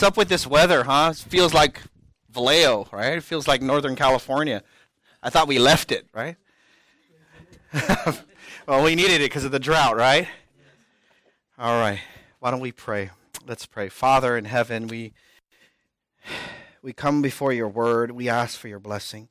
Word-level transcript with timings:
What's 0.00 0.08
up 0.08 0.16
with 0.16 0.30
this 0.30 0.46
weather, 0.46 0.84
huh? 0.84 1.10
It 1.12 1.18
feels 1.18 1.52
like 1.52 1.82
Vallejo, 2.30 2.88
right? 2.90 3.18
It 3.18 3.22
feels 3.22 3.46
like 3.46 3.60
Northern 3.60 3.96
California. 3.96 4.62
I 5.22 5.28
thought 5.28 5.46
we 5.46 5.58
left 5.58 5.92
it, 5.92 6.06
right? 6.14 6.36
well, 8.66 8.82
we 8.82 8.94
needed 8.94 9.20
it 9.20 9.26
because 9.26 9.44
of 9.44 9.52
the 9.52 9.58
drought, 9.58 9.98
right? 9.98 10.26
All 11.58 11.78
right. 11.78 12.00
Why 12.38 12.50
don't 12.50 12.60
we 12.60 12.72
pray? 12.72 13.10
Let's 13.46 13.66
pray. 13.66 13.90
Father 13.90 14.38
in 14.38 14.46
heaven, 14.46 14.86
we 14.86 15.12
we 16.80 16.94
come 16.94 17.20
before 17.20 17.52
your 17.52 17.68
word. 17.68 18.12
We 18.12 18.26
ask 18.26 18.58
for 18.58 18.68
your 18.68 18.80
blessing. 18.80 19.28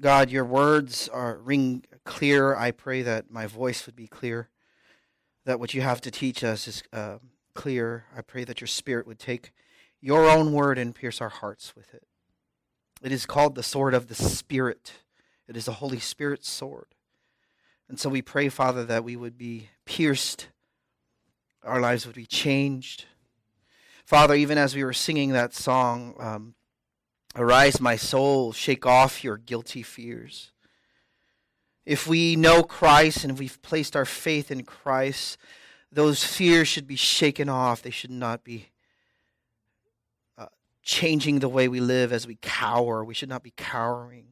God, 0.00 0.30
your 0.30 0.46
words 0.46 1.10
are 1.10 1.36
ring 1.36 1.84
clear. 2.06 2.56
I 2.56 2.70
pray 2.70 3.02
that 3.02 3.30
my 3.30 3.46
voice 3.46 3.84
would 3.84 3.96
be 3.96 4.06
clear, 4.06 4.48
that 5.44 5.60
what 5.60 5.74
you 5.74 5.82
have 5.82 6.00
to 6.00 6.10
teach 6.10 6.42
us 6.42 6.66
is 6.66 6.82
uh, 6.90 7.18
clear. 7.52 8.06
I 8.16 8.22
pray 8.22 8.44
that 8.44 8.62
your 8.62 8.68
spirit 8.68 9.06
would 9.06 9.18
take 9.18 9.52
your 10.00 10.28
own 10.28 10.52
word 10.52 10.78
and 10.78 10.94
pierce 10.94 11.20
our 11.20 11.28
hearts 11.28 11.74
with 11.76 11.92
it. 11.94 12.06
It 13.02 13.12
is 13.12 13.26
called 13.26 13.54
the 13.54 13.62
sword 13.62 13.94
of 13.94 14.08
the 14.08 14.14
Spirit, 14.14 14.92
it 15.48 15.56
is 15.56 15.64
the 15.64 15.72
Holy 15.72 16.00
Spirit's 16.00 16.48
sword. 16.48 16.86
And 17.88 17.98
so 17.98 18.08
we 18.08 18.22
pray, 18.22 18.48
Father, 18.48 18.84
that 18.84 19.02
we 19.02 19.16
would 19.16 19.36
be 19.36 19.68
pierced, 19.84 20.48
our 21.64 21.80
lives 21.80 22.06
would 22.06 22.14
be 22.14 22.26
changed. 22.26 23.06
Father, 24.04 24.34
even 24.34 24.58
as 24.58 24.74
we 24.74 24.84
were 24.84 24.92
singing 24.92 25.32
that 25.32 25.54
song, 25.54 26.14
um, 26.18 26.54
Arise, 27.36 27.80
my 27.80 27.94
soul, 27.94 28.52
shake 28.52 28.84
off 28.84 29.22
your 29.22 29.36
guilty 29.36 29.82
fears. 29.82 30.50
If 31.86 32.06
we 32.06 32.34
know 32.34 32.62
Christ 32.62 33.24
and 33.24 33.38
we've 33.38 33.60
placed 33.62 33.94
our 33.94 34.04
faith 34.04 34.50
in 34.50 34.64
Christ, 34.64 35.38
those 35.92 36.24
fears 36.24 36.66
should 36.66 36.86
be 36.86 36.96
shaken 36.96 37.48
off. 37.48 37.82
They 37.82 37.90
should 37.90 38.10
not 38.10 38.42
be 38.42 38.70
changing 40.82 41.38
the 41.38 41.48
way 41.48 41.68
we 41.68 41.80
live 41.80 42.12
as 42.12 42.26
we 42.26 42.38
cower. 42.40 43.04
We 43.04 43.14
should 43.14 43.28
not 43.28 43.42
be 43.42 43.52
cowering, 43.56 44.28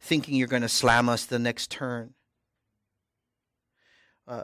thinking 0.00 0.34
you're 0.34 0.48
going 0.48 0.62
to 0.62 0.68
slam 0.68 1.08
us 1.08 1.24
the 1.24 1.38
next 1.38 1.70
turn. 1.70 2.14
Uh, 4.26 4.42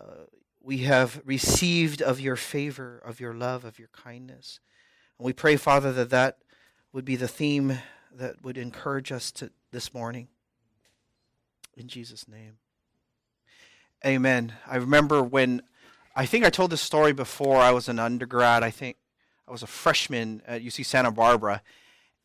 we 0.60 0.78
have 0.78 1.22
received 1.24 2.02
of 2.02 2.18
your 2.18 2.36
favor, 2.36 3.00
of 3.04 3.20
your 3.20 3.34
love, 3.34 3.64
of 3.64 3.78
your 3.78 3.90
kindness. 3.92 4.58
And 5.18 5.26
we 5.26 5.32
pray, 5.32 5.56
Father, 5.56 5.92
that 5.92 6.10
that 6.10 6.38
would 6.92 7.04
be 7.04 7.16
the 7.16 7.28
theme 7.28 7.78
that 8.12 8.42
would 8.42 8.58
encourage 8.58 9.12
us 9.12 9.30
to 9.32 9.50
this 9.70 9.94
morning. 9.94 10.28
In 11.76 11.88
Jesus' 11.88 12.26
name. 12.26 12.58
Amen. 14.04 14.54
I 14.66 14.76
remember 14.76 15.22
when 15.22 15.62
I 16.14 16.26
think 16.26 16.44
I 16.44 16.50
told 16.50 16.70
this 16.70 16.80
story 16.80 17.12
before. 17.12 17.58
I 17.58 17.72
was 17.72 17.88
an 17.88 17.98
undergrad. 17.98 18.62
I 18.62 18.70
think 18.70 18.96
I 19.48 19.52
was 19.52 19.62
a 19.62 19.66
freshman 19.66 20.42
at 20.46 20.62
UC 20.62 20.84
Santa 20.84 21.10
Barbara. 21.10 21.62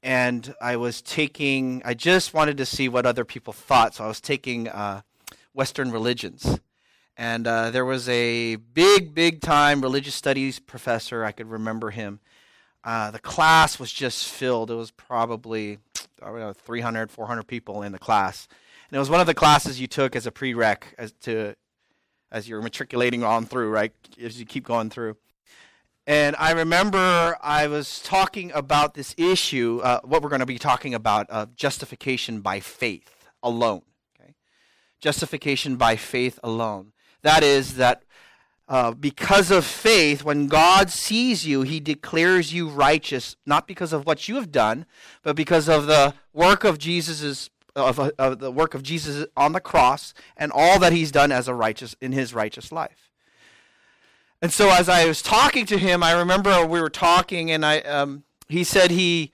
And 0.04 0.56
I 0.60 0.78
was 0.78 1.02
taking, 1.02 1.84
I 1.86 1.94
just 1.94 2.34
wanted 2.34 2.58
to 2.58 2.66
see 2.66 2.90
what 2.90 3.06
other 3.06 3.24
people 3.24 3.54
thought. 3.54 3.94
So 3.96 4.04
I 4.04 4.08
was 4.08 4.20
taking 4.20 4.68
uh, 4.68 5.02
Western 5.54 5.92
religions. 5.92 6.60
And 7.16 7.46
uh, 7.46 7.70
there 7.70 7.86
was 7.86 8.10
a 8.10 8.56
big, 8.56 9.14
big 9.14 9.42
time 9.42 9.82
religious 9.82 10.16
studies 10.16 10.58
professor. 10.58 11.24
I 11.24 11.32
could 11.32 11.52
remember 11.52 11.92
him. 11.92 12.20
Uh, 12.84 13.12
the 13.12 13.20
class 13.20 13.78
was 13.78 13.94
just 13.94 14.28
filled. 14.28 14.72
It 14.72 14.76
was 14.76 14.90
probably 14.90 15.78
I 16.22 16.28
don't 16.28 16.40
know, 16.40 16.54
300, 16.54 17.12
400 17.12 17.44
people 17.44 17.84
in 17.84 17.92
the 17.92 18.00
class. 18.00 18.48
And 18.90 18.96
it 18.96 19.00
was 19.00 19.10
one 19.10 19.22
of 19.22 19.28
the 19.28 19.34
classes 19.34 19.80
you 19.80 19.88
took 19.88 20.16
as 20.16 20.28
a 20.28 20.32
prereq 20.32 20.84
as 20.98 21.12
to 21.24 21.56
as 22.32 22.48
you're 22.48 22.62
matriculating 22.62 23.24
on 23.24 23.46
through, 23.46 23.70
right? 23.70 23.92
As 24.22 24.40
you 24.40 24.46
keep 24.46 24.66
going 24.66 24.90
through. 24.90 25.18
And 26.08 26.36
I 26.40 26.52
remember 26.52 27.38
I 27.42 27.68
was 27.68 28.00
talking 28.02 28.52
about 28.54 28.96
this 28.96 29.14
issue, 29.18 29.82
uh, 29.84 30.00
what 30.04 30.24
we're 30.24 30.30
going 30.30 30.40
to 30.40 30.46
be 30.46 30.58
talking 30.58 30.94
about, 30.94 31.28
uh, 31.30 31.46
justification 31.56 32.42
by 32.42 32.60
faith 32.60 33.30
alone. 33.44 33.84
Okay? 34.20 34.34
Justification 35.00 35.76
by 35.76 35.96
faith 35.96 36.40
alone. 36.44 36.94
That 37.22 37.44
is, 37.44 37.76
that 37.76 38.04
uh, 38.68 38.92
because 38.94 39.52
of 39.52 39.66
faith, 39.66 40.24
when 40.24 40.48
God 40.48 40.90
sees 40.90 41.46
you, 41.46 41.62
he 41.62 41.80
declares 41.80 42.54
you 42.54 42.68
righteous, 42.68 43.36
not 43.46 43.68
because 43.68 43.94
of 43.94 44.06
what 44.06 44.28
you 44.28 44.36
have 44.36 44.52
done, 44.52 44.86
but 45.22 45.36
because 45.36 45.70
of 45.70 45.86
the 45.86 46.16
work 46.34 46.64
of 46.64 46.80
Jesus' 46.80 47.50
of, 47.76 48.00
of, 48.00 48.40
the 48.40 48.52
work 48.52 48.74
of 48.74 48.84
Jesus 48.84 49.26
on 49.38 49.54
the 49.54 49.62
cross 49.62 50.14
and 50.36 50.52
all 50.54 50.80
that 50.80 50.92
he's 50.92 51.12
done 51.12 51.32
as 51.32 51.48
a 51.48 51.54
righteous 51.54 51.96
in 52.02 52.12
his 52.12 52.34
righteous 52.34 52.72
life. 52.72 53.11
And 54.42 54.52
so 54.52 54.70
as 54.70 54.90
I 54.90 55.06
was 55.06 55.22
talking 55.22 55.66
to 55.68 55.78
him, 55.78 56.02
I 56.04 56.14
remember 56.14 56.66
we 56.66 56.82
were 56.82 56.90
talking 56.90 57.52
and 57.52 57.66
I 57.66 57.80
um, 57.82 58.24
he 58.48 58.64
said 58.64 58.92
he 58.92 59.32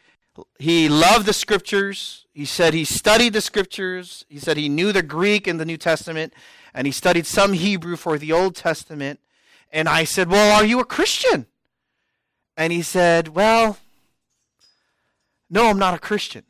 he 0.60 0.90
loved 0.90 1.26
the 1.26 1.34
scriptures. 1.34 2.26
He 2.34 2.46
said 2.46 2.74
he 2.74 2.86
studied 2.86 3.34
the 3.34 3.42
scriptures. 3.42 4.26
He 4.30 4.40
said 4.40 4.58
he 4.58 4.70
knew 4.70 4.92
the 4.92 5.02
Greek 5.02 5.48
and 5.48 5.60
the 5.60 5.66
New 5.66 5.78
Testament 5.78 6.34
and 6.74 6.86
he 6.86 6.92
studied 6.92 7.26
some 7.26 7.54
Hebrew 7.54 7.96
for 7.96 8.18
the 8.18 8.32
Old 8.32 8.56
Testament. 8.56 9.20
And 9.72 9.90
I 9.90 10.04
said, 10.04 10.30
Well, 10.30 10.56
are 10.56 10.66
you 10.66 10.80
a 10.80 10.86
Christian? 10.86 11.48
And 12.56 12.74
he 12.74 12.82
said, 12.82 13.30
Well, 13.30 13.78
no, 15.50 15.70
I'm 15.70 15.80
not 15.80 15.94
a 15.94 16.00
Christian. 16.00 16.44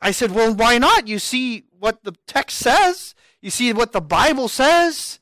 I 0.00 0.10
said, 0.10 0.32
Well, 0.32 0.54
why 0.54 0.78
not? 0.78 1.08
You 1.08 1.18
see 1.18 1.64
what 1.78 2.04
the 2.04 2.14
text 2.26 2.58
says, 2.58 3.14
you 3.40 3.50
see 3.50 3.72
what 3.72 3.92
the 3.92 4.00
Bible 4.00 4.48
says. 4.48 5.18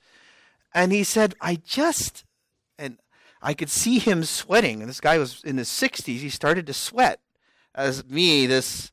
And 0.76 0.92
he 0.92 1.04
said, 1.04 1.34
I 1.41 1.54
just, 1.54 2.26
and 2.78 2.98
I 3.41 3.54
could 3.54 3.70
see 3.70 3.98
him 3.98 4.25
sweating. 4.25 4.82
And 4.82 4.91
this 4.91 5.00
guy 5.00 5.16
was 5.16 5.42
in 5.42 5.56
his 5.56 5.70
60s. 5.70 6.19
He 6.19 6.28
started 6.28 6.66
to 6.66 6.75
sweat 6.75 7.19
as 7.75 8.04
me, 8.04 8.44
this 8.47 8.92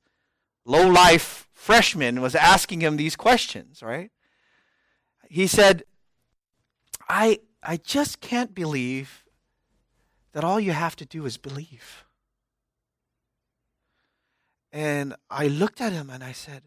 low 0.63 0.87
life 0.87 1.49
freshman, 1.53 2.21
was 2.21 2.35
asking 2.35 2.79
him 2.79 2.95
these 2.95 3.17
questions, 3.17 3.83
right? 3.83 4.11
He 5.27 5.45
said, 5.45 5.83
I, 7.09 7.39
I 7.61 7.75
just 7.75 8.21
can't 8.21 8.55
believe 8.55 9.25
that 10.31 10.45
all 10.45 10.61
you 10.61 10.71
have 10.71 10.95
to 10.95 11.05
do 11.05 11.25
is 11.25 11.37
believe. 11.37 12.05
And 14.71 15.15
I 15.29 15.47
looked 15.47 15.81
at 15.81 15.91
him 15.91 16.09
and 16.09 16.23
I 16.23 16.31
said, 16.31 16.63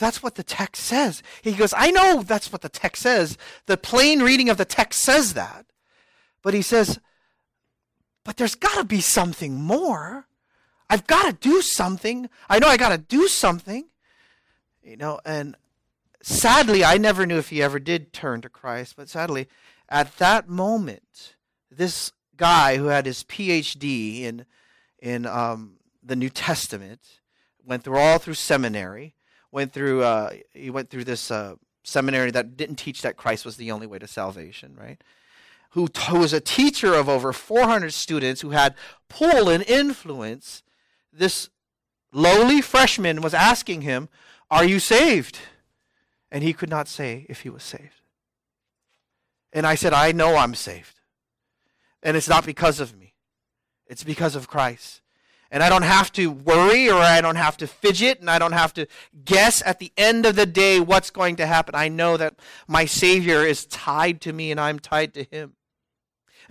That's 0.00 0.22
what 0.22 0.34
the 0.34 0.42
text 0.42 0.82
says. 0.82 1.22
He 1.42 1.52
goes, 1.52 1.74
I 1.76 1.90
know 1.90 2.22
that's 2.22 2.50
what 2.50 2.62
the 2.62 2.70
text 2.70 3.02
says. 3.02 3.36
The 3.66 3.76
plain 3.76 4.20
reading 4.20 4.48
of 4.48 4.56
the 4.56 4.64
text 4.64 5.02
says 5.02 5.34
that. 5.34 5.66
But 6.42 6.54
he 6.54 6.62
says, 6.62 6.98
But 8.24 8.38
there's 8.38 8.54
got 8.54 8.78
to 8.78 8.84
be 8.84 9.02
something 9.02 9.60
more. 9.60 10.26
I've 10.88 11.06
got 11.06 11.26
to 11.26 11.48
do 11.48 11.60
something. 11.60 12.30
I 12.48 12.58
know 12.58 12.66
I 12.66 12.78
got 12.78 12.88
to 12.88 12.98
do 12.98 13.28
something. 13.28 13.88
You 14.82 14.96
know, 14.96 15.20
and 15.26 15.54
sadly, 16.22 16.82
I 16.82 16.96
never 16.96 17.26
knew 17.26 17.36
if 17.36 17.50
he 17.50 17.62
ever 17.62 17.78
did 17.78 18.14
turn 18.14 18.40
to 18.40 18.48
Christ, 18.48 18.94
but 18.96 19.10
sadly, 19.10 19.48
at 19.90 20.16
that 20.16 20.48
moment, 20.48 21.36
this 21.70 22.12
guy 22.38 22.78
who 22.78 22.86
had 22.86 23.04
his 23.04 23.22
PhD 23.24 24.22
in 24.22 24.46
in 24.98 25.26
um, 25.26 25.74
the 26.02 26.16
New 26.16 26.30
Testament 26.30 27.20
went 27.64 27.84
through 27.84 27.98
all 27.98 28.18
through 28.18 28.34
seminary. 28.34 29.14
Went 29.52 29.72
through 29.72 30.02
uh, 30.02 30.30
he 30.52 30.70
went 30.70 30.90
through 30.90 31.04
this 31.04 31.30
uh, 31.30 31.56
seminary 31.82 32.30
that 32.30 32.56
didn't 32.56 32.76
teach 32.76 33.02
that 33.02 33.16
Christ 33.16 33.44
was 33.44 33.56
the 33.56 33.70
only 33.70 33.86
way 33.86 33.98
to 33.98 34.06
salvation, 34.06 34.76
right? 34.78 35.02
Who, 35.70 35.88
t- 35.88 36.02
who 36.10 36.18
was 36.18 36.32
a 36.32 36.40
teacher 36.40 36.94
of 36.94 37.08
over 37.08 37.32
400 37.32 37.92
students 37.92 38.40
who 38.40 38.50
had 38.50 38.74
pull 39.08 39.48
and 39.48 39.62
influence. 39.64 40.62
This 41.12 41.48
lowly 42.12 42.60
freshman 42.60 43.20
was 43.20 43.34
asking 43.34 43.82
him, 43.82 44.08
"Are 44.50 44.64
you 44.64 44.78
saved?" 44.78 45.38
And 46.30 46.44
he 46.44 46.52
could 46.52 46.70
not 46.70 46.86
say 46.86 47.26
if 47.28 47.40
he 47.40 47.50
was 47.50 47.62
saved. 47.62 48.00
And 49.52 49.66
I 49.66 49.74
said, 49.74 49.92
I 49.92 50.12
know 50.12 50.36
I'm 50.36 50.54
saved. 50.54 51.00
And 52.02 52.16
it's 52.16 52.28
not 52.28 52.46
because 52.46 52.80
of 52.80 52.96
me, 52.96 53.14
it's 53.86 54.04
because 54.04 54.36
of 54.36 54.48
Christ. 54.48 54.99
And 55.50 55.62
I 55.62 55.68
don't 55.68 55.82
have 55.82 56.12
to 56.12 56.30
worry 56.30 56.88
or 56.88 56.98
I 56.98 57.20
don't 57.20 57.36
have 57.36 57.56
to 57.56 57.66
fidget 57.66 58.20
and 58.20 58.30
I 58.30 58.38
don't 58.38 58.52
have 58.52 58.72
to 58.74 58.86
guess 59.24 59.62
at 59.66 59.80
the 59.80 59.92
end 59.96 60.24
of 60.24 60.36
the 60.36 60.46
day 60.46 60.78
what's 60.78 61.10
going 61.10 61.36
to 61.36 61.46
happen. 61.46 61.74
I 61.74 61.88
know 61.88 62.16
that 62.16 62.34
my 62.68 62.84
Savior 62.84 63.44
is 63.44 63.66
tied 63.66 64.20
to 64.22 64.32
me 64.32 64.50
and 64.50 64.60
I'm 64.60 64.78
tied 64.78 65.14
to 65.14 65.24
Him. 65.24 65.54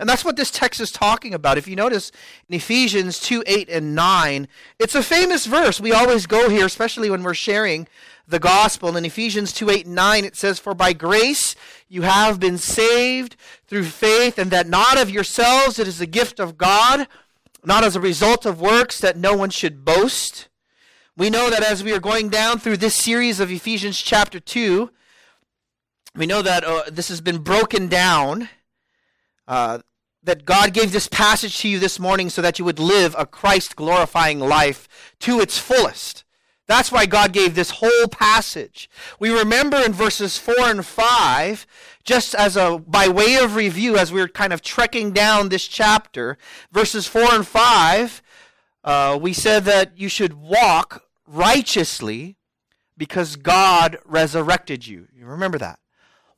And 0.00 0.08
that's 0.08 0.24
what 0.24 0.36
this 0.36 0.50
text 0.50 0.80
is 0.80 0.90
talking 0.90 1.34
about. 1.34 1.58
If 1.58 1.68
you 1.68 1.76
notice 1.76 2.10
in 2.48 2.54
Ephesians 2.56 3.20
2 3.20 3.44
8 3.46 3.68
and 3.68 3.94
9, 3.94 4.48
it's 4.78 4.94
a 4.94 5.02
famous 5.02 5.44
verse. 5.44 5.78
We 5.78 5.92
always 5.92 6.26
go 6.26 6.48
here, 6.48 6.64
especially 6.64 7.10
when 7.10 7.22
we're 7.22 7.34
sharing 7.34 7.86
the 8.26 8.38
gospel. 8.38 8.96
In 8.96 9.04
Ephesians 9.04 9.52
2 9.52 9.68
8 9.68 9.86
and 9.86 9.94
9, 9.94 10.24
it 10.24 10.36
says, 10.36 10.58
For 10.58 10.74
by 10.74 10.94
grace 10.94 11.54
you 11.86 12.02
have 12.02 12.40
been 12.40 12.56
saved 12.56 13.36
through 13.66 13.84
faith, 13.84 14.38
and 14.38 14.50
that 14.50 14.66
not 14.66 14.98
of 14.98 15.10
yourselves, 15.10 15.78
it 15.78 15.86
is 15.86 16.00
a 16.00 16.06
gift 16.06 16.40
of 16.40 16.56
God, 16.56 17.06
not 17.64 17.84
as 17.84 17.96
a 17.96 18.00
result 18.00 18.46
of 18.46 18.60
works, 18.60 19.00
that 19.00 19.16
no 19.16 19.36
one 19.36 19.50
should 19.50 19.84
boast. 19.84 20.48
We 21.16 21.30
know 21.30 21.50
that 21.50 21.62
as 21.62 21.84
we 21.84 21.92
are 21.92 22.00
going 22.00 22.28
down 22.28 22.58
through 22.58 22.78
this 22.78 22.94
series 22.94 23.40
of 23.40 23.50
Ephesians 23.50 24.00
chapter 24.00 24.40
2, 24.40 24.90
we 26.16 26.26
know 26.26 26.42
that 26.42 26.64
uh, 26.64 26.84
this 26.90 27.08
has 27.08 27.20
been 27.20 27.38
broken 27.38 27.88
down. 27.88 28.48
Uh, 29.46 29.80
that 30.22 30.44
God 30.44 30.72
gave 30.72 30.92
this 30.92 31.08
passage 31.08 31.58
to 31.60 31.68
you 31.68 31.78
this 31.78 31.98
morning 31.98 32.28
so 32.28 32.42
that 32.42 32.58
you 32.58 32.64
would 32.64 32.78
live 32.78 33.14
a 33.18 33.24
Christ 33.26 33.74
glorifying 33.74 34.38
life 34.38 34.86
to 35.20 35.40
its 35.40 35.58
fullest. 35.58 36.24
That's 36.66 36.92
why 36.92 37.06
God 37.06 37.32
gave 37.32 37.54
this 37.54 37.70
whole 37.70 38.06
passage. 38.10 38.88
We 39.18 39.30
remember 39.30 39.78
in 39.78 39.92
verses 39.92 40.38
4 40.38 40.54
and 40.58 40.86
5, 40.86 41.66
just 42.04 42.34
as 42.34 42.56
a 42.56 42.78
by 42.78 43.08
way 43.08 43.36
of 43.36 43.56
review 43.56 43.96
as 43.96 44.12
we 44.12 44.20
are 44.20 44.28
kind 44.28 44.52
of 44.52 44.62
trekking 44.62 45.12
down 45.12 45.48
this 45.48 45.66
chapter, 45.66 46.38
verses 46.72 47.06
4 47.06 47.34
and 47.34 47.46
5, 47.46 48.22
uh, 48.84 49.18
we 49.20 49.32
said 49.32 49.64
that 49.64 49.98
you 49.98 50.08
should 50.08 50.34
walk 50.34 51.04
righteously 51.26 52.36
because 52.96 53.36
God 53.36 53.98
resurrected 54.04 54.86
you. 54.86 55.08
You 55.14 55.26
remember 55.26 55.58
that? 55.58 55.78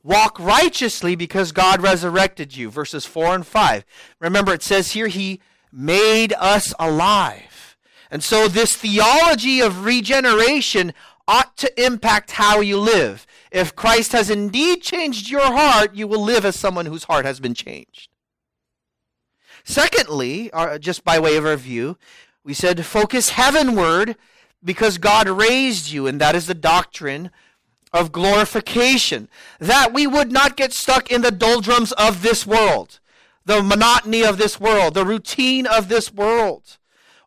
Walk 0.03 0.37
righteously 0.39 1.15
because 1.15 1.53
God 1.53 1.81
resurrected 1.81 2.55
you. 2.57 2.69
Verses 2.69 3.05
4 3.05 3.35
and 3.35 3.47
5. 3.47 3.85
Remember, 4.19 4.53
it 4.53 4.61
says 4.61 4.91
here, 4.91 5.07
He 5.07 5.39
made 5.71 6.33
us 6.33 6.73
alive. 6.77 7.77
And 8.11 8.23
so, 8.23 8.47
this 8.47 8.75
theology 8.75 9.61
of 9.61 9.85
regeneration 9.85 10.93
ought 11.27 11.55
to 11.57 11.83
impact 11.83 12.31
how 12.31 12.59
you 12.59 12.77
live. 12.77 13.25
If 13.53 13.75
Christ 13.75 14.13
has 14.13 14.31
indeed 14.31 14.81
changed 14.81 15.29
your 15.29 15.45
heart, 15.45 15.93
you 15.93 16.07
will 16.07 16.23
live 16.23 16.43
as 16.43 16.59
someone 16.59 16.87
whose 16.87 17.03
heart 17.03 17.23
has 17.23 17.39
been 17.39 17.53
changed. 17.53 18.09
Secondly, 19.63 20.51
uh, 20.51 20.79
just 20.79 21.03
by 21.03 21.19
way 21.19 21.37
of 21.37 21.43
review, 21.43 21.95
we 22.43 22.55
said 22.55 22.83
focus 22.83 23.29
heavenward 23.29 24.17
because 24.63 24.97
God 24.97 25.29
raised 25.29 25.91
you, 25.91 26.07
and 26.07 26.19
that 26.19 26.35
is 26.35 26.47
the 26.47 26.55
doctrine 26.55 27.29
of 27.93 28.11
glorification. 28.11 29.29
That 29.59 29.93
we 29.93 30.07
would 30.07 30.31
not 30.31 30.57
get 30.57 30.73
stuck 30.73 31.11
in 31.11 31.21
the 31.21 31.31
doldrums 31.31 31.91
of 31.91 32.23
this 32.23 32.47
world, 32.47 32.99
the 33.45 33.61
monotony 33.61 34.23
of 34.23 34.39
this 34.39 34.59
world, 34.59 34.95
the 34.95 35.05
routine 35.05 35.67
of 35.67 35.89
this 35.89 36.11
world. 36.11 36.77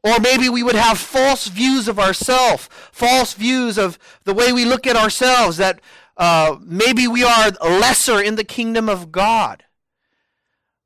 Or 0.02 0.20
maybe 0.20 0.49
we 0.49 0.62
would 0.62 0.76
have 0.76 0.99
false 0.99 1.49
views 1.49 1.88
of 1.88 1.99
ourselves, 1.99 2.69
false 2.93 3.34
views 3.34 3.76
of 3.76 3.99
the 4.25 4.34
way 4.34 4.52
we 4.52 4.64
look 4.64 4.87
at 4.87 4.94
ourselves, 4.94 5.56
that 5.56 5.81
uh, 6.16 6.56
maybe 6.62 7.06
we 7.06 7.22
are 7.22 7.50
lesser 7.62 8.20
in 8.20 8.36
the 8.36 8.44
kingdom 8.44 8.88
of 8.88 9.12
God. 9.12 9.64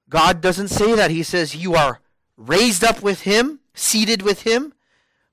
God 0.09 0.41
doesn't 0.41 0.69
say 0.69 0.95
that. 0.95 1.11
He 1.11 1.23
says, 1.23 1.55
You 1.55 1.75
are 1.75 2.01
raised 2.37 2.83
up 2.83 3.03
with 3.03 3.23
Him, 3.23 3.61
seated 3.75 4.23
with 4.23 4.43
Him. 4.43 4.75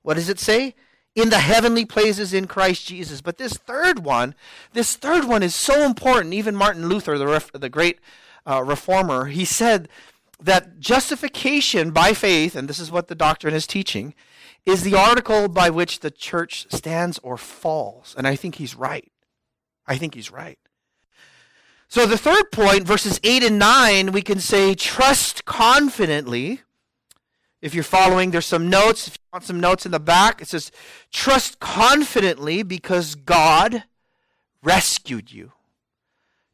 What 0.02 0.14
does 0.14 0.28
it 0.28 0.38
say? 0.38 0.74
in 1.14 1.30
the 1.30 1.38
heavenly 1.38 1.84
places 1.84 2.32
in 2.32 2.46
Christ 2.46 2.86
Jesus. 2.86 3.20
But 3.20 3.38
this 3.38 3.54
third 3.54 4.04
one, 4.04 4.34
this 4.72 4.94
third 4.94 5.24
one 5.24 5.42
is 5.42 5.54
so 5.54 5.84
important. 5.84 6.34
Even 6.34 6.54
Martin 6.54 6.88
Luther, 6.88 7.18
the, 7.18 7.26
ref, 7.26 7.50
the 7.52 7.68
great 7.68 7.98
uh, 8.46 8.62
reformer, 8.62 9.26
he 9.26 9.44
said 9.44 9.88
that 10.40 10.78
justification 10.78 11.90
by 11.90 12.12
faith, 12.12 12.54
and 12.54 12.68
this 12.68 12.78
is 12.78 12.92
what 12.92 13.08
the 13.08 13.16
doctrine 13.16 13.54
is 13.54 13.66
teaching, 13.66 14.14
is 14.64 14.82
the 14.82 14.94
article 14.94 15.48
by 15.48 15.70
which 15.70 16.00
the 16.00 16.10
church 16.10 16.66
stands 16.70 17.18
or 17.24 17.36
falls. 17.36 18.14
And 18.16 18.26
I 18.26 18.36
think 18.36 18.56
he's 18.56 18.76
right. 18.76 19.10
I 19.88 19.96
think 19.96 20.14
he's 20.14 20.30
right. 20.30 20.58
So 21.88 22.06
the 22.06 22.18
third 22.18 22.52
point, 22.52 22.84
verses 22.84 23.18
8 23.24 23.42
and 23.42 23.58
9, 23.58 24.12
we 24.12 24.22
can 24.22 24.38
say, 24.38 24.74
trust 24.74 25.44
confidently 25.46 26.60
if 27.60 27.74
you're 27.74 27.84
following, 27.84 28.30
there's 28.30 28.46
some 28.46 28.70
notes. 28.70 29.08
If 29.08 29.14
you 29.14 29.28
want 29.32 29.44
some 29.44 29.60
notes 29.60 29.84
in 29.84 29.92
the 29.92 29.98
back, 29.98 30.40
it 30.40 30.48
says, 30.48 30.70
Trust 31.10 31.58
confidently 31.58 32.62
because 32.62 33.14
God 33.16 33.84
rescued 34.62 35.32
you. 35.32 35.52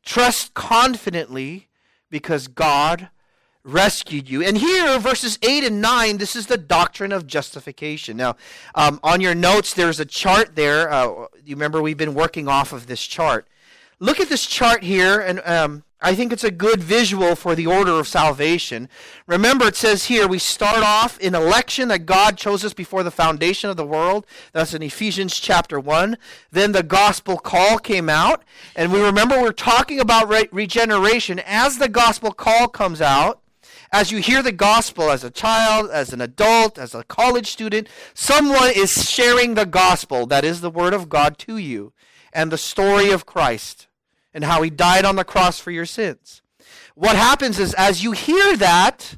Trust 0.02 0.54
confidently 0.54 1.68
because 2.10 2.48
God 2.48 3.10
rescued 3.64 4.28
you. 4.28 4.42
And 4.42 4.58
here, 4.58 4.98
verses 4.98 5.38
8 5.42 5.64
and 5.64 5.80
9, 5.80 6.18
this 6.18 6.36
is 6.36 6.46
the 6.46 6.58
doctrine 6.58 7.12
of 7.12 7.26
justification. 7.26 8.16
Now, 8.16 8.36
um, 8.74 9.00
on 9.02 9.20
your 9.20 9.34
notes, 9.34 9.72
there's 9.72 9.98
a 9.98 10.04
chart 10.04 10.54
there. 10.54 10.92
Uh, 10.92 11.26
you 11.44 11.56
remember 11.56 11.80
we've 11.80 11.96
been 11.96 12.14
working 12.14 12.46
off 12.46 12.72
of 12.72 12.86
this 12.86 13.04
chart. 13.04 13.48
Look 14.00 14.20
at 14.20 14.28
this 14.28 14.44
chart 14.46 14.82
here, 14.82 15.18
and 15.18 15.40
um, 15.46 15.84
I 16.04 16.14
think 16.14 16.32
it's 16.32 16.44
a 16.44 16.50
good 16.50 16.82
visual 16.82 17.34
for 17.34 17.54
the 17.54 17.66
order 17.66 17.92
of 17.92 18.06
salvation. 18.06 18.90
Remember, 19.26 19.68
it 19.68 19.76
says 19.76 20.04
here 20.04 20.28
we 20.28 20.38
start 20.38 20.82
off 20.82 21.18
in 21.18 21.34
election 21.34 21.88
that 21.88 22.04
God 22.04 22.36
chose 22.36 22.62
us 22.62 22.74
before 22.74 23.02
the 23.02 23.10
foundation 23.10 23.70
of 23.70 23.78
the 23.78 23.86
world. 23.86 24.26
That's 24.52 24.74
in 24.74 24.82
Ephesians 24.82 25.38
chapter 25.40 25.80
1. 25.80 26.18
Then 26.50 26.72
the 26.72 26.82
gospel 26.82 27.38
call 27.38 27.78
came 27.78 28.10
out. 28.10 28.44
And 28.76 28.92
we 28.92 29.00
remember 29.00 29.40
we're 29.40 29.52
talking 29.52 29.98
about 29.98 30.28
re- 30.28 30.48
regeneration. 30.52 31.38
As 31.38 31.78
the 31.78 31.88
gospel 31.88 32.32
call 32.32 32.68
comes 32.68 33.00
out, 33.00 33.40
as 33.94 34.10
you 34.10 34.18
hear 34.18 34.42
the 34.42 34.50
gospel 34.50 35.08
as 35.08 35.22
a 35.22 35.30
child, 35.30 35.88
as 35.88 36.12
an 36.12 36.20
adult, 36.20 36.78
as 36.78 36.96
a 36.96 37.04
college 37.04 37.46
student, 37.46 37.88
someone 38.12 38.72
is 38.74 39.08
sharing 39.08 39.54
the 39.54 39.64
gospel, 39.64 40.26
that 40.26 40.44
is 40.44 40.60
the 40.60 40.70
word 40.70 40.92
of 40.92 41.08
God 41.08 41.38
to 41.38 41.58
you, 41.58 41.92
and 42.32 42.50
the 42.50 42.58
story 42.58 43.12
of 43.12 43.24
Christ 43.24 43.86
and 44.34 44.42
how 44.42 44.62
he 44.62 44.68
died 44.68 45.04
on 45.04 45.14
the 45.14 45.22
cross 45.22 45.60
for 45.60 45.70
your 45.70 45.86
sins. 45.86 46.42
What 46.96 47.14
happens 47.14 47.60
is, 47.60 47.72
as 47.74 48.02
you 48.02 48.10
hear 48.10 48.56
that, 48.56 49.16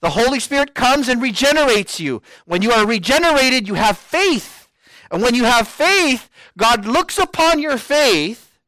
the 0.00 0.10
Holy 0.10 0.40
Spirit 0.40 0.74
comes 0.74 1.08
and 1.08 1.22
regenerates 1.22 2.00
you. 2.00 2.20
When 2.46 2.62
you 2.62 2.72
are 2.72 2.84
regenerated, 2.84 3.68
you 3.68 3.74
have 3.74 3.96
faith. 3.96 4.66
And 5.08 5.22
when 5.22 5.36
you 5.36 5.44
have 5.44 5.68
faith, 5.68 6.28
God 6.58 6.84
looks 6.84 7.16
upon 7.16 7.60
your 7.60 7.78
faith, 7.78 8.58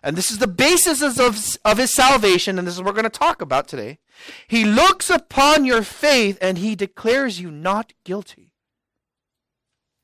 and 0.00 0.14
this 0.14 0.30
is 0.30 0.38
the 0.38 0.46
basis 0.46 1.02
of, 1.02 1.58
of 1.64 1.78
his 1.78 1.92
salvation, 1.92 2.56
and 2.56 2.68
this 2.68 2.74
is 2.74 2.80
what 2.80 2.86
we're 2.86 3.02
going 3.02 3.02
to 3.02 3.10
talk 3.10 3.42
about 3.42 3.66
today. 3.66 3.98
He 4.46 4.64
looks 4.64 5.10
upon 5.10 5.64
your 5.64 5.82
faith 5.82 6.38
and 6.40 6.58
he 6.58 6.74
declares 6.74 7.40
you 7.40 7.50
not 7.50 7.92
guilty. 8.04 8.52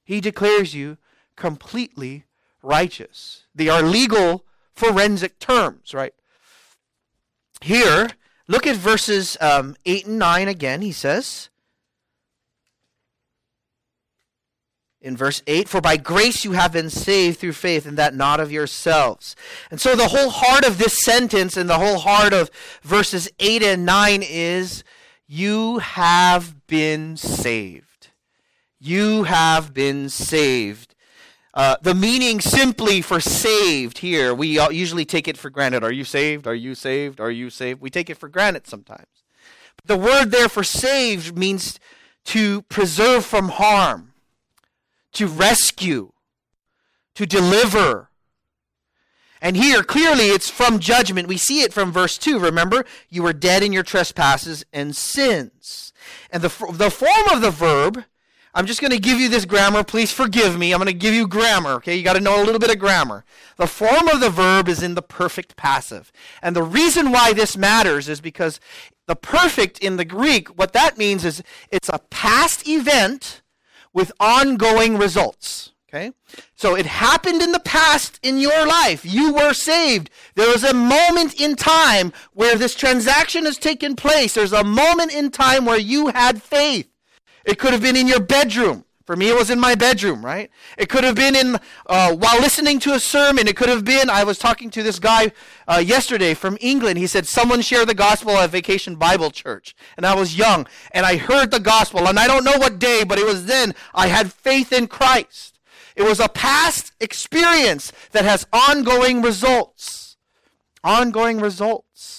He 0.05 0.21
declares 0.21 0.75
you 0.75 0.97
completely 1.37 2.25
righteous. 2.63 3.45
They 3.55 3.69
are 3.69 3.83
legal 3.83 4.45
forensic 4.75 5.39
terms, 5.39 5.93
right? 5.93 6.15
Here, 7.61 8.11
look 8.47 8.67
at 8.67 8.77
verses 8.77 9.37
um, 9.41 9.77
8 9.85 10.07
and 10.07 10.19
9 10.19 10.49
again. 10.49 10.83
He 10.83 10.93
says, 10.93 11.51
in 15.01 15.17
verse 15.17 15.43
8 15.47 15.69
for 15.69 15.81
by 15.81 15.97
grace 15.97 16.45
you 16.45 16.53
have 16.53 16.73
been 16.73 16.91
saved 16.91 17.39
through 17.39 17.53
faith 17.53 17.87
and 17.87 17.97
that 17.97 18.15
not 18.15 18.41
of 18.41 18.51
yourselves 18.51 19.37
and 19.71 19.81
so 19.81 19.95
the 19.95 20.09
whole 20.09 20.31
heart 20.31 20.67
of 20.67 20.79
this 20.79 20.99
sentence 21.05 21.57
and 21.57 21.71
the 21.71 21.79
whole 21.79 21.99
heart 21.99 22.33
of 22.33 22.51
verses 22.83 23.31
8 23.39 23.63
and 23.63 23.87
9 23.87 24.23
is 24.23 24.83
you 25.27 25.79
have 25.79 26.67
been 26.67 27.17
saved 27.17 28.09
you 28.81 29.25
have 29.25 29.73
been 29.73 30.09
saved 30.09 30.95
uh, 31.59 31.77
the 31.83 31.95
meaning 31.95 32.41
simply 32.41 33.01
for 33.01 33.19
saved 33.19 33.99
here, 33.99 34.33
we 34.33 34.61
usually 34.71 35.05
take 35.05 35.27
it 35.27 35.37
for 35.37 35.51
granted. 35.51 35.83
Are 35.83 35.91
you 35.91 36.05
saved? 36.05 36.47
Are 36.47 36.55
you 36.55 36.77
saved? 36.77 37.21
Are 37.21 37.33
you 37.33 37.51
saved? 37.51 37.81
We 37.81 37.91
take 37.91 38.09
it 38.09 38.17
for 38.17 38.29
granted 38.29 38.69
sometimes. 38.69 39.25
But 39.75 39.87
the 39.87 39.97
word 39.97 40.27
there 40.27 40.49
for 40.49 40.63
saved 40.63 41.37
means 41.37 41.81
to 42.27 42.63
preserve 42.63 43.25
from 43.25 43.49
harm, 43.49 44.08
to 45.13 45.27
rescue, 45.27 46.13
to 47.15 47.27
deliver. 47.27 48.11
And 49.41 49.57
here, 49.57 49.83
clearly, 49.83 50.27
it's 50.27 50.51
from 50.51 50.79
judgment. 50.79 51.29
We 51.29 51.37
see 51.37 51.63
it 51.63 51.73
from 51.73 51.93
verse 51.93 52.19
2. 52.19 52.39
Remember, 52.39 52.85
you 53.09 53.23
were 53.23 53.33
dead 53.33 53.63
in 53.63 53.73
your 53.73 53.85
trespasses 53.85 54.65
and 54.73 54.97
sins. 54.97 55.93
And 56.31 56.43
the, 56.43 56.49
the 56.73 56.91
form 56.91 57.29
of 57.31 57.41
the 57.41 57.51
verb 57.51 58.05
I'm 58.59 58.67
just 58.67 58.81
going 58.81 58.91
to 58.91 58.99
give 58.99 59.21
you 59.21 59.29
this 59.29 59.45
grammar. 59.45 59.85
Please 59.85 60.11
forgive 60.11 60.59
me. 60.59 60.73
I'm 60.73 60.79
going 60.79 60.87
to 60.87 60.93
give 60.93 61.15
you 61.15 61.29
grammar, 61.29 61.75
okay? 61.75 61.95
You 61.95 62.03
got 62.03 62.15
to 62.15 62.21
know 62.21 62.43
a 62.43 62.45
little 62.45 62.59
bit 62.59 62.71
of 62.73 62.79
grammar. 62.81 63.25
The 63.57 63.69
form 63.69 64.09
of 64.09 64.21
the 64.21 64.31
verb 64.31 64.69
is 64.69 64.83
in 64.83 64.97
the 64.97 65.03
perfect 65.03 65.57
passive. 65.57 66.11
And 66.43 66.57
the 66.57 66.63
reason 66.65 67.13
why 67.13 67.33
this 67.33 67.57
matters 67.57 68.09
is 68.09 68.21
because 68.21 68.59
the 69.07 69.15
perfect 69.15 69.79
in 69.79 69.97
the 69.97 70.05
Greek, 70.05 70.49
what 70.59 70.73
that 70.73 70.99
means 70.99 71.25
is 71.25 71.41
it's 71.71 71.89
a 71.89 72.01
past 72.11 72.67
event 72.67 73.43
with 73.99 74.13
ongoing 74.21 74.97
results. 74.97 75.73
Okay? 75.89 76.13
So 76.55 76.77
it 76.77 76.87
happened 76.87 77.43
in 77.43 77.51
the 77.51 77.59
past 77.59 78.21
in 78.23 78.39
your 78.39 78.65
life. 78.65 79.05
You 79.05 79.33
were 79.35 79.53
saved. 79.53 80.09
There 80.37 80.49
was 80.49 80.63
a 80.63 80.73
moment 80.73 81.41
in 81.41 81.57
time 81.57 82.13
where 82.33 82.55
this 82.55 82.77
transaction 82.77 83.45
has 83.45 83.59
taken 83.59 83.97
place. 83.97 84.35
There's 84.35 84.53
a 84.53 84.63
moment 84.63 85.13
in 85.13 85.33
time 85.33 85.65
where 85.65 85.79
you 85.79 86.09
had 86.09 86.41
faith. 86.43 86.89
It 87.45 87.59
could 87.59 87.73
have 87.73 87.83
been 87.83 87.97
in 87.97 88.07
your 88.07 88.21
bedroom. 88.21 88.85
For 89.09 89.17
me, 89.17 89.31
it 89.31 89.37
was 89.37 89.49
in 89.49 89.59
my 89.59 89.75
bedroom, 89.75 90.23
right? 90.23 90.51
It 90.77 90.91
could 90.91 91.03
have 91.03 91.15
been 91.15 91.35
in 91.35 91.57
uh, 91.87 92.15
while 92.15 92.39
listening 92.41 92.79
to 92.81 92.93
a 92.93 93.01
sermon. 93.01 93.49
It 93.49 93.57
could 93.57 93.71
have 93.71 93.83
been. 93.83 94.11
I 94.11 94.23
was 94.23 94.39
talking 94.39 94.69
to 94.73 94.83
this 94.83 94.99
guy 94.99 95.33
uh, 95.67 95.83
yesterday 95.83 96.35
from 96.35 96.59
England. 96.61 96.99
He 96.99 97.07
said 97.07 97.27
someone 97.27 97.63
shared 97.63 97.89
the 97.89 97.95
gospel 97.95 98.33
at 98.33 98.51
Vacation 98.51 98.97
Bible 98.97 99.31
Church, 99.31 99.75
and 99.97 100.05
I 100.05 100.15
was 100.15 100.37
young, 100.37 100.67
and 100.91 101.07
I 101.07 101.17
heard 101.17 101.51
the 101.51 101.59
gospel, 101.59 102.07
and 102.07 102.19
I 102.19 102.27
don't 102.27 102.45
know 102.45 102.59
what 102.59 102.79
day, 102.79 103.03
but 103.03 103.19
it 103.19 103.25
was 103.25 103.47
then 103.47 103.75
I 103.95 104.09
had 104.09 104.31
faith 104.31 104.75
in 104.75 104.89
Christ. 104.89 105.59
It 105.97 106.03
was 106.03 106.21
a 106.21 106.29
past 106.29 106.93
experience 107.01 107.95
that 108.13 108.27
has 108.27 108.47
ongoing 108.53 109.23
results. 109.23 110.19
Ongoing 110.85 111.41
results. 111.41 112.18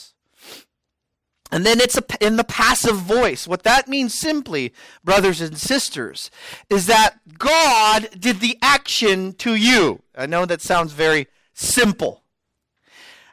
And 1.51 1.65
then 1.65 1.79
it's 1.79 1.98
a, 1.98 2.03
in 2.22 2.36
the 2.36 2.44
passive 2.44 2.98
voice. 2.98 3.48
What 3.48 3.63
that 3.63 3.88
means 3.88 4.13
simply, 4.13 4.74
brothers 5.03 5.41
and 5.41 5.58
sisters, 5.58 6.29
is 6.70 6.86
that 6.86 7.20
God 7.38 8.10
did 8.20 8.39
the 8.39 8.58
action 8.62 9.34
to 9.34 9.56
you. 9.56 10.01
I 10.15 10.27
know 10.27 10.46
that 10.46 10.62
sounds 10.62 10.94
very 10.94 11.27
simple. 11.53 12.24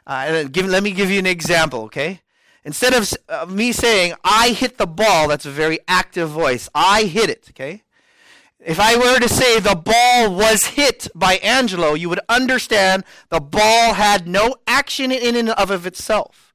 Uh, 0.07 0.43
give, 0.43 0.65
let 0.65 0.83
me 0.83 0.91
give 0.91 1.11
you 1.11 1.19
an 1.19 1.27
example, 1.27 1.81
okay? 1.81 2.21
Instead 2.63 2.93
of 2.93 3.13
uh, 3.29 3.45
me 3.45 3.71
saying, 3.71 4.13
I 4.23 4.49
hit 4.49 4.77
the 4.77 4.87
ball, 4.87 5.27
that's 5.27 5.45
a 5.45 5.51
very 5.51 5.79
active 5.87 6.29
voice. 6.29 6.69
I 6.73 7.03
hit 7.03 7.29
it, 7.29 7.47
okay? 7.51 7.83
If 8.59 8.79
I 8.79 8.97
were 8.97 9.19
to 9.19 9.29
say 9.29 9.59
the 9.59 9.75
ball 9.75 10.35
was 10.35 10.65
hit 10.65 11.07
by 11.13 11.35
Angelo, 11.37 11.93
you 11.93 12.09
would 12.09 12.19
understand 12.27 13.03
the 13.29 13.39
ball 13.39 13.93
had 13.93 14.27
no 14.27 14.55
action 14.65 15.11
in 15.11 15.35
and 15.35 15.51
of 15.51 15.85
itself. 15.85 16.46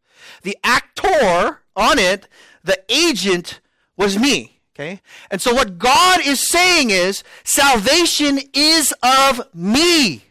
The 0.42 0.56
actor 0.64 1.60
on 1.74 1.98
it, 1.98 2.28
the 2.64 2.82
agent 2.88 3.60
was 3.96 4.18
me. 4.18 4.60
Okay? 4.74 5.00
And 5.30 5.40
so 5.40 5.54
what 5.54 5.78
God 5.78 6.20
is 6.24 6.48
saying 6.48 6.90
is 6.90 7.22
salvation 7.44 8.40
is 8.52 8.94
of 9.02 9.42
me. 9.54 10.24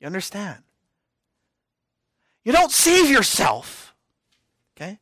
You 0.00 0.06
understand? 0.06 0.62
You 2.44 2.52
don't 2.52 2.72
save 2.72 3.10
yourself. 3.10 3.94
Okay? 4.76 4.98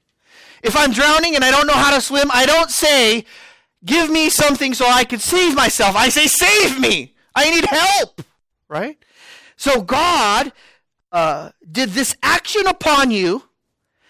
If 0.62 0.76
I'm 0.76 0.92
drowning 0.92 1.34
and 1.34 1.44
I 1.44 1.50
don't 1.50 1.66
know 1.66 1.72
how 1.74 1.94
to 1.94 2.00
swim, 2.00 2.30
I 2.32 2.46
don't 2.46 2.70
say, 2.70 3.24
Give 3.84 4.10
me 4.10 4.28
something 4.28 4.74
so 4.74 4.86
I 4.86 5.04
can 5.04 5.20
save 5.20 5.54
myself. 5.54 5.94
I 5.94 6.08
say, 6.08 6.26
Save 6.26 6.80
me. 6.80 7.14
I 7.34 7.50
need 7.50 7.64
help. 7.64 8.22
Right? 8.68 8.98
So 9.56 9.82
God 9.82 10.52
uh, 11.12 11.50
did 11.70 11.90
this 11.90 12.16
action 12.22 12.66
upon 12.66 13.10
you. 13.10 13.44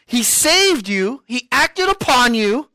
He 0.09 0.23
saved 0.23 0.89
you. 0.89 1.23
He 1.27 1.49
acted 1.53 1.91
upon 1.91 2.33
you 2.33 2.71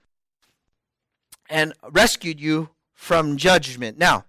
and 1.50 1.74
rescued 1.90 2.40
you 2.40 2.70
from 2.94 3.38
judgment. 3.38 3.98
Now, 3.98 4.26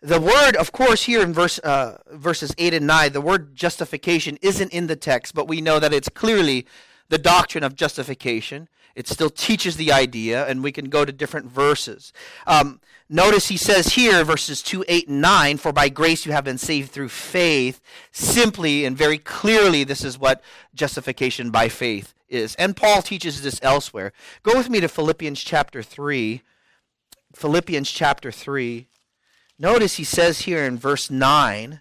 the 0.00 0.18
word, 0.18 0.56
of 0.56 0.72
course, 0.72 1.02
here 1.02 1.20
in 1.20 1.34
verse 1.34 1.58
uh, 1.58 1.98
verses 2.12 2.54
eight 2.56 2.72
and 2.72 2.86
nine, 2.86 3.12
the 3.12 3.20
word 3.20 3.54
justification 3.54 4.38
isn't 4.40 4.72
in 4.72 4.86
the 4.86 4.96
text, 4.96 5.34
but 5.34 5.46
we 5.46 5.60
know 5.60 5.78
that 5.78 5.92
it's 5.92 6.08
clearly 6.08 6.66
the 7.08 7.18
doctrine 7.18 7.64
of 7.64 7.74
justification. 7.74 8.68
It 8.94 9.08
still 9.08 9.30
teaches 9.30 9.76
the 9.76 9.90
idea, 9.90 10.46
and 10.46 10.62
we 10.62 10.70
can 10.70 10.88
go 10.88 11.04
to 11.04 11.12
different 11.12 11.46
verses. 11.46 12.12
Um, 12.46 12.80
notice 13.08 13.48
he 13.48 13.56
says 13.56 13.94
here, 13.94 14.22
verses 14.22 14.62
2, 14.62 14.84
8, 14.86 15.08
and 15.08 15.20
9, 15.20 15.56
For 15.56 15.72
by 15.72 15.88
grace 15.88 16.24
you 16.24 16.32
have 16.32 16.44
been 16.44 16.58
saved 16.58 16.92
through 16.92 17.08
faith. 17.08 17.80
Simply 18.12 18.84
and 18.84 18.96
very 18.96 19.18
clearly, 19.18 19.82
this 19.82 20.04
is 20.04 20.18
what 20.18 20.42
justification 20.74 21.50
by 21.50 21.68
faith 21.68 22.14
is. 22.28 22.54
And 22.54 22.76
Paul 22.76 23.02
teaches 23.02 23.42
this 23.42 23.58
elsewhere. 23.62 24.12
Go 24.44 24.56
with 24.56 24.70
me 24.70 24.80
to 24.80 24.88
Philippians 24.88 25.42
chapter 25.42 25.82
3. 25.82 26.42
Philippians 27.34 27.90
chapter 27.90 28.30
3. 28.30 28.86
Notice 29.58 29.96
he 29.96 30.04
says 30.04 30.42
here 30.42 30.64
in 30.64 30.78
verse 30.78 31.10
9, 31.10 31.80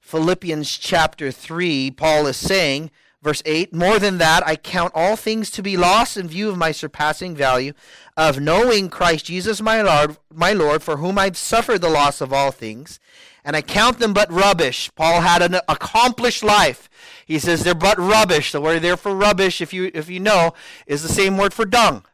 Philippians 0.00 0.76
chapter 0.76 1.30
3, 1.30 1.92
Paul 1.92 2.26
is 2.26 2.36
saying, 2.36 2.90
Verse 3.22 3.42
8 3.46 3.72
More 3.72 3.98
than 3.98 4.18
that, 4.18 4.46
I 4.46 4.56
count 4.56 4.92
all 4.94 5.16
things 5.16 5.50
to 5.52 5.62
be 5.62 5.76
lost 5.76 6.16
in 6.16 6.28
view 6.28 6.50
of 6.50 6.58
my 6.58 6.72
surpassing 6.72 7.34
value 7.34 7.72
of 8.16 8.40
knowing 8.40 8.88
Christ 8.88 9.26
Jesus 9.26 9.62
my 9.62 9.80
Lord, 9.80 10.16
my 10.34 10.52
Lord, 10.52 10.82
for 10.82 10.98
whom 10.98 11.18
I've 11.18 11.36
suffered 11.36 11.80
the 11.80 11.88
loss 11.88 12.20
of 12.20 12.32
all 12.32 12.50
things, 12.50 12.98
and 13.44 13.56
I 13.56 13.62
count 13.62 13.98
them 13.98 14.12
but 14.12 14.30
rubbish. 14.30 14.90
Paul 14.94 15.20
had 15.20 15.42
an 15.42 15.60
accomplished 15.68 16.42
life. 16.42 16.90
He 17.24 17.38
says 17.38 17.62
they're 17.62 17.74
but 17.74 17.98
rubbish. 17.98 18.52
The 18.52 18.60
word 18.60 18.82
there 18.82 18.96
for 18.96 19.14
rubbish, 19.14 19.60
if 19.60 19.72
you 19.72 19.90
if 19.94 20.10
you 20.10 20.20
know, 20.20 20.52
is 20.86 21.02
the 21.02 21.08
same 21.08 21.36
word 21.38 21.54
for 21.54 21.64
dung. 21.64 22.04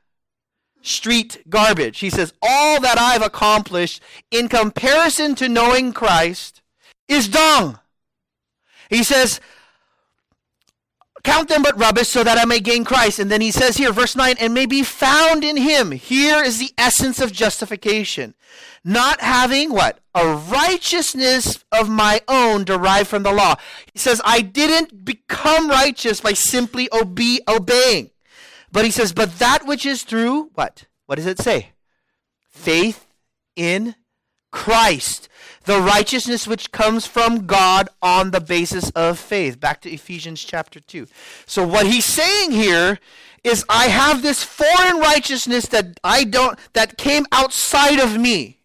Street 0.80 1.42
garbage. 1.48 1.98
He 1.98 2.10
says, 2.10 2.32
All 2.40 2.80
that 2.80 2.98
I've 2.98 3.22
accomplished 3.22 4.02
in 4.30 4.48
comparison 4.48 5.34
to 5.36 5.48
knowing 5.48 5.92
Christ 5.92 6.62
is 7.08 7.28
dung. 7.28 7.78
He 8.88 9.02
says, 9.02 9.40
Count 11.28 11.50
them 11.50 11.62
but 11.62 11.78
rubbish 11.78 12.08
so 12.08 12.24
that 12.24 12.38
I 12.38 12.46
may 12.46 12.58
gain 12.58 12.84
Christ. 12.84 13.18
And 13.18 13.30
then 13.30 13.42
he 13.42 13.50
says 13.50 13.76
here, 13.76 13.92
verse 13.92 14.16
9, 14.16 14.36
and 14.40 14.54
may 14.54 14.64
be 14.64 14.82
found 14.82 15.44
in 15.44 15.58
him. 15.58 15.90
Here 15.90 16.42
is 16.42 16.58
the 16.58 16.72
essence 16.78 17.20
of 17.20 17.32
justification. 17.32 18.34
Not 18.82 19.20
having 19.20 19.70
what? 19.70 20.00
A 20.14 20.26
righteousness 20.26 21.62
of 21.70 21.90
my 21.90 22.22
own 22.28 22.64
derived 22.64 23.10
from 23.10 23.24
the 23.24 23.32
law. 23.32 23.56
He 23.92 23.98
says, 23.98 24.22
I 24.24 24.40
didn't 24.40 25.04
become 25.04 25.68
righteous 25.68 26.22
by 26.22 26.32
simply 26.32 26.88
obe- 26.90 27.42
obeying. 27.46 28.08
But 28.72 28.86
he 28.86 28.90
says, 28.90 29.12
but 29.12 29.38
that 29.38 29.66
which 29.66 29.84
is 29.84 30.04
through 30.04 30.44
what? 30.54 30.86
What 31.04 31.16
does 31.16 31.26
it 31.26 31.40
say? 31.40 31.72
Faith 32.48 33.06
in 33.54 33.96
Christ 34.50 35.27
the 35.68 35.78
righteousness 35.78 36.48
which 36.48 36.72
comes 36.72 37.06
from 37.06 37.46
God 37.46 37.90
on 38.00 38.30
the 38.30 38.40
basis 38.40 38.88
of 38.92 39.18
faith. 39.18 39.60
Back 39.60 39.82
to 39.82 39.90
Ephesians 39.90 40.42
chapter 40.42 40.80
2. 40.80 41.06
So 41.44 41.66
what 41.66 41.86
he's 41.86 42.06
saying 42.06 42.52
here 42.52 42.98
is 43.44 43.66
I 43.68 43.88
have 43.88 44.22
this 44.22 44.42
foreign 44.42 44.98
righteousness 44.98 45.66
that 45.66 46.00
I 46.02 46.24
don't 46.24 46.58
that 46.72 46.96
came 46.96 47.26
outside 47.32 48.00
of 48.00 48.18
me. 48.18 48.60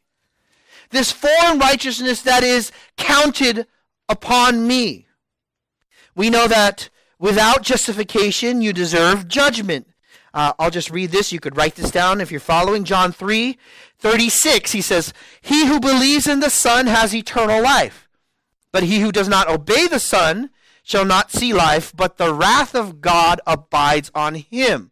This 0.91 1.11
foreign 1.11 1.59
righteousness 1.59 2.21
that 2.21 2.41
is 2.41 2.71
counted 2.95 3.67
upon 4.07 4.65
me. 4.65 5.05
We 6.15 6.29
know 6.29 6.47
that 6.47 6.89
without 7.19 7.63
justification 7.63 8.61
you 8.61 8.71
deserve 8.71 9.27
judgment. 9.27 9.87
Uh, 10.33 10.53
I'll 10.57 10.71
just 10.71 10.89
read 10.89 11.11
this. 11.11 11.31
You 11.31 11.39
could 11.39 11.57
write 11.57 11.75
this 11.75 11.91
down 11.91 12.21
if 12.21 12.31
you're 12.31 12.39
following. 12.39 12.83
John 12.83 13.11
3 13.11 13.57
36, 13.99 14.71
he 14.71 14.81
says, 14.81 15.13
He 15.41 15.67
who 15.67 15.79
believes 15.79 16.27
in 16.27 16.39
the 16.39 16.49
Son 16.49 16.87
has 16.87 17.15
eternal 17.15 17.61
life. 17.61 18.09
But 18.71 18.83
he 18.83 18.99
who 18.99 19.11
does 19.11 19.29
not 19.29 19.47
obey 19.47 19.87
the 19.87 19.99
Son 19.99 20.49
shall 20.83 21.05
not 21.05 21.31
see 21.31 21.53
life, 21.53 21.93
but 21.95 22.17
the 22.17 22.33
wrath 22.33 22.75
of 22.75 22.99
God 22.99 23.39
abides 23.47 24.11
on 24.13 24.35
him. 24.35 24.91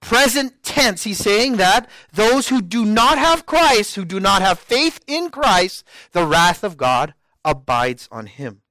Present 0.00 0.62
tense, 0.62 1.04
he's 1.04 1.18
saying 1.18 1.56
that 1.56 1.88
those 2.12 2.48
who 2.48 2.60
do 2.60 2.84
not 2.84 3.18
have 3.18 3.46
Christ, 3.46 3.94
who 3.94 4.04
do 4.04 4.20
not 4.20 4.42
have 4.42 4.58
faith 4.58 5.00
in 5.06 5.30
Christ, 5.30 5.84
the 6.12 6.26
wrath 6.26 6.62
of 6.62 6.76
God 6.76 7.14
abides 7.44 8.08
on 8.12 8.26
him. 8.26 8.62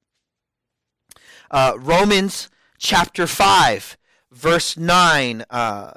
Uh, 1.50 1.74
Romans 1.78 2.50
chapter 2.78 3.28
5, 3.28 3.98
verse 4.32 4.78
9. 4.78 5.46
Uh, 5.50 5.92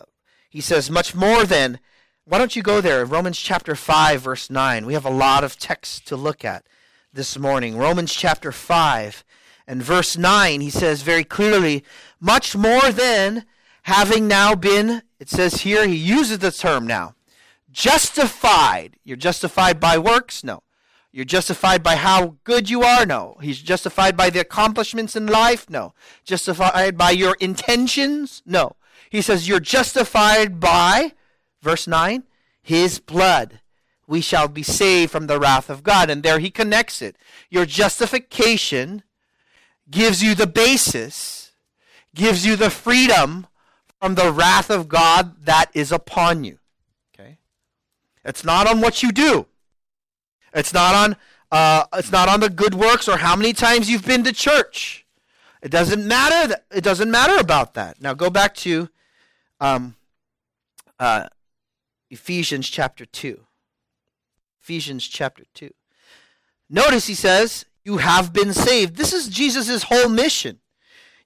he 0.54 0.60
says, 0.60 0.88
Much 0.88 1.16
more 1.16 1.42
than, 1.44 1.80
why 2.24 2.38
don't 2.38 2.54
you 2.54 2.62
go 2.62 2.80
there? 2.80 3.04
Romans 3.04 3.40
chapter 3.40 3.74
5, 3.74 4.22
verse 4.22 4.48
9. 4.48 4.86
We 4.86 4.94
have 4.94 5.04
a 5.04 5.10
lot 5.10 5.42
of 5.42 5.58
text 5.58 6.06
to 6.06 6.16
look 6.16 6.44
at 6.44 6.64
this 7.12 7.36
morning. 7.36 7.76
Romans 7.76 8.14
chapter 8.14 8.52
5 8.52 9.24
and 9.66 9.82
verse 9.82 10.16
9, 10.16 10.60
he 10.60 10.70
says 10.70 11.02
very 11.02 11.24
clearly, 11.24 11.82
Much 12.20 12.54
more 12.54 12.92
than 12.92 13.46
having 13.82 14.28
now 14.28 14.54
been, 14.54 15.02
it 15.18 15.28
says 15.28 15.62
here, 15.62 15.88
he 15.88 15.96
uses 15.96 16.38
the 16.38 16.52
term 16.52 16.86
now, 16.86 17.16
justified. 17.72 18.96
You're 19.02 19.16
justified 19.16 19.80
by 19.80 19.98
works? 19.98 20.44
No. 20.44 20.62
You're 21.10 21.24
justified 21.24 21.82
by 21.82 21.96
how 21.96 22.36
good 22.44 22.70
you 22.70 22.82
are? 22.82 23.04
No. 23.04 23.38
He's 23.42 23.60
justified 23.60 24.16
by 24.16 24.30
the 24.30 24.38
accomplishments 24.38 25.16
in 25.16 25.26
life? 25.26 25.68
No. 25.68 25.94
Justified 26.24 26.96
by 26.96 27.10
your 27.10 27.36
intentions? 27.40 28.40
No. 28.46 28.76
He 29.10 29.20
says, 29.20 29.48
You're 29.48 29.60
justified 29.60 30.60
by, 30.60 31.12
verse 31.62 31.86
9, 31.86 32.24
his 32.62 32.98
blood. 32.98 33.60
We 34.06 34.20
shall 34.20 34.48
be 34.48 34.62
saved 34.62 35.12
from 35.12 35.26
the 35.26 35.38
wrath 35.38 35.70
of 35.70 35.82
God. 35.82 36.10
And 36.10 36.22
there 36.22 36.38
he 36.38 36.50
connects 36.50 37.00
it. 37.00 37.16
Your 37.48 37.64
justification 37.64 39.02
gives 39.90 40.22
you 40.22 40.34
the 40.34 40.46
basis, 40.46 41.52
gives 42.14 42.44
you 42.44 42.56
the 42.56 42.70
freedom 42.70 43.46
from 44.00 44.14
the 44.14 44.30
wrath 44.30 44.70
of 44.70 44.88
God 44.88 45.44
that 45.46 45.70
is 45.72 45.90
upon 45.90 46.44
you. 46.44 46.58
Okay? 47.14 47.38
It's 48.24 48.44
not 48.44 48.66
on 48.66 48.80
what 48.80 49.02
you 49.02 49.12
do. 49.12 49.46
It's 50.52 50.72
not 50.72 50.94
on 50.94 51.16
uh, 51.50 51.84
it's 51.94 52.10
not 52.10 52.28
on 52.28 52.40
the 52.40 52.50
good 52.50 52.74
works 52.74 53.08
or 53.08 53.16
how 53.18 53.36
many 53.36 53.52
times 53.52 53.88
you've 53.88 54.04
been 54.04 54.24
to 54.24 54.32
church. 54.32 55.06
It 55.62 55.70
doesn't 55.70 56.06
matter. 56.06 56.48
That, 56.48 56.64
it 56.70 56.82
doesn't 56.82 57.10
matter 57.10 57.36
about 57.38 57.74
that. 57.74 58.00
Now 58.00 58.12
go 58.12 58.28
back 58.28 58.54
to 58.56 58.88
um, 59.60 59.96
uh, 60.98 61.28
Ephesians 62.10 62.68
chapter 62.68 63.04
2. 63.04 63.40
Ephesians 64.62 65.06
chapter 65.06 65.44
2. 65.54 65.70
Notice 66.70 67.06
he 67.06 67.14
says, 67.14 67.66
You 67.84 67.98
have 67.98 68.32
been 68.32 68.52
saved. 68.52 68.96
This 68.96 69.12
is 69.12 69.28
Jesus' 69.28 69.84
whole 69.84 70.08
mission. 70.08 70.60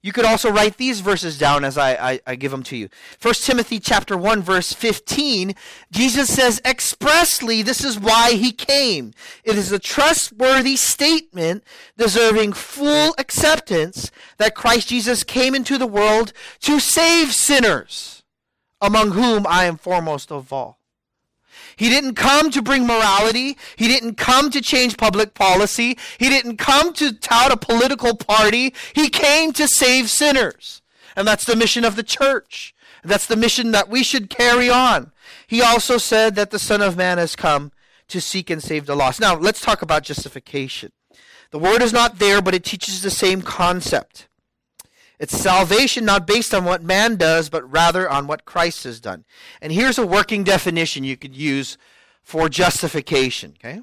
You 0.01 0.13
could 0.13 0.25
also 0.25 0.49
write 0.49 0.77
these 0.77 1.01
verses 1.01 1.37
down 1.37 1.65
as 1.65 1.77
I, 1.77 1.91
I, 2.11 2.19
I, 2.25 2.35
give 2.35 2.51
them 2.51 2.63
to 2.63 2.77
you. 2.77 2.87
1 3.21 3.33
Timothy 3.33 3.81
chapter 3.81 4.17
1 4.17 4.41
verse 4.41 4.71
15, 4.71 5.53
Jesus 5.91 6.33
says 6.33 6.61
expressly 6.63 7.61
this 7.61 7.83
is 7.83 7.99
why 7.99 8.31
he 8.31 8.53
came. 8.53 9.11
It 9.43 9.57
is 9.57 9.73
a 9.73 9.79
trustworthy 9.79 10.77
statement 10.77 11.65
deserving 11.97 12.53
full 12.53 13.13
acceptance 13.17 14.09
that 14.37 14.55
Christ 14.55 14.87
Jesus 14.87 15.25
came 15.25 15.53
into 15.53 15.77
the 15.77 15.87
world 15.87 16.31
to 16.61 16.79
save 16.79 17.33
sinners 17.33 18.18
among 18.81 19.11
whom 19.11 19.45
I 19.47 19.65
am 19.65 19.77
foremost 19.77 20.31
of 20.31 20.53
all. 20.53 20.79
He 21.75 21.89
didn't 21.89 22.15
come 22.15 22.51
to 22.51 22.61
bring 22.61 22.85
morality. 22.85 23.57
He 23.75 23.87
didn't 23.87 24.15
come 24.15 24.49
to 24.51 24.61
change 24.61 24.97
public 24.97 25.33
policy. 25.33 25.97
He 26.17 26.29
didn't 26.29 26.57
come 26.57 26.93
to 26.93 27.13
tout 27.13 27.51
a 27.51 27.57
political 27.57 28.15
party. 28.15 28.73
He 28.93 29.09
came 29.09 29.53
to 29.53 29.67
save 29.67 30.09
sinners. 30.09 30.81
And 31.15 31.27
that's 31.27 31.45
the 31.45 31.55
mission 31.55 31.85
of 31.85 31.95
the 31.95 32.03
church. 32.03 32.73
That's 33.03 33.25
the 33.25 33.35
mission 33.35 33.71
that 33.71 33.89
we 33.89 34.03
should 34.03 34.29
carry 34.29 34.69
on. 34.69 35.11
He 35.47 35.61
also 35.61 35.97
said 35.97 36.35
that 36.35 36.51
the 36.51 36.59
Son 36.59 36.81
of 36.81 36.97
Man 36.97 37.17
has 37.17 37.35
come 37.35 37.71
to 38.09 38.21
seek 38.21 38.49
and 38.49 38.61
save 38.61 38.85
the 38.85 38.95
lost. 38.95 39.19
Now, 39.19 39.35
let's 39.37 39.61
talk 39.61 39.81
about 39.81 40.03
justification. 40.03 40.91
The 41.51 41.59
word 41.59 41.81
is 41.81 41.93
not 41.93 42.19
there, 42.19 42.41
but 42.41 42.53
it 42.53 42.63
teaches 42.63 43.01
the 43.01 43.09
same 43.09 43.41
concept. 43.41 44.28
It's 45.19 45.37
salvation 45.37 46.05
not 46.05 46.25
based 46.25 46.53
on 46.53 46.63
what 46.63 46.81
man 46.81 47.17
does, 47.17 47.49
but 47.49 47.69
rather 47.69 48.09
on 48.09 48.25
what 48.25 48.45
Christ 48.45 48.85
has 48.85 49.01
done. 49.01 49.25
And 49.61 49.73
here's 49.73 49.97
a 49.97 50.07
working 50.07 50.45
definition 50.45 51.03
you 51.03 51.17
could 51.17 51.35
use 51.35 51.77
for 52.23 52.47
justification. 52.47 53.55
Okay? 53.59 53.81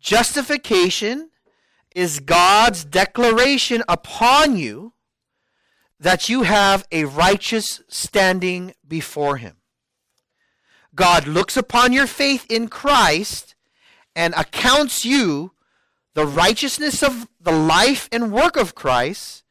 Justification 0.00 1.30
is 1.94 2.20
God's 2.20 2.84
declaration 2.84 3.82
upon 3.88 4.56
you 4.56 4.92
that 5.98 6.28
you 6.28 6.42
have 6.42 6.86
a 6.92 7.04
righteous 7.04 7.82
standing 7.88 8.74
before 8.86 9.38
Him. 9.38 9.56
God 10.94 11.26
looks 11.26 11.56
upon 11.56 11.92
your 11.92 12.06
faith 12.06 12.46
in 12.48 12.68
Christ 12.68 13.56
and 14.14 14.34
accounts 14.34 15.04
you 15.04 15.52
the 16.14 16.26
righteousness 16.26 17.02
of 17.02 17.28
the 17.40 17.52
life 17.52 18.08
and 18.12 18.32
work 18.32 18.56
of 18.56 18.76
Christ 18.76 19.42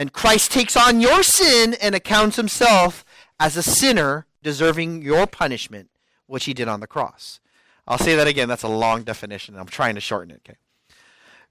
and 0.00 0.14
Christ 0.14 0.50
takes 0.50 0.78
on 0.78 1.02
your 1.02 1.22
sin 1.22 1.74
and 1.74 1.94
accounts 1.94 2.36
himself 2.36 3.04
as 3.38 3.54
a 3.58 3.62
sinner 3.62 4.24
deserving 4.42 5.02
your 5.02 5.26
punishment, 5.26 5.90
which 6.26 6.46
he 6.46 6.54
did 6.54 6.68
on 6.68 6.80
the 6.80 6.86
cross. 6.86 7.38
I'll 7.86 7.98
say 7.98 8.16
that 8.16 8.26
again. 8.26 8.48
That's 8.48 8.62
a 8.62 8.68
long 8.68 9.02
definition. 9.02 9.58
I'm 9.58 9.66
trying 9.66 9.96
to 9.96 10.00
shorten 10.00 10.30
it. 10.30 10.40
Okay. 10.48 10.56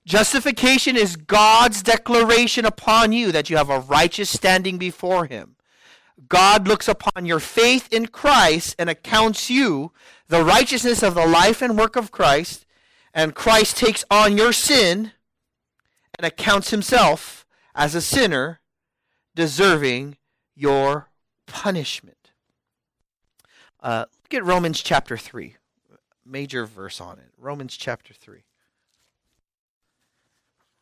Justification 0.04 0.98
is 0.98 1.16
God's 1.16 1.84
declaration 1.84 2.66
upon 2.66 3.12
you 3.12 3.32
that 3.32 3.52
you 3.52 3.58
have 3.58 3.70
a 3.70 3.82
righteous 3.82 4.32
standing 4.32 4.80
before 4.80 5.26
him. 5.26 5.56
God 6.28 6.68
looks 6.68 6.88
upon 6.88 7.28
your 7.28 7.40
faith 7.40 7.88
in 7.94 8.08
Christ 8.08 8.76
and 8.80 8.90
accounts 8.90 9.52
you 9.52 9.92
the 10.28 10.44
righteousness 10.44 11.04
of 11.04 11.14
the 11.14 11.28
life 11.28 11.62
and 11.62 11.78
work 11.78 11.96
of 11.96 12.10
Christ, 12.10 12.66
and 13.14 13.36
Christ 13.36 13.78
takes 13.78 14.04
on 14.10 14.38
your 14.38 14.54
sin 14.54 15.12
and 16.18 16.26
accounts 16.26 16.72
himself 16.72 17.39
as 17.80 17.96
a 17.96 18.02
sinner 18.02 18.60
deserving 19.36 20.18
your 20.54 21.10
punishment. 21.48 22.32
Uh, 23.80 24.04
look 24.22 24.34
at 24.34 24.46
Romans 24.46 24.82
chapter 24.82 25.16
3, 25.16 25.56
major 26.26 26.66
verse 26.66 27.00
on 27.00 27.18
it. 27.20 27.32
Romans 27.38 27.78
chapter 27.78 28.14
3. 28.14 28.44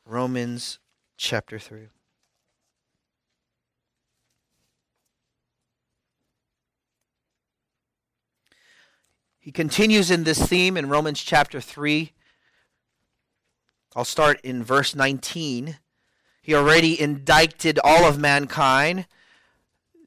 Romans 0.07 0.79
chapter 1.17 1.59
3. 1.59 1.89
He 9.37 9.51
continues 9.51 10.09
in 10.09 10.23
this 10.23 10.41
theme 10.41 10.75
in 10.75 10.89
Romans 10.89 11.21
chapter 11.21 11.61
3. 11.61 12.11
I'll 13.95 14.03
start 14.03 14.41
in 14.41 14.63
verse 14.63 14.95
19. 14.95 15.77
He 16.47 16.55
already 16.55 16.97
indicted 16.97 17.77
all 17.83 18.05
of 18.05 18.17
mankind, 18.17 19.05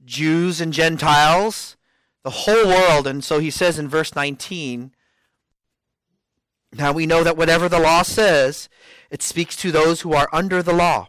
Jews 0.06 0.58
and 0.58 0.72
Gentiles, 0.72 1.76
the 2.24 2.30
whole 2.30 2.66
world. 2.66 3.06
And 3.06 3.22
so 3.22 3.40
he 3.40 3.50
says 3.50 3.78
in 3.78 3.88
verse 3.88 4.14
19, 4.14 4.92
Now 6.72 6.92
we 6.92 7.04
know 7.04 7.22
that 7.22 7.36
whatever 7.36 7.68
the 7.68 7.78
law 7.78 8.00
says, 8.00 8.70
it 9.10 9.20
speaks 9.20 9.54
to 9.56 9.70
those 9.70 10.00
who 10.00 10.14
are 10.14 10.30
under 10.32 10.62
the 10.62 10.72
law, 10.72 11.08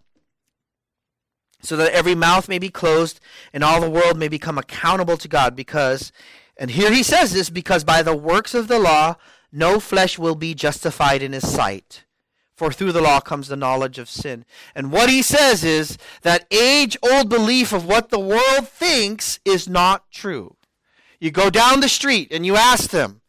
so 1.61 1.77
that 1.77 1.93
every 1.93 2.13
mouth 2.13 2.49
may 2.49 2.59
be 2.59 2.67
closed 2.67 3.21
and 3.53 3.63
all 3.63 3.79
the 3.79 3.89
world 3.89 4.17
may 4.17 4.27
become 4.27 4.57
accountable 4.57 5.15
to 5.15 5.29
God. 5.29 5.55
Because, 5.55 6.11
and 6.57 6.71
here 6.71 6.91
he 6.91 7.03
says 7.03 7.31
this, 7.31 7.49
because 7.49 7.85
by 7.85 8.03
the 8.03 8.17
works 8.17 8.53
of 8.53 8.67
the 8.67 8.79
law, 8.79 9.15
no 9.49 9.79
flesh 9.79 10.19
will 10.19 10.35
be 10.35 10.53
justified 10.53 11.23
in 11.23 11.31
his 11.31 11.49
sight 11.49 12.03
for 12.55 12.71
through 12.71 12.91
the 12.91 13.01
law 13.01 13.19
comes 13.19 13.47
the 13.47 13.55
knowledge 13.55 13.97
of 13.97 14.09
sin. 14.09 14.45
And 14.75 14.91
what 14.91 15.09
he 15.09 15.21
says 15.21 15.63
is 15.63 15.97
that 16.21 16.45
age 16.51 16.97
old 17.01 17.29
belief 17.29 17.73
of 17.73 17.85
what 17.85 18.09
the 18.09 18.19
world 18.19 18.67
thinks 18.67 19.39
is 19.45 19.67
not 19.67 20.09
true. 20.11 20.55
You 21.19 21.31
go 21.31 21.49
down 21.49 21.79
the 21.79 21.89
street 21.89 22.31
and 22.31 22.45
you 22.45 22.55
ask 22.55 22.89
them, 22.89 23.21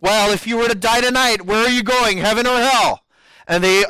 Well, 0.00 0.32
if 0.32 0.46
you 0.46 0.56
were 0.56 0.68
to 0.68 0.74
die 0.74 1.00
tonight, 1.00 1.42
where 1.42 1.64
are 1.64 1.70
you 1.70 1.82
going, 1.82 2.18
heaven 2.18 2.46
or 2.46 2.58
hell? 2.58 3.04
And 3.46 3.64
they 3.64 3.84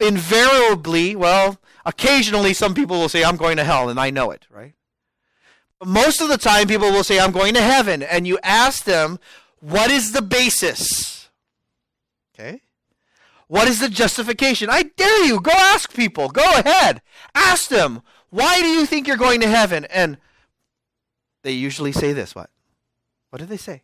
invariably, 0.00 1.14
well, 1.16 1.58
occasionally 1.84 2.52
some 2.52 2.74
people 2.74 2.98
will 2.98 3.08
say, 3.08 3.24
I'm 3.24 3.36
going 3.36 3.56
to 3.56 3.64
hell, 3.64 3.88
and 3.88 3.98
I 3.98 4.10
know 4.10 4.30
it, 4.30 4.46
right? 4.50 4.74
But 5.78 5.88
most 5.88 6.20
of 6.20 6.28
the 6.28 6.38
time, 6.38 6.66
people 6.66 6.90
will 6.90 7.04
say, 7.04 7.20
I'm 7.20 7.32
going 7.32 7.54
to 7.54 7.60
heaven. 7.60 8.02
And 8.02 8.26
you 8.26 8.38
ask 8.42 8.84
them, 8.84 9.18
What 9.60 9.90
is 9.90 10.12
the 10.12 10.22
basis? 10.22 11.17
What 13.48 13.66
is 13.66 13.80
the 13.80 13.88
justification? 13.88 14.68
I 14.70 14.84
dare 14.84 15.24
you. 15.24 15.40
Go 15.40 15.50
ask 15.52 15.94
people. 15.94 16.28
Go 16.28 16.44
ahead. 16.58 17.02
Ask 17.34 17.68
them. 17.68 18.02
Why 18.30 18.60
do 18.60 18.68
you 18.68 18.84
think 18.84 19.08
you're 19.08 19.16
going 19.16 19.40
to 19.40 19.48
heaven? 19.48 19.86
And 19.86 20.18
they 21.42 21.52
usually 21.52 21.92
say 21.92 22.12
this. 22.12 22.34
What? 22.34 22.50
What 23.30 23.40
do 23.40 23.46
they 23.46 23.56
say? 23.56 23.82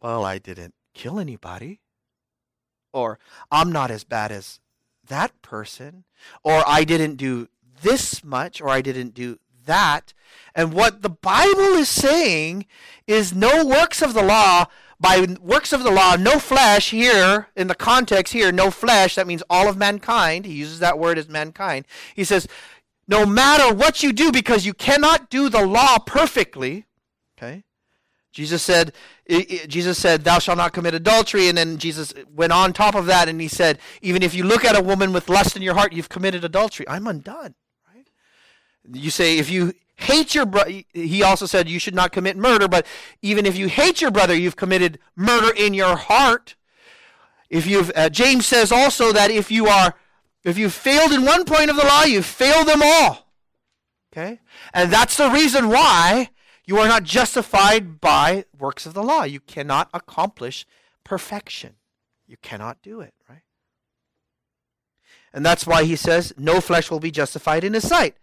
Well, 0.00 0.24
I 0.24 0.38
didn't 0.38 0.74
kill 0.94 1.20
anybody. 1.20 1.80
Or 2.92 3.18
I'm 3.50 3.70
not 3.70 3.90
as 3.90 4.02
bad 4.02 4.32
as 4.32 4.60
that 5.06 5.42
person. 5.42 6.04
Or 6.42 6.64
I 6.66 6.84
didn't 6.84 7.16
do 7.16 7.48
this 7.82 8.24
much. 8.24 8.62
Or 8.62 8.70
I 8.70 8.80
didn't 8.80 9.12
do 9.12 9.38
that. 9.66 10.14
And 10.54 10.72
what 10.72 11.02
the 11.02 11.10
Bible 11.10 11.74
is 11.74 11.90
saying 11.90 12.64
is 13.06 13.34
no 13.34 13.66
works 13.66 14.00
of 14.00 14.14
the 14.14 14.22
law 14.22 14.66
by 14.98 15.26
works 15.40 15.72
of 15.72 15.82
the 15.82 15.90
law, 15.90 16.16
no 16.16 16.38
flesh 16.38 16.90
here, 16.90 17.48
in 17.54 17.66
the 17.66 17.74
context 17.74 18.32
here, 18.32 18.50
no 18.50 18.70
flesh, 18.70 19.14
that 19.16 19.26
means 19.26 19.42
all 19.50 19.68
of 19.68 19.76
mankind. 19.76 20.46
He 20.46 20.54
uses 20.54 20.78
that 20.78 20.98
word 20.98 21.18
as 21.18 21.28
mankind. 21.28 21.86
He 22.14 22.24
says, 22.24 22.48
no 23.06 23.26
matter 23.26 23.74
what 23.74 24.02
you 24.02 24.12
do, 24.12 24.32
because 24.32 24.66
you 24.66 24.74
cannot 24.74 25.30
do 25.30 25.48
the 25.48 25.66
law 25.66 25.98
perfectly, 25.98 26.86
okay? 27.36 27.62
Jesus 28.32 28.62
said, 28.62 28.92
Jesus 29.66 29.98
said, 29.98 30.24
thou 30.24 30.38
shalt 30.38 30.58
not 30.58 30.74
commit 30.74 30.92
adultery. 30.92 31.48
And 31.48 31.56
then 31.56 31.78
Jesus 31.78 32.12
went 32.34 32.52
on 32.52 32.74
top 32.74 32.94
of 32.94 33.06
that 33.06 33.30
and 33.30 33.40
he 33.40 33.48
said, 33.48 33.78
even 34.02 34.22
if 34.22 34.34
you 34.34 34.44
look 34.44 34.62
at 34.62 34.76
a 34.76 34.82
woman 34.82 35.14
with 35.14 35.30
lust 35.30 35.56
in 35.56 35.62
your 35.62 35.74
heart, 35.74 35.94
you've 35.94 36.10
committed 36.10 36.44
adultery. 36.44 36.86
I'm 36.86 37.06
undone, 37.06 37.54
right? 37.94 38.06
You 38.92 39.10
say, 39.10 39.38
if 39.38 39.48
you 39.50 39.72
hate 39.96 40.34
your 40.34 40.46
brother, 40.46 40.82
he 40.92 41.22
also 41.22 41.46
said 41.46 41.68
you 41.68 41.78
should 41.78 41.94
not 41.94 42.12
commit 42.12 42.36
murder, 42.36 42.68
but 42.68 42.86
even 43.22 43.46
if 43.46 43.56
you 43.56 43.68
hate 43.68 44.00
your 44.00 44.10
brother, 44.10 44.34
you've 44.34 44.56
committed 44.56 44.98
murder 45.14 45.52
in 45.54 45.74
your 45.74 45.96
heart. 45.96 46.54
If 47.48 47.66
you've, 47.66 47.90
uh, 47.94 48.08
James 48.10 48.46
says 48.46 48.70
also 48.70 49.12
that 49.12 49.30
if 49.30 49.50
you 49.50 49.66
are, 49.66 49.94
if 50.44 50.58
you've 50.58 50.74
failed 50.74 51.12
in 51.12 51.24
one 51.24 51.44
point 51.44 51.70
of 51.70 51.76
the 51.76 51.84
law, 51.84 52.04
you've 52.04 52.26
failed 52.26 52.68
them 52.68 52.82
all. 52.82 53.28
Okay? 54.12 54.40
And 54.72 54.92
that's 54.92 55.16
the 55.16 55.30
reason 55.30 55.68
why 55.68 56.30
you 56.64 56.78
are 56.78 56.88
not 56.88 57.04
justified 57.04 58.00
by 58.00 58.44
works 58.58 58.86
of 58.86 58.94
the 58.94 59.02
law. 59.02 59.22
You 59.22 59.40
cannot 59.40 59.88
accomplish 59.94 60.66
perfection. 61.04 61.76
You 62.26 62.36
cannot 62.42 62.82
do 62.82 63.00
it, 63.00 63.14
right? 63.28 63.42
And 65.32 65.44
that's 65.46 65.66
why 65.66 65.84
he 65.84 65.96
says, 65.96 66.32
no 66.36 66.60
flesh 66.60 66.90
will 66.90 67.00
be 67.00 67.10
justified 67.10 67.62
in 67.62 67.74
his 67.74 67.86
sight. 67.86 68.16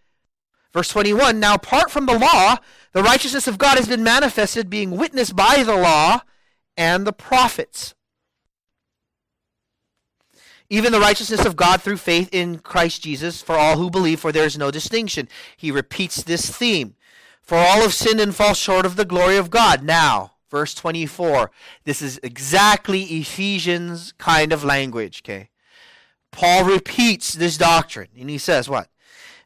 Verse 0.73 0.89
21 0.89 1.39
Now, 1.39 1.55
apart 1.55 1.91
from 1.91 2.05
the 2.05 2.17
law, 2.17 2.57
the 2.91 3.03
righteousness 3.03 3.47
of 3.47 3.57
God 3.57 3.77
has 3.77 3.87
been 3.87 4.03
manifested, 4.03 4.69
being 4.69 4.91
witnessed 4.91 5.35
by 5.35 5.63
the 5.63 5.75
law 5.75 6.21
and 6.75 7.05
the 7.05 7.13
prophets. 7.13 7.93
Even 10.69 10.91
the 10.91 10.99
righteousness 10.99 11.45
of 11.45 11.55
God 11.55 11.81
through 11.81 11.97
faith 11.97 12.29
in 12.31 12.57
Christ 12.57 13.03
Jesus 13.03 13.41
for 13.41 13.55
all 13.55 13.77
who 13.77 13.91
believe, 13.91 14.19
for 14.19 14.31
there 14.31 14.45
is 14.45 14.57
no 14.57 14.71
distinction. 14.71 15.29
He 15.55 15.69
repeats 15.71 16.23
this 16.23 16.49
theme. 16.49 16.95
For 17.43 17.57
all 17.57 17.81
have 17.81 17.93
sinned 17.93 18.21
and 18.21 18.33
fall 18.33 18.53
short 18.53 18.85
of 18.85 18.95
the 18.95 19.05
glory 19.05 19.37
of 19.37 19.49
God. 19.51 19.83
Now, 19.83 20.31
verse 20.49 20.73
24. 20.73 21.51
This 21.83 22.01
is 22.01 22.19
exactly 22.23 23.03
Ephesians 23.03 24.13
kind 24.17 24.53
of 24.53 24.63
language, 24.63 25.21
okay? 25.23 25.49
Paul 26.31 26.63
repeats 26.63 27.33
this 27.33 27.57
doctrine, 27.57 28.07
and 28.17 28.29
he 28.29 28.37
says, 28.37 28.69
What? 28.69 28.87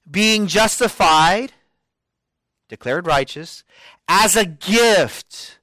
Being 0.09 0.47
justified, 0.47 1.53
declared 2.69 3.07
righteous, 3.07 3.63
as 4.07 4.35
a 4.35 4.45
gift 4.45 5.59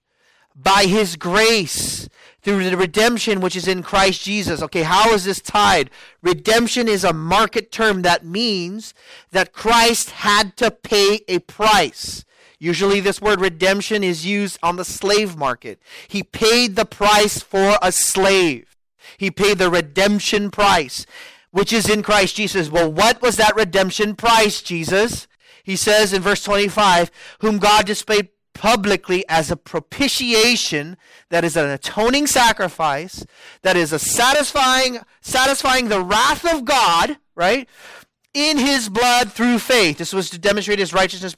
by 0.54 0.84
his 0.84 1.16
grace 1.16 2.08
through 2.42 2.68
the 2.68 2.76
redemption 2.76 3.40
which 3.40 3.56
is 3.56 3.66
in 3.66 3.82
Christ 3.82 4.22
Jesus. 4.22 4.62
Okay, 4.62 4.82
how 4.82 5.12
is 5.12 5.24
this 5.24 5.40
tied? 5.40 5.90
Redemption 6.22 6.88
is 6.88 7.02
a 7.02 7.12
market 7.12 7.72
term 7.72 8.02
that 8.02 8.24
means 8.24 8.92
that 9.32 9.52
Christ 9.52 10.10
had 10.10 10.56
to 10.58 10.70
pay 10.70 11.20
a 11.26 11.38
price. 11.40 12.24
Usually, 12.58 13.00
this 13.00 13.20
word 13.20 13.40
redemption 13.40 14.04
is 14.04 14.24
used 14.24 14.58
on 14.62 14.76
the 14.76 14.84
slave 14.84 15.36
market. 15.36 15.80
He 16.06 16.22
paid 16.22 16.76
the 16.76 16.84
price 16.84 17.40
for 17.40 17.76
a 17.82 17.90
slave, 17.90 18.76
he 19.18 19.30
paid 19.30 19.58
the 19.58 19.70
redemption 19.70 20.50
price, 20.50 21.06
which 21.54 21.72
is 21.72 21.88
in 21.88 22.02
Christ 22.02 22.34
Jesus. 22.34 22.68
Well, 22.68 22.90
what 22.90 23.22
was 23.22 23.36
that 23.36 23.54
redemption 23.54 24.16
price, 24.16 24.60
Jesus? 24.60 25.28
He 25.62 25.76
says 25.76 26.12
in 26.12 26.20
verse 26.20 26.42
25, 26.42 27.12
whom 27.38 27.58
God 27.58 27.86
displayed 27.86 28.30
publicly 28.54 29.24
as 29.28 29.52
a 29.52 29.56
propitiation 29.56 30.96
that 31.30 31.44
is 31.44 31.56
an 31.56 31.70
atoning 31.70 32.26
sacrifice 32.26 33.24
that 33.62 33.76
is 33.76 33.92
a 33.92 33.98
satisfying 34.00 34.98
satisfying 35.20 35.88
the 35.88 36.00
wrath 36.00 36.44
of 36.44 36.64
God 36.64 37.18
right 37.34 37.68
in 38.34 38.58
his 38.58 38.88
blood 38.88 39.32
through 39.32 39.60
faith. 39.60 39.98
This 39.98 40.12
was 40.12 40.28
to 40.30 40.38
demonstrate 40.38 40.80
his 40.80 40.92
righteousness 40.92 41.34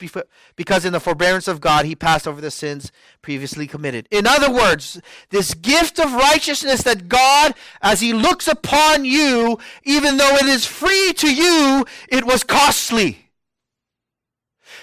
because 0.56 0.84
in 0.84 0.92
the 0.92 1.00
forbearance 1.00 1.46
of 1.46 1.60
God 1.60 1.84
he 1.84 1.94
passed 1.94 2.26
over 2.26 2.40
the 2.40 2.50
sins 2.50 2.90
previously 3.22 3.66
committed. 3.66 4.08
In 4.10 4.26
other 4.26 4.50
words 4.50 5.00
this 5.30 5.54
gift 5.54 6.00
of 6.00 6.12
righteousness 6.12 6.82
that 6.82 7.08
God 7.08 7.54
as 7.82 8.00
he 8.00 8.12
looks 8.12 8.48
upon 8.48 9.04
you 9.04 9.58
even 9.84 10.16
though 10.16 10.34
it 10.36 10.46
is 10.46 10.66
free 10.66 11.12
to 11.18 11.32
you 11.32 11.84
it 12.08 12.24
was 12.24 12.42
costly. 12.42 13.30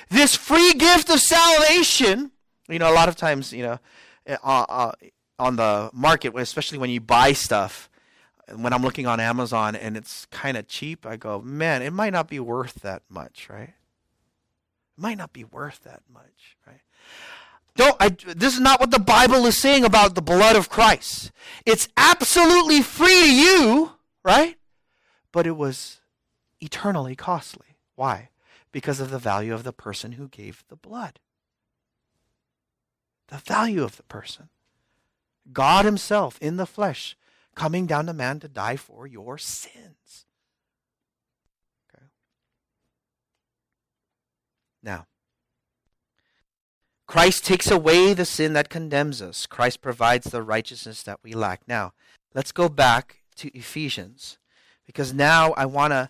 This 0.10 0.36
free 0.36 0.74
gift 0.74 1.10
of 1.10 1.20
salvation, 1.20 2.32
you 2.70 2.78
know, 2.78 2.92
a 2.92 2.94
lot 2.94 3.10
of 3.10 3.16
times, 3.16 3.52
you 3.52 3.64
know, 3.64 3.80
uh, 4.28 4.38
uh, 4.44 4.92
on 5.40 5.56
the 5.56 5.90
market, 5.92 6.38
especially 6.38 6.78
when 6.78 6.92
you 6.92 7.02
buy 7.02 7.34
stuff, 7.34 7.90
when 8.56 8.74
I'm 8.74 8.82
looking 8.82 9.08
on 9.08 9.20
Amazon 9.20 9.76
and 9.76 9.96
it's 9.96 10.26
kind 10.28 10.58
of 10.58 10.68
cheap, 10.68 11.06
I 11.06 11.16
go, 11.18 11.42
man, 11.42 11.82
it 11.82 11.94
might 11.94 12.14
not 12.14 12.28
be 12.28 12.40
worth 12.40 12.76
that 12.82 13.04
much, 13.10 13.48
right? 13.50 13.70
It 13.70 15.02
might 15.02 15.18
not 15.18 15.34
be 15.34 15.44
worth 15.44 15.84
that 15.84 16.02
much, 16.12 16.58
right? 16.68 16.82
Don't 17.76 17.96
I, 18.00 18.10
this 18.10 18.54
is 18.54 18.60
not 18.60 18.80
what 18.80 18.92
the 18.92 19.00
Bible 19.00 19.46
is 19.46 19.58
saying 19.58 19.84
about 19.84 20.14
the 20.14 20.22
blood 20.22 20.56
of 20.56 20.70
Christ. 20.70 21.32
It's 21.66 21.90
absolutely 21.98 22.82
free 22.82 23.08
to 23.08 23.34
you, 23.34 23.92
right? 24.24 24.58
But 25.32 25.48
it 25.48 25.58
was 25.58 26.02
eternally 26.62 27.16
costly. 27.16 27.78
Why? 27.96 28.30
because 28.74 29.00
of 29.00 29.12
the 29.12 29.20
value 29.20 29.54
of 29.54 29.64
the 29.64 29.72
person 29.72 30.14
who 30.14 30.28
gave 30.28 30.66
the 30.68 30.76
blood. 30.76 31.20
The 33.30 33.38
value 33.38 33.84
of 33.84 33.96
the 33.96 34.04
person. 34.04 34.50
God 35.54 35.86
Himself 35.86 36.38
in 36.42 36.58
the 36.58 36.66
flesh 36.66 37.16
coming 37.56 37.86
down 37.86 38.08
to 38.08 38.14
man 38.14 38.40
to 38.40 38.48
die 38.48 38.76
for 38.76 39.08
your 39.08 39.38
sins. 39.38 40.26
Okay. 41.94 42.06
Now, 44.82 45.08
Christ 47.08 47.46
takes 47.46 47.70
away 47.70 48.14
the 48.14 48.26
sin 48.26 48.54
that 48.54 48.70
condemns 48.70 49.22
us. 49.22 49.46
Christ 49.46 49.82
provides 49.82 50.32
the 50.32 50.42
righteousness 50.42 51.04
that 51.04 51.20
we 51.24 51.34
lack. 51.34 51.62
Now, 51.68 51.94
let's 52.34 52.52
go 52.52 52.70
back 52.70 53.18
to 53.36 53.56
Ephesians 53.56 54.38
because 54.86 55.14
now 55.14 55.52
I 55.52 55.66
want 55.66 55.92
to 55.92 56.10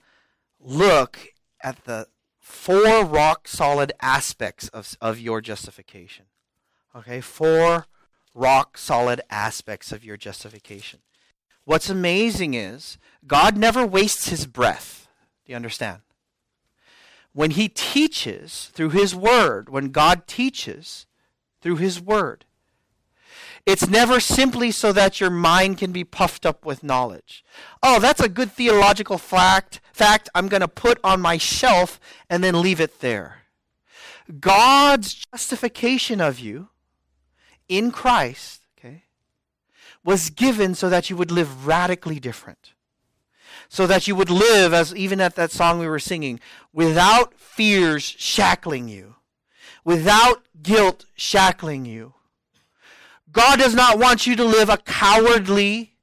look 0.59 1.19
at 1.61 1.83
the 1.85 2.07
four 2.39 3.03
rock 3.03 3.47
solid 3.47 3.91
aspects 4.01 4.67
of, 4.69 4.95
of 5.01 5.19
your 5.19 5.41
justification. 5.41 6.25
Okay, 6.95 7.21
four 7.21 7.87
rock 8.35 8.77
solid 8.77 9.21
aspects 9.29 9.91
of 9.91 10.03
your 10.03 10.17
justification. 10.17 10.99
What's 11.65 11.89
amazing 11.89 12.53
is 12.53 12.97
God 13.25 13.57
never 13.57 13.85
wastes 13.85 14.29
his 14.29 14.45
breath. 14.45 15.07
Do 15.45 15.51
you 15.51 15.55
understand? 15.55 16.01
When 17.33 17.51
he 17.51 17.67
teaches 17.69 18.69
through 18.73 18.89
his 18.89 19.15
word, 19.15 19.69
when 19.69 19.89
God 19.89 20.27
teaches 20.27 21.05
through 21.61 21.77
his 21.77 21.99
word, 21.99 22.45
it's 23.65 23.87
never 23.87 24.19
simply 24.19 24.71
so 24.71 24.91
that 24.91 25.21
your 25.21 25.29
mind 25.29 25.77
can 25.77 25.93
be 25.93 26.03
puffed 26.03 26.45
up 26.45 26.65
with 26.65 26.83
knowledge. 26.83 27.45
Oh, 27.81 27.99
that's 27.99 28.19
a 28.19 28.27
good 28.27 28.51
theological 28.51 29.17
fact. 29.17 29.79
Fact 29.93 30.29
I'm 30.35 30.49
going 30.49 30.61
to 30.61 30.67
put 30.67 30.99
on 31.03 31.21
my 31.21 31.37
shelf 31.37 31.99
and 32.29 32.43
then 32.43 32.61
leave 32.61 32.81
it 32.81 32.99
there. 32.99 33.43
God's 34.39 35.13
justification 35.13 36.19
of 36.19 36.39
you 36.39 36.69
in 37.69 37.91
Christ, 37.91 38.62
was 40.03 40.29
given 40.29 40.75
so 40.75 40.89
that 40.89 41.09
you 41.09 41.17
would 41.17 41.31
live 41.31 41.65
radically 41.67 42.19
different. 42.19 42.73
So 43.69 43.87
that 43.87 44.07
you 44.07 44.15
would 44.15 44.29
live, 44.29 44.73
as 44.73 44.93
even 44.95 45.21
at 45.21 45.35
that 45.35 45.51
song 45.51 45.79
we 45.79 45.87
were 45.87 45.99
singing, 45.99 46.39
without 46.71 47.33
fears 47.35 48.03
shackling 48.03 48.87
you, 48.87 49.15
without 49.83 50.43
guilt 50.61 51.05
shackling 51.15 51.85
you 51.85 52.13
God 53.33 53.57
does 53.57 53.73
not 53.73 53.97
want 53.97 54.27
you 54.27 54.35
to 54.35 54.45
live 54.45 54.69
a 54.69 54.77
cowardly, 54.77 55.95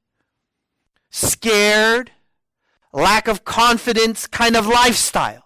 scared, 1.09 2.11
lack 2.91 3.29
of 3.29 3.45
confidence 3.45 4.27
kind 4.27 4.55
of 4.55 4.67
lifestyle. 4.67 5.45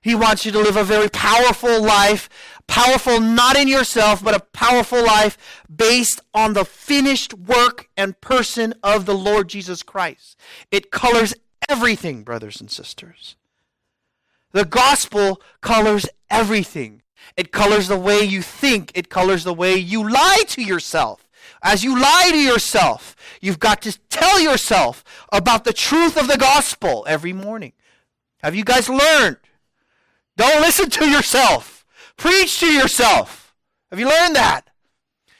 He 0.00 0.16
wants 0.16 0.44
you 0.44 0.50
to 0.50 0.58
live 0.58 0.76
a 0.76 0.82
very 0.82 1.08
powerful 1.08 1.80
life, 1.80 2.28
powerful 2.66 3.20
not 3.20 3.56
in 3.56 3.68
yourself, 3.68 4.22
but 4.22 4.34
a 4.34 4.40
powerful 4.40 5.04
life 5.04 5.64
based 5.74 6.20
on 6.34 6.52
the 6.52 6.64
finished 6.64 7.34
work 7.34 7.88
and 7.96 8.20
person 8.20 8.74
of 8.82 9.06
the 9.06 9.14
Lord 9.14 9.48
Jesus 9.48 9.82
Christ. 9.82 10.38
It 10.70 10.90
colors 10.90 11.34
everything, 11.68 12.22
brothers 12.22 12.60
and 12.60 12.70
sisters. 12.70 13.36
The 14.52 14.64
gospel 14.64 15.40
colors 15.60 16.06
everything. 16.30 17.02
It 17.36 17.52
colors 17.52 17.88
the 17.88 17.98
way 17.98 18.22
you 18.22 18.42
think. 18.42 18.92
It 18.94 19.08
colors 19.08 19.44
the 19.44 19.54
way 19.54 19.76
you 19.76 20.08
lie 20.08 20.42
to 20.48 20.62
yourself. 20.62 21.28
As 21.62 21.84
you 21.84 21.98
lie 21.98 22.28
to 22.30 22.38
yourself, 22.38 23.16
you've 23.40 23.60
got 23.60 23.82
to 23.82 23.98
tell 24.10 24.40
yourself 24.40 25.04
about 25.32 25.64
the 25.64 25.72
truth 25.72 26.16
of 26.16 26.28
the 26.28 26.36
gospel 26.36 27.04
every 27.08 27.32
morning. 27.32 27.72
Have 28.42 28.54
you 28.54 28.64
guys 28.64 28.88
learned? 28.88 29.36
Don't 30.36 30.60
listen 30.60 30.90
to 30.90 31.08
yourself. 31.08 31.71
Preach 32.22 32.60
to 32.60 32.72
yourself. 32.72 33.52
Have 33.90 33.98
you 33.98 34.08
learned 34.08 34.36
that? 34.36 34.70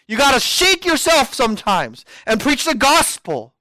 You 0.09 0.19
got 0.19 0.35
to 0.35 0.41
shake 0.41 0.85
yourself 0.85 1.33
sometimes 1.33 2.05
and 2.27 2.41
preach 2.41 2.65
the 2.65 2.75
gospel. 2.75 3.55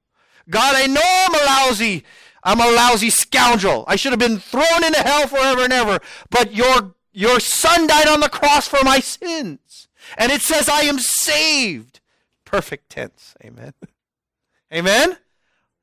God, 0.49 0.73
I 0.75 0.87
know 0.87 1.01
I'm 1.03 1.35
a 1.35 1.45
lousy, 1.45 2.03
I'm 2.43 2.59
a 2.59 2.71
lousy 2.75 3.11
scoundrel. 3.11 3.85
I 3.87 3.95
should 3.95 4.11
have 4.11 4.17
been 4.17 4.39
thrown 4.39 4.83
into 4.83 5.01
hell 5.01 5.27
forever 5.27 5.63
and 5.63 5.71
ever. 5.71 5.99
But 6.31 6.55
your 6.55 6.95
your 7.13 7.39
son 7.39 7.85
died 7.85 8.07
on 8.07 8.21
the 8.21 8.27
cross 8.27 8.67
for 8.67 8.83
my 8.83 8.99
sins. 8.99 9.87
And 10.17 10.31
it 10.31 10.41
says, 10.41 10.67
I 10.67 10.81
am 10.81 10.97
saved. 10.97 11.99
Perfect 12.43 12.89
tense. 12.89 13.35
Amen. 13.45 13.73
Amen? 14.73 15.17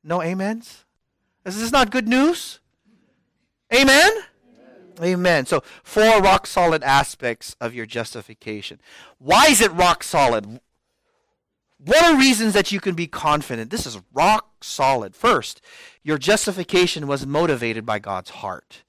No 0.03 0.21
amens? 0.21 0.83
Is 1.45 1.57
this 1.57 1.71
not 1.71 1.89
good 1.89 2.09
news? 2.09 2.59
Amen? 3.73 4.11
Amen? 5.01 5.45
So, 5.45 5.63
four 5.83 6.21
rock 6.21 6.45
solid 6.45 6.83
aspects 6.83 7.55
of 7.61 7.73
your 7.73 7.85
justification. 7.85 8.81
Why 9.17 9.45
is 9.45 9.61
it 9.61 9.71
rock 9.71 10.03
solid? 10.03 10.59
What 11.77 12.03
are 12.03 12.17
reasons 12.17 12.53
that 12.53 12.71
you 12.71 12.81
can 12.81 12.95
be 12.95 13.07
confident? 13.07 13.71
This 13.71 13.85
is 13.85 14.01
rock 14.13 14.63
solid. 14.63 15.15
First, 15.15 15.61
your 16.03 16.17
justification 16.17 17.07
was 17.07 17.25
motivated 17.25 17.85
by 17.85 17.99
God's 17.99 18.31
heart. 18.31 18.83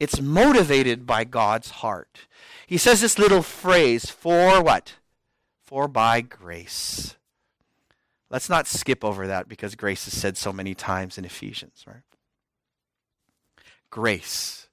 It's 0.00 0.20
motivated 0.20 1.06
by 1.06 1.22
God's 1.22 1.70
heart. 1.70 2.26
He 2.66 2.76
says 2.76 3.00
this 3.00 3.18
little 3.18 3.42
phrase, 3.42 4.10
for 4.10 4.60
what? 4.62 4.94
For 5.62 5.86
by 5.86 6.20
grace. 6.22 7.16
Let's 8.30 8.48
not 8.48 8.66
skip 8.66 9.04
over 9.04 9.26
that 9.26 9.48
because 9.48 9.74
grace 9.74 10.08
is 10.08 10.18
said 10.18 10.36
so 10.36 10.52
many 10.52 10.74
times 10.74 11.18
in 11.18 11.24
Ephesians, 11.24 11.84
right? 11.86 12.02
Grace. 13.90 14.68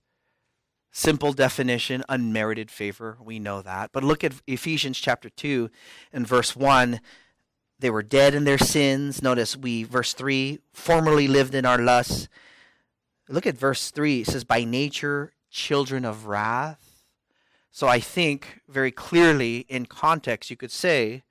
Simple 0.91 1.33
definition, 1.33 2.03
unmerited 2.09 2.71
favor. 2.71 3.17
We 3.21 3.39
know 3.39 3.61
that. 3.61 3.91
But 3.91 4.03
look 4.03 4.23
at 4.23 4.33
Ephesians 4.47 4.99
chapter 4.99 5.29
2 5.29 5.69
and 6.11 6.27
verse 6.27 6.55
1. 6.55 6.99
They 7.79 7.89
were 7.89 8.03
dead 8.03 8.33
in 8.33 8.43
their 8.43 8.57
sins. 8.57 9.21
Notice 9.21 9.55
we, 9.55 9.83
verse 9.83 10.13
3, 10.13 10.59
formerly 10.73 11.27
lived 11.27 11.55
in 11.55 11.65
our 11.65 11.77
lusts 11.77 12.27
Look 13.29 13.45
at 13.45 13.57
verse 13.57 13.91
3. 13.91 14.21
It 14.21 14.27
says, 14.27 14.43
By 14.43 14.63
nature, 14.63 15.33
children 15.51 16.03
of 16.03 16.25
wrath. 16.25 17.05
So 17.71 17.87
I 17.87 17.99
think 17.99 18.61
very 18.67 18.91
clearly 18.91 19.59
in 19.69 19.85
context, 19.85 20.49
you 20.49 20.57
could 20.57 20.71
say 20.71 21.23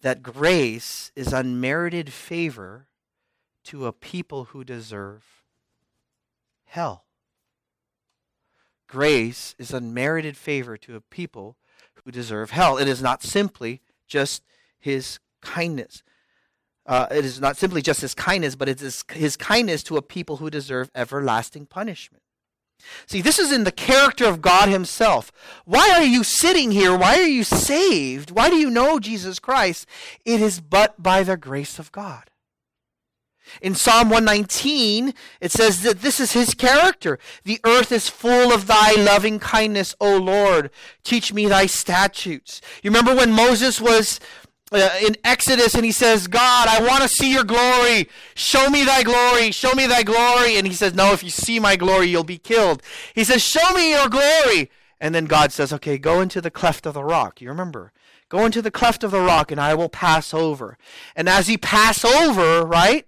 that 0.00 0.22
grace 0.22 1.10
is 1.16 1.32
unmerited 1.32 2.12
favor 2.12 2.86
to 3.64 3.86
a 3.86 3.92
people 3.92 4.44
who 4.46 4.62
deserve 4.62 5.24
hell. 6.64 7.04
Grace 8.90 9.54
is 9.56 9.72
unmerited 9.72 10.36
favor 10.36 10.76
to 10.76 10.96
a 10.96 11.00
people 11.00 11.56
who 12.04 12.10
deserve 12.10 12.50
hell. 12.50 12.76
It 12.76 12.88
is 12.88 13.00
not 13.00 13.22
simply 13.22 13.80
just 14.08 14.42
his 14.80 15.20
kindness. 15.40 16.02
Uh, 16.86 17.06
it 17.08 17.24
is 17.24 17.40
not 17.40 17.56
simply 17.56 17.82
just 17.82 18.00
his 18.00 18.14
kindness, 18.14 18.56
but 18.56 18.68
it 18.68 18.82
is 18.82 19.04
his 19.12 19.36
kindness 19.36 19.84
to 19.84 19.96
a 19.96 20.02
people 20.02 20.38
who 20.38 20.50
deserve 20.50 20.90
everlasting 20.92 21.66
punishment. 21.66 22.24
See, 23.06 23.20
this 23.20 23.38
is 23.38 23.52
in 23.52 23.62
the 23.62 23.70
character 23.70 24.24
of 24.24 24.40
God 24.40 24.70
Himself. 24.70 25.30
Why 25.66 25.90
are 25.90 26.02
you 26.02 26.24
sitting 26.24 26.72
here? 26.72 26.96
Why 26.96 27.20
are 27.20 27.28
you 27.28 27.44
saved? 27.44 28.30
Why 28.30 28.48
do 28.48 28.56
you 28.56 28.70
know 28.70 28.98
Jesus 28.98 29.38
Christ? 29.38 29.86
It 30.24 30.40
is 30.40 30.60
but 30.60 31.00
by 31.00 31.22
the 31.22 31.36
grace 31.36 31.78
of 31.78 31.92
God. 31.92 32.29
In 33.60 33.74
Psalm 33.74 34.10
119, 34.10 35.14
it 35.40 35.52
says 35.52 35.82
that 35.82 36.00
this 36.00 36.20
is 36.20 36.32
his 36.32 36.54
character. 36.54 37.18
The 37.44 37.60
earth 37.64 37.92
is 37.92 38.08
full 38.08 38.52
of 38.52 38.66
thy 38.66 38.92
loving 38.92 39.38
kindness, 39.38 39.94
O 40.00 40.16
Lord. 40.16 40.70
Teach 41.04 41.32
me 41.32 41.46
thy 41.46 41.66
statutes. 41.66 42.60
You 42.82 42.90
remember 42.90 43.14
when 43.14 43.32
Moses 43.32 43.80
was 43.80 44.20
uh, 44.72 44.90
in 45.02 45.16
Exodus 45.24 45.74
and 45.74 45.84
he 45.84 45.92
says, 45.92 46.26
God, 46.26 46.68
I 46.68 46.86
want 46.86 47.02
to 47.02 47.08
see 47.08 47.32
your 47.32 47.44
glory. 47.44 48.08
Show 48.34 48.68
me 48.70 48.84
thy 48.84 49.02
glory. 49.02 49.50
Show 49.50 49.72
me 49.74 49.86
thy 49.86 50.02
glory. 50.02 50.56
And 50.56 50.66
he 50.66 50.72
says, 50.72 50.94
No, 50.94 51.12
if 51.12 51.22
you 51.22 51.30
see 51.30 51.58
my 51.58 51.76
glory, 51.76 52.06
you'll 52.06 52.24
be 52.24 52.38
killed. 52.38 52.82
He 53.14 53.24
says, 53.24 53.42
Show 53.42 53.72
me 53.72 53.90
your 53.90 54.08
glory. 54.08 54.70
And 55.00 55.14
then 55.14 55.24
God 55.24 55.52
says, 55.52 55.72
Okay, 55.72 55.98
go 55.98 56.20
into 56.20 56.40
the 56.40 56.50
cleft 56.50 56.86
of 56.86 56.94
the 56.94 57.04
rock. 57.04 57.40
You 57.40 57.48
remember? 57.48 57.92
Go 58.28 58.46
into 58.46 58.62
the 58.62 58.70
cleft 58.70 59.02
of 59.02 59.10
the 59.10 59.20
rock 59.20 59.50
and 59.50 59.60
I 59.60 59.74
will 59.74 59.88
pass 59.88 60.32
over. 60.32 60.78
And 61.16 61.28
as 61.28 61.48
he 61.48 61.58
pass 61.58 62.04
over, 62.04 62.64
right, 62.64 63.06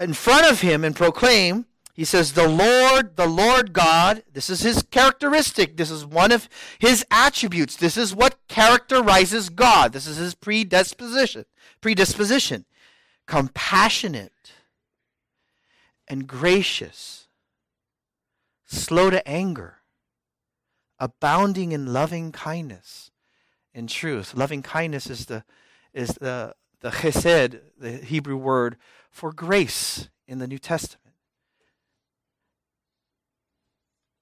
in 0.00 0.12
front 0.12 0.50
of 0.50 0.60
him 0.60 0.84
and 0.84 0.94
proclaim, 0.94 1.66
he 1.94 2.04
says, 2.04 2.32
The 2.32 2.48
Lord, 2.48 3.16
the 3.16 3.28
Lord 3.28 3.72
God, 3.72 4.24
this 4.32 4.50
is 4.50 4.62
his 4.62 4.82
characteristic. 4.82 5.76
This 5.76 5.90
is 5.90 6.04
one 6.04 6.32
of 6.32 6.48
his 6.78 7.04
attributes. 7.10 7.76
This 7.76 7.96
is 7.96 8.14
what 8.14 8.36
characterizes 8.48 9.48
God. 9.48 9.92
This 9.92 10.06
is 10.06 10.16
his 10.16 10.34
predisposition. 10.34 11.44
Predisposition. 11.80 12.64
Compassionate 13.26 14.32
and 16.08 16.26
gracious, 16.26 17.28
slow 18.64 19.10
to 19.10 19.26
anger, 19.26 19.78
abounding 20.98 21.72
in 21.72 21.92
loving 21.92 22.32
kindness 22.32 23.10
and 23.74 23.88
truth. 23.88 24.34
Loving 24.34 24.62
kindness 24.62 25.08
is 25.08 25.26
the 25.26 25.44
is 25.92 26.08
the 26.20 26.54
the 26.84 26.90
chesed, 26.90 27.60
the 27.80 27.92
Hebrew 27.92 28.36
word 28.36 28.76
for 29.10 29.32
grace 29.32 30.10
in 30.28 30.38
the 30.38 30.46
New 30.46 30.58
Testament. 30.58 31.14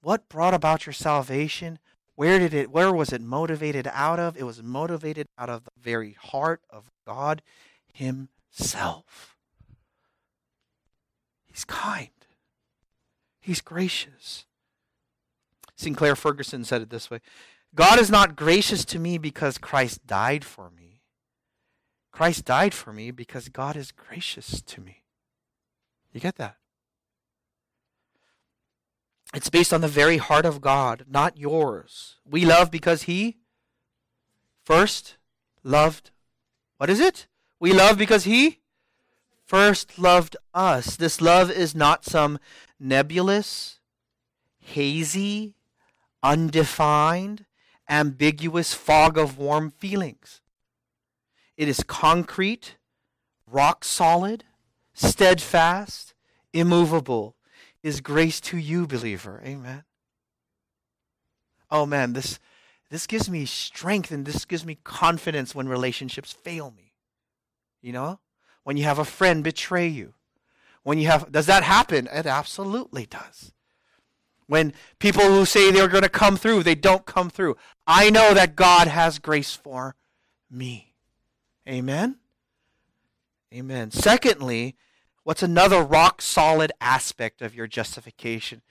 What 0.01 0.29
brought 0.29 0.55
about 0.55 0.87
your 0.87 0.93
salvation? 0.93 1.81
Where 2.15 2.39
did 2.39 2.55
it 2.55 2.71
where 2.71 2.93
was 2.93 3.13
it 3.13 3.21
motivated 3.21 3.89
out 3.93 4.21
of? 4.21 4.37
It 4.37 4.45
was 4.45 4.63
motivated 4.63 5.27
out 5.37 5.51
of 5.51 5.65
the 5.65 5.73
very 5.77 6.13
heart 6.13 6.61
of 6.71 6.89
God 7.05 7.43
himself. 7.93 9.37
He's 11.47 11.65
kind. 11.65 12.11
He's 13.41 13.61
gracious. 13.61 14.47
Sinclair 15.75 16.15
Ferguson 16.15 16.65
said 16.65 16.81
it 16.81 16.91
this 16.91 17.11
way 17.11 17.19
God 17.75 17.99
is 17.99 18.09
not 18.09 18.37
gracious 18.37 18.85
to 18.85 19.01
me 19.01 19.19
because 19.19 19.59
Christ 19.59 20.07
died 20.07 20.45
for 20.45 20.71
me. 20.71 20.92
Christ 22.13 22.45
died 22.45 22.75
for 22.75 22.93
me 22.93 23.11
because 23.11 23.49
God 23.49 23.75
is 23.75 23.91
gracious 23.91 24.61
to 24.63 24.81
me. 24.81 25.03
You 26.13 26.21
get 26.21 26.37
that? 26.37 26.57
It's 29.35 29.49
based 29.49 29.73
on 29.73 29.81
the 29.81 29.89
very 29.89 30.19
heart 30.19 30.45
of 30.45 30.61
God, 30.61 31.07
not 31.09 31.39
yours. 31.39 32.17
We 32.29 32.45
love 32.45 32.71
because 32.71 33.05
He 33.05 33.39
first 34.63 35.17
loved. 35.65 36.11
What 36.77 36.91
is 36.91 37.01
it? 37.01 37.27
We 37.59 37.73
love 37.73 37.97
because 37.97 38.25
He 38.25 38.61
first 39.47 39.99
loved 39.99 40.37
us. 40.53 40.97
This 40.97 41.23
love 41.23 41.51
is 41.51 41.75
not 41.75 42.05
some 42.05 42.39
nebulous, 42.79 43.81
hazy, 44.59 45.55
undefined, 46.23 47.47
ambiguous 47.89 48.75
fog 48.75 49.17
of 49.17 49.39
warm 49.39 49.71
feelings. 49.71 50.42
It 51.63 51.69
is 51.69 51.85
concrete, 51.85 52.75
rock 53.47 53.85
solid, 53.85 54.43
steadfast, 54.95 56.13
immovable 56.53 57.37
is 57.85 58.01
grace 58.01 58.41
to 58.41 58.57
you, 58.57 58.89
believer. 58.89 59.41
Amen. 59.47 59.85
Oh 61.71 61.87
man, 61.87 62.15
this 62.15 62.41
this 62.91 63.07
gives 63.07 63.31
me 63.31 63.47
strength 63.47 64.11
and 64.11 64.27
this 64.27 64.45
gives 64.45 64.67
me 64.67 64.79
confidence 64.83 65.55
when 65.55 65.69
relationships 65.69 66.33
fail 66.33 66.73
me. 66.77 66.95
You 67.81 67.93
know? 67.93 68.19
When 68.65 68.77
you 68.77 68.83
have 68.83 68.99
a 68.99 69.05
friend 69.05 69.45
betray 69.45 69.87
you. 69.87 70.15
When 70.83 70.99
you 70.99 71.07
have 71.07 71.31
does 71.31 71.47
that 71.47 71.63
happen? 71.63 72.09
It 72.13 72.27
absolutely 72.27 73.07
does. 73.07 73.53
When 74.49 74.73
people 74.99 75.27
who 75.27 75.45
say 75.45 75.71
they're 75.71 75.87
going 75.87 76.03
to 76.03 76.09
come 76.09 76.37
through, 76.37 76.65
they 76.65 76.75
don't 76.75 77.07
come 77.07 77.31
through. 77.31 77.57
I 77.87 78.11
know 78.11 78.35
that 78.35 78.57
God 78.57 78.89
has 78.89 79.21
grace 79.21 79.55
for 79.55 79.95
me. 80.51 80.92
Amen. 81.69 82.17
Amen. 83.53 83.91
Secondly, 83.91 84.77
What's 85.25 85.43
another 85.43 85.83
rock 85.83 86.21
solid 86.21 86.73
aspect 86.81 87.43
of 87.43 87.55
your 87.55 87.69
justification? 87.69 88.63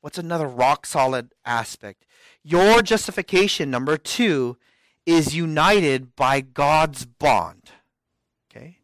What's 0.00 0.16
another 0.16 0.46
rock 0.46 0.86
solid 0.86 1.34
aspect? 1.44 2.06
Your 2.42 2.80
justification, 2.80 3.70
number 3.70 3.98
two, 3.98 4.56
is 5.04 5.34
united 5.34 6.16
by 6.16 6.40
God's 6.40 7.04
bond. 7.04 7.72
Okay? 8.50 8.78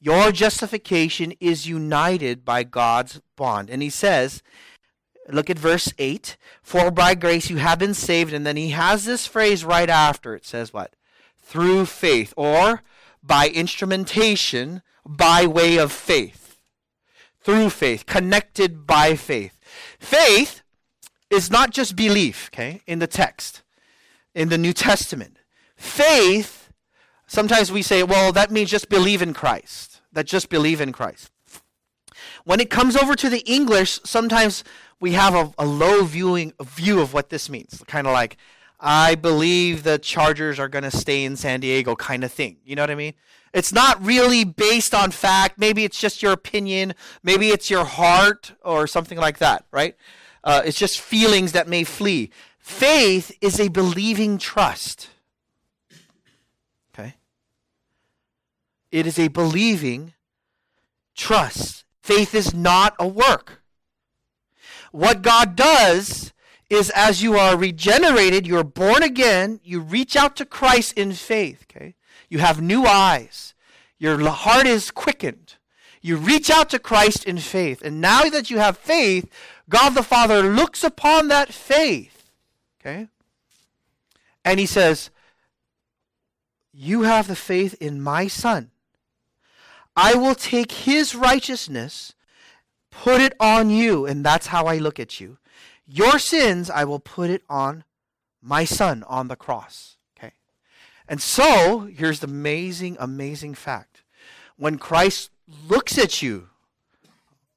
Your 0.00 0.32
justification 0.32 1.32
is 1.38 1.68
united 1.68 2.44
by 2.44 2.64
God's 2.64 3.20
bond. 3.36 3.70
And 3.70 3.82
he 3.82 3.90
says, 3.90 4.42
look 5.28 5.48
at 5.48 5.58
verse 5.58 5.92
8 5.96 6.36
For 6.60 6.90
by 6.90 7.14
grace 7.14 7.50
you 7.50 7.58
have 7.58 7.78
been 7.78 7.94
saved. 7.94 8.32
And 8.32 8.44
then 8.44 8.56
he 8.56 8.70
has 8.70 9.04
this 9.04 9.28
phrase 9.28 9.64
right 9.64 9.90
after. 9.90 10.34
It 10.34 10.44
says 10.44 10.72
what? 10.72 10.96
Through 11.42 11.86
faith, 11.86 12.32
or 12.36 12.82
by 13.22 13.48
instrumentation 13.48 14.82
by 15.04 15.46
way 15.46 15.76
of 15.76 15.92
faith. 15.92 16.58
Through 17.40 17.70
faith, 17.70 18.06
connected 18.06 18.86
by 18.86 19.16
faith. 19.16 19.58
Faith 19.98 20.62
is 21.28 21.50
not 21.50 21.70
just 21.70 21.96
belief, 21.96 22.50
okay, 22.52 22.82
in 22.86 22.98
the 23.00 23.06
text, 23.06 23.62
in 24.34 24.48
the 24.48 24.58
New 24.58 24.72
Testament. 24.72 25.38
Faith, 25.76 26.70
sometimes 27.26 27.72
we 27.72 27.82
say, 27.82 28.02
well, 28.02 28.32
that 28.32 28.50
means 28.50 28.70
just 28.70 28.88
believe 28.88 29.22
in 29.22 29.34
Christ. 29.34 30.00
That 30.12 30.26
just 30.26 30.48
believe 30.48 30.80
in 30.80 30.92
Christ. 30.92 31.30
When 32.44 32.60
it 32.60 32.70
comes 32.70 32.96
over 32.96 33.14
to 33.16 33.28
the 33.28 33.40
English, 33.40 33.98
sometimes 34.04 34.62
we 35.00 35.12
have 35.12 35.34
a, 35.34 35.52
a 35.58 35.66
low 35.66 36.04
viewing 36.04 36.52
view 36.62 37.00
of 37.00 37.12
what 37.12 37.30
this 37.30 37.48
means. 37.48 37.82
Kind 37.86 38.06
of 38.06 38.12
like, 38.12 38.36
I 38.84 39.14
believe 39.14 39.84
the 39.84 39.98
Chargers 39.98 40.58
are 40.58 40.68
going 40.68 40.82
to 40.82 40.90
stay 40.90 41.24
in 41.24 41.36
San 41.36 41.60
Diego 41.60 41.94
kind 41.94 42.24
of 42.24 42.32
thing. 42.32 42.56
You 42.64 42.74
know 42.74 42.82
what 42.82 42.90
I 42.90 42.96
mean? 42.96 43.14
It's 43.54 43.72
not 43.72 44.04
really 44.04 44.42
based 44.42 44.92
on 44.92 45.12
fact. 45.12 45.56
Maybe 45.56 45.84
it's 45.84 46.00
just 46.00 46.20
your 46.20 46.32
opinion. 46.32 46.94
Maybe 47.22 47.50
it's 47.50 47.70
your 47.70 47.84
heart 47.84 48.52
or 48.64 48.88
something 48.88 49.18
like 49.18 49.38
that, 49.38 49.66
right? 49.70 49.94
Uh, 50.42 50.62
it's 50.64 50.78
just 50.78 51.00
feelings 51.00 51.52
that 51.52 51.68
may 51.68 51.84
flee. 51.84 52.30
Faith 52.58 53.36
is 53.40 53.60
a 53.60 53.68
believing 53.68 54.36
trust. 54.36 55.10
Okay? 56.92 57.14
It 58.90 59.06
is 59.06 59.18
a 59.18 59.28
believing 59.28 60.14
trust. 61.14 61.84
Faith 62.02 62.34
is 62.34 62.52
not 62.52 62.96
a 62.98 63.06
work. 63.06 63.62
What 64.90 65.22
God 65.22 65.54
does 65.54 66.32
is 66.72 66.90
as 66.90 67.22
you 67.22 67.36
are 67.36 67.56
regenerated, 67.56 68.46
you're 68.46 68.64
born 68.64 69.02
again, 69.02 69.60
you 69.62 69.78
reach 69.78 70.16
out 70.16 70.36
to 70.36 70.46
Christ 70.46 70.96
in 70.96 71.12
faith, 71.12 71.66
okay? 71.70 71.94
You 72.30 72.38
have 72.38 72.62
new 72.62 72.86
eyes. 72.86 73.52
Your 73.98 74.18
heart 74.30 74.66
is 74.66 74.90
quickened. 74.90 75.56
You 76.00 76.16
reach 76.16 76.50
out 76.50 76.70
to 76.70 76.78
Christ 76.78 77.24
in 77.24 77.36
faith. 77.38 77.82
And 77.82 78.00
now 78.00 78.24
that 78.24 78.50
you 78.50 78.58
have 78.58 78.78
faith, 78.78 79.28
God 79.68 79.90
the 79.90 80.02
Father 80.02 80.42
looks 80.42 80.82
upon 80.82 81.28
that 81.28 81.52
faith. 81.52 82.32
Okay? 82.80 83.08
And 84.44 84.58
he 84.58 84.66
says, 84.66 85.10
You 86.72 87.02
have 87.02 87.28
the 87.28 87.36
faith 87.36 87.74
in 87.80 88.00
my 88.00 88.26
Son. 88.26 88.70
I 89.94 90.14
will 90.14 90.34
take 90.34 90.72
his 90.72 91.14
righteousness, 91.14 92.14
put 92.90 93.20
it 93.20 93.34
on 93.38 93.68
you, 93.68 94.06
and 94.06 94.24
that's 94.24 94.46
how 94.46 94.64
I 94.64 94.78
look 94.78 94.98
at 94.98 95.20
you. 95.20 95.36
Your 95.94 96.18
sins, 96.18 96.70
I 96.70 96.84
will 96.84 97.00
put 97.00 97.28
it 97.28 97.42
on 97.50 97.84
my 98.40 98.64
Son 98.64 99.04
on 99.06 99.28
the 99.28 99.36
cross. 99.36 99.98
Okay. 100.16 100.32
And 101.06 101.20
so, 101.20 101.80
here's 101.94 102.20
the 102.20 102.28
amazing, 102.28 102.96
amazing 102.98 103.52
fact. 103.52 104.02
When 104.56 104.78
Christ 104.78 105.30
looks 105.68 105.98
at 105.98 106.22
you, 106.22 106.48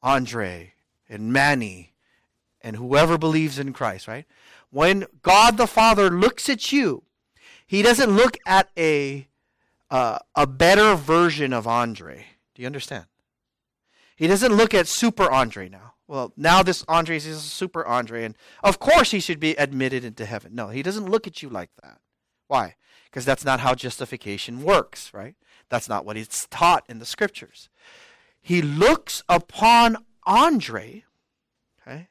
Andre 0.04 0.74
and 1.08 1.32
Manny 1.32 1.94
and 2.60 2.76
whoever 2.76 3.18
believes 3.18 3.58
in 3.58 3.72
Christ, 3.72 4.06
right? 4.06 4.26
When 4.70 5.06
God 5.22 5.56
the 5.56 5.66
Father 5.66 6.10
looks 6.10 6.50
at 6.50 6.74
you, 6.74 7.04
he 7.66 7.82
doesn't 7.82 8.12
look 8.12 8.36
at 8.46 8.70
a 8.78 9.30
uh, 9.90 10.20
a 10.36 10.46
better 10.46 10.96
version 10.96 11.54
of 11.54 11.68
Andre. 11.68 12.26
Do 12.54 12.62
you 12.62 12.66
understand? 12.66 13.06
He 14.18 14.28
doesn't 14.28 14.54
look 14.54 14.74
at 14.74 14.90
super 14.90 15.32
Andre 15.32 15.70
now. 15.70 15.95
Well, 16.08 16.34
now 16.38 16.62
this 16.62 16.86
Andre 16.88 17.18
is 17.18 17.26
a 17.26 17.36
super 17.36 17.86
Andre, 17.86 18.24
and 18.24 18.36
of 18.64 18.80
course 18.80 19.12
he 19.12 19.20
should 19.20 19.40
be 19.40 19.56
admitted 19.56 20.04
into 20.04 20.26
heaven. 20.26 20.54
No, 20.54 20.70
he 20.70 20.84
doesn't 20.84 21.10
look 21.10 21.26
at 21.28 21.42
you 21.42 21.50
like 21.50 21.72
that. 21.82 22.00
Why? 22.48 22.76
Because 23.06 23.26
that's 23.26 23.46
not 23.46 23.60
how 23.60 23.74
justification 23.74 24.64
works, 24.64 25.14
right? 25.14 25.36
That's 25.70 25.90
not 25.90 26.06
what 26.06 26.18
it's 26.18 26.48
taught 26.52 26.84
in 26.88 27.00
the 27.00 27.06
scriptures. 27.06 27.70
He 28.42 28.62
looks 28.62 29.24
upon 29.28 29.98
Andre, 30.26 31.06
okay? 31.82 32.10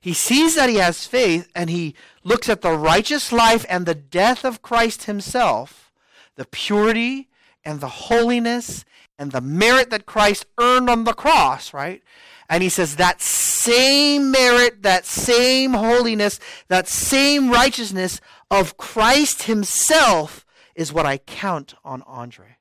He 0.00 0.12
sees 0.12 0.56
that 0.56 0.68
he 0.68 0.76
has 0.76 1.06
faith, 1.06 1.48
and 1.54 1.70
he 1.70 1.94
looks 2.24 2.48
at 2.48 2.62
the 2.62 2.72
righteous 2.72 3.32
life 3.32 3.64
and 3.68 3.86
the 3.86 3.94
death 3.94 4.44
of 4.44 4.62
Christ 4.62 5.04
himself, 5.04 5.92
the 6.34 6.44
purity 6.44 7.28
and 7.64 7.80
the 7.80 7.88
holiness 7.88 8.84
and 9.18 9.32
the 9.32 9.40
merit 9.40 9.90
that 9.90 10.06
Christ 10.06 10.46
earned 10.58 10.88
on 10.88 11.04
the 11.04 11.12
cross, 11.12 11.74
right? 11.74 12.02
And 12.48 12.62
he 12.62 12.68
says 12.68 12.96
that 12.96 13.20
same 13.20 14.30
merit, 14.30 14.82
that 14.82 15.04
same 15.04 15.74
holiness, 15.74 16.40
that 16.68 16.88
same 16.88 17.50
righteousness 17.50 18.20
of 18.50 18.76
Christ 18.76 19.42
himself 19.42 20.46
is 20.74 20.92
what 20.92 21.04
I 21.04 21.18
count 21.18 21.74
on 21.84 22.02
Andre. 22.02 22.56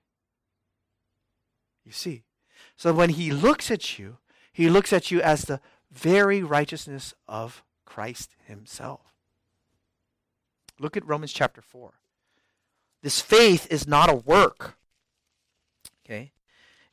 You 1.86 1.94
see? 1.94 2.24
So 2.76 2.92
when 2.94 3.12
he 3.12 3.32
looks 3.32 3.72
at 3.72 3.98
you, 3.98 4.18
he 4.52 4.70
looks 4.70 4.92
at 4.92 5.10
you 5.10 5.22
as 5.22 5.44
the 5.44 5.62
very 5.92 6.44
righteousness 6.44 7.14
of 7.28 7.64
Christ 7.86 8.36
himself. 8.46 9.14
Look 10.80 10.98
at 10.98 11.08
Romans 11.08 11.32
chapter 11.32 11.62
4. 11.62 11.94
This 13.02 13.22
faith 13.22 13.68
is 13.72 13.88
not 13.88 14.10
a 14.10 14.16
work. 14.16 14.78
Okay? 16.04 16.32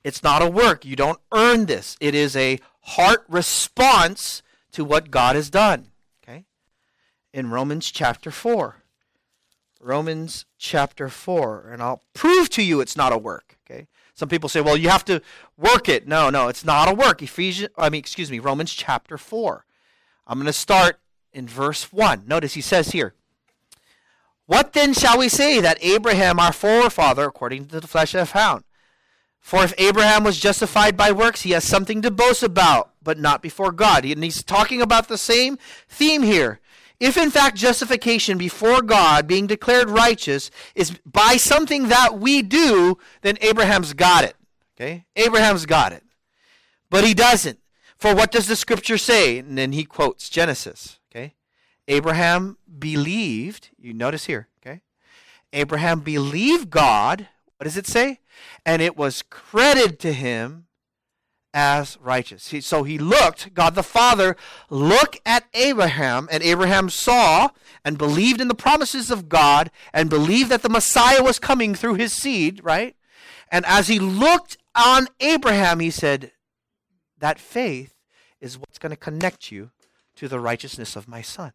It's 0.05 0.23
not 0.23 0.43
a 0.43 0.49
work. 0.49 0.85
You 0.85 0.97
don't 0.97 1.19
earn 1.33 1.67
this. 1.67 1.97
It 1.99 2.15
is 2.15 2.37
a 2.37 2.61
heart 2.83 3.25
response 3.29 4.43
to 4.73 4.85
what 4.85 5.11
God 5.11 5.35
has 5.35 5.49
done. 5.49 5.89
Okay? 6.23 6.45
In 7.33 7.51
Romans 7.51 7.91
chapter 7.91 8.31
4. 8.31 8.83
Romans 9.81 10.45
chapter 10.59 11.09
4. 11.09 11.71
And 11.73 11.83
I'll 11.83 12.03
prove 12.13 12.51
to 12.51 12.63
you 12.63 12.81
it's 12.81 12.97
not 12.97 13.15
a 13.15 13.19
work. 13.19 13.57
Okay? 13.65 13.89
Some 14.15 14.29
people 14.29 14.49
say, 14.51 14.61
well, 14.61 14.77
you 14.77 14.91
have 14.91 15.05
to 15.07 15.23
work 15.57 15.89
it. 15.89 16.07
No, 16.07 16.29
no, 16.31 16.49
it's 16.49 16.65
not 16.65 16.89
a 16.89 16.95
work. 16.95 17.23
Ephesians, 17.23 17.71
I 17.77 17.89
mean, 17.89 17.99
excuse 17.99 18.31
me, 18.31 18.39
Romans 18.39 18.73
chapter 18.73 19.17
4. 19.17 19.65
I'm 20.27 20.39
going 20.39 20.47
to 20.47 20.53
start 20.53 21.01
in 21.33 21.49
verse 21.49 21.93
1. 21.93 22.25
Notice 22.27 22.55
he 22.55 22.61
says 22.61 22.91
here, 22.91 23.15
What 24.47 24.73
then 24.75 24.93
shall 24.93 25.19
we 25.19 25.29
say 25.29 25.61
that 25.61 25.79
Abraham, 25.83 26.39
our 26.39 26.53
forefather, 26.53 27.25
according 27.25 27.67
to 27.67 27.81
the 27.81 27.89
flesh, 27.89 28.13
hath 28.13 28.31
found? 28.31 28.65
For 29.45 29.63
if 29.63 29.75
Abraham 29.77 30.25
was 30.25 30.41
justified 30.41 30.97
by 30.97 31.13
works, 31.13 31.43
he 31.43 31.51
has 31.51 31.65
something 31.65 32.01
to 32.01 32.11
boast 32.11 32.43
about, 32.43 32.95
but 33.03 33.19
not 33.19 33.43
before 33.43 33.73
God. 33.73 34.07
And 34.07 34.25
he's 34.25 34.43
talking 34.43 34.81
about 34.81 35.07
the 35.07 35.19
same 35.19 35.59
theme 35.87 36.23
here. 36.23 36.61
If 36.99 37.19
in 37.19 37.31
fact 37.31 37.55
justification 37.59 38.39
before 38.39 38.81
God, 38.81 39.27
being 39.27 39.47
declared 39.47 39.91
righteous, 39.91 40.51
is 40.75 40.99
by 41.05 41.37
something 41.37 41.89
that 41.89 42.19
we 42.19 42.41
do, 42.41 42.97
then 43.21 43.37
Abraham's 43.43 43.93
got 43.93 44.25
it. 44.25 44.35
Okay? 44.75 45.05
Abraham's 45.15 45.67
got 45.67 45.93
it. 45.93 46.05
But 46.89 47.05
he 47.05 47.13
doesn't. 47.13 47.59
For 47.99 48.15
what 48.15 48.33
does 48.33 48.47
the 48.47 48.57
scripture 48.57 48.97
say? 48.97 49.41
And 49.41 49.59
then 49.59 49.73
he 49.73 49.85
quotes 49.85 50.31
Genesis. 50.31 50.99
Okay? 51.11 51.35
Abraham 51.87 52.57
believed, 52.79 53.69
you 53.79 53.93
notice 53.93 54.25
here, 54.25 54.49
okay? 54.65 54.81
Abraham 55.53 56.01
believed 56.01 56.71
God. 56.71 57.29
What 57.59 57.65
does 57.65 57.77
it 57.77 57.87
say? 57.87 58.21
And 58.65 58.81
it 58.83 58.97
was 58.97 59.23
credited 59.23 59.99
to 60.01 60.13
him 60.13 60.67
as 61.55 61.97
righteous. 62.01 62.49
He, 62.49 62.61
so 62.61 62.83
he 62.83 62.99
looked, 62.99 63.55
God 63.55 63.77
the 63.77 63.83
Father 63.83 64.37
looked 64.69 65.21
at 65.25 65.45
Abraham, 65.55 66.29
and 66.31 66.43
Abraham 66.43 66.91
saw 66.91 67.51
and 67.85 67.97
believed 67.97 68.41
in 68.41 68.49
the 68.49 68.55
promises 68.55 69.11
of 69.11 69.29
God 69.29 69.71
and 69.93 70.11
believed 70.11 70.51
that 70.51 70.63
the 70.63 70.69
Messiah 70.69 71.23
was 71.23 71.39
coming 71.39 71.75
through 71.75 71.95
his 71.95 72.13
seed, 72.13 72.61
right? 72.65 72.97
And 73.51 73.65
as 73.67 73.87
he 73.87 74.01
looked 74.01 74.59
on 74.75 75.07
Abraham, 75.21 75.79
he 75.79 75.91
said, 75.91 76.33
That 77.19 77.39
faith 77.39 77.95
is 78.41 78.59
what's 78.59 78.79
going 78.79 78.91
to 78.91 78.97
connect 78.97 79.53
you 79.53 79.71
to 80.17 80.27
the 80.27 80.41
righteousness 80.41 80.97
of 80.97 81.07
my 81.07 81.23
son. 81.23 81.53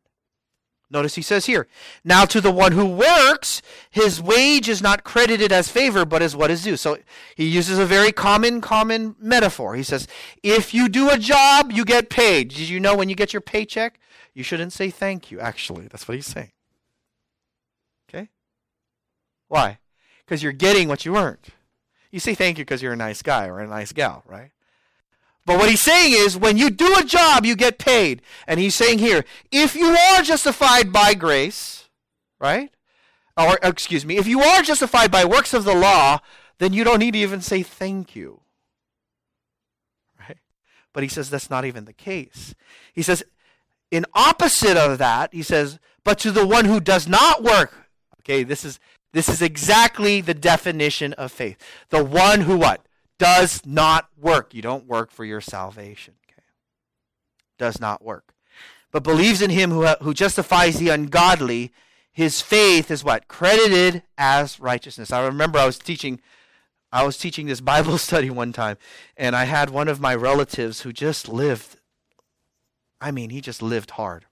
Notice 0.92 1.16
he 1.16 1.22
says 1.22 1.46
here, 1.46 1.68
now 2.04 2.26
to 2.26 2.42
the 2.42 2.52
one 2.52 2.72
who 2.72 2.86
works, 2.86 3.62
his 3.92 4.20
wage 4.20 4.68
is 4.68 4.82
not 4.82 5.04
credited 5.04 5.52
as 5.52 5.70
favor, 5.70 6.04
but 6.04 6.24
as 6.24 6.36
what 6.36 6.50
is 6.50 6.64
due. 6.64 6.78
So 6.78 6.98
he 7.36 7.46
uses 7.46 7.78
a 7.78 7.86
very 7.86 8.12
common, 8.12 8.60
common 8.60 9.16
metaphor. 9.20 9.76
He 9.76 9.84
says, 9.84 10.08
if 10.42 10.74
you 10.74 10.90
do 10.90 11.10
a 11.10 11.20
job, 11.20 11.72
you 11.72 11.86
get 11.86 12.10
paid. 12.10 12.50
Did 12.50 12.70
you 12.70 12.80
know 12.80 12.96
when 12.96 13.08
you 13.08 13.16
get 13.16 13.34
your 13.34 13.42
paycheck, 13.42 14.00
you 14.34 14.42
shouldn't 14.42 14.74
say 14.74 14.90
thank 14.90 15.30
you, 15.30 15.40
actually. 15.40 15.88
That's 15.88 16.08
what 16.08 16.16
he's 16.16 16.26
saying. 16.26 16.52
Okay? 18.10 18.30
Why? 19.48 19.78
Because 20.26 20.42
you're 20.42 20.52
getting 20.54 20.88
what 20.88 21.06
you 21.06 21.18
earned. 21.18 21.50
You 22.10 22.20
say 22.20 22.34
thank 22.34 22.58
you 22.58 22.66
because 22.66 22.82
you're 22.82 22.94
a 22.94 22.98
nice 22.98 23.22
guy 23.22 23.48
or 23.48 23.60
a 23.60 23.68
nice 23.68 23.92
gal, 23.92 24.24
right? 24.26 24.50
But 25.50 25.58
what 25.58 25.70
he's 25.72 25.82
saying 25.82 26.14
is, 26.14 26.38
when 26.38 26.60
you 26.60 26.70
do 26.70 26.96
a 26.96 27.04
job, 27.04 27.44
you 27.44 27.56
get 27.56 27.80
paid. 27.80 28.22
And 28.46 28.60
he's 28.60 28.76
saying 28.76 29.00
here, 29.00 29.26
if 29.52 29.76
you 29.76 29.88
are 29.88 30.22
justified 30.22 30.94
by 30.94 31.16
grace, 31.16 31.90
right? 32.40 32.70
Or, 33.36 33.58
excuse 33.64 34.06
me, 34.06 34.18
if 34.18 34.28
you 34.28 34.42
are 34.42 34.62
justified 34.62 35.10
by 35.10 35.26
works 35.26 35.56
of 35.56 35.64
the 35.64 35.74
law, 35.74 36.20
then 36.60 36.72
you 36.72 36.84
don't 36.84 37.00
need 37.00 37.14
to 37.14 37.18
even 37.18 37.42
say 37.42 37.64
thank 37.64 38.16
you. 38.16 38.42
Right? 40.20 40.38
But 40.94 41.02
he 41.02 41.10
says 41.10 41.32
that's 41.32 41.50
not 41.50 41.66
even 41.66 41.86
the 41.86 41.94
case. 41.94 42.54
He 42.94 43.02
says, 43.02 43.24
in 43.90 44.06
opposite 44.14 44.78
of 44.78 45.00
that, 45.00 45.34
he 45.34 45.42
says, 45.42 45.80
but 46.04 46.20
to 46.20 46.30
the 46.30 46.46
one 46.46 46.66
who 46.66 46.80
does 46.80 47.08
not 47.08 47.42
work, 47.42 47.74
okay, 48.22 48.44
this 48.44 48.64
is 48.64 48.80
this 49.14 49.28
is 49.28 49.42
exactly 49.42 50.22
the 50.22 50.36
definition 50.36 51.14
of 51.14 51.32
faith. 51.32 51.58
The 51.90 52.06
one 52.06 52.42
who 52.42 52.56
what? 52.56 52.86
Does 53.20 53.64
not 53.66 54.10
work. 54.20 54.56
You 54.56 54.64
don't 54.64 54.88
work 54.88 55.12
for 55.12 55.24
your 55.24 55.42
salvation. 55.42 56.16
Okay? 56.28 56.42
Does 57.60 57.80
not 57.80 58.04
work. 58.04 58.34
But 58.92 59.04
believes 59.04 59.44
in 59.44 59.52
him 59.52 59.70
who, 59.70 59.86
who 59.86 60.16
justifies 60.16 60.80
the 60.80 60.90
ungodly, 60.90 61.72
his 62.12 62.42
faith 62.42 62.90
is 62.90 63.04
what? 63.04 63.28
Credited 63.28 64.02
as 64.18 64.60
righteousness. 64.60 65.12
I 65.12 65.24
remember 65.24 65.60
I 65.60 65.68
was 65.68 65.78
teaching 65.78 66.20
I 66.92 67.04
was 67.04 67.20
teaching 67.20 67.46
this 67.46 67.62
Bible 67.62 67.98
study 68.00 68.32
one 68.32 68.52
time, 68.52 68.78
and 69.16 69.36
I 69.36 69.44
had 69.44 69.70
one 69.70 69.88
of 69.88 70.02
my 70.02 70.16
relatives 70.16 70.82
who 70.82 70.92
just 70.92 71.30
lived 71.30 71.76
I 73.00 73.12
mean, 73.12 73.30
he 73.30 73.42
just 73.42 73.62
lived 73.62 73.92
hard. 73.92 74.26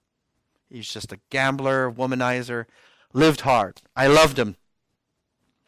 He's 0.68 0.92
just 0.92 1.12
a 1.12 1.20
gambler, 1.30 1.90
womanizer, 1.90 2.66
lived 3.14 3.42
hard. 3.42 3.80
I 3.96 4.06
loved 4.08 4.38
him. 4.38 4.56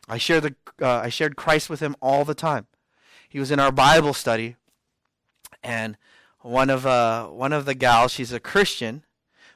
I 0.09 0.18
shared 0.18 0.42
the 0.42 0.54
uh, 0.83 0.98
I 0.98 1.11
shared 1.11 1.37
Christ 1.37 1.70
with 1.70 1.80
him 1.80 1.94
all 2.00 2.24
the 2.24 2.35
time 2.35 2.66
he 3.30 3.38
was 3.38 3.52
in 3.52 3.60
our 3.60 3.70
Bible 3.70 4.12
study, 4.12 4.56
and 5.62 5.96
one 6.40 6.68
of 6.68 6.84
uh, 6.84 7.28
one 7.28 7.52
of 7.52 7.64
the 7.64 7.76
gals, 7.76 8.10
she's 8.10 8.32
a 8.32 8.40
Christian, 8.40 9.04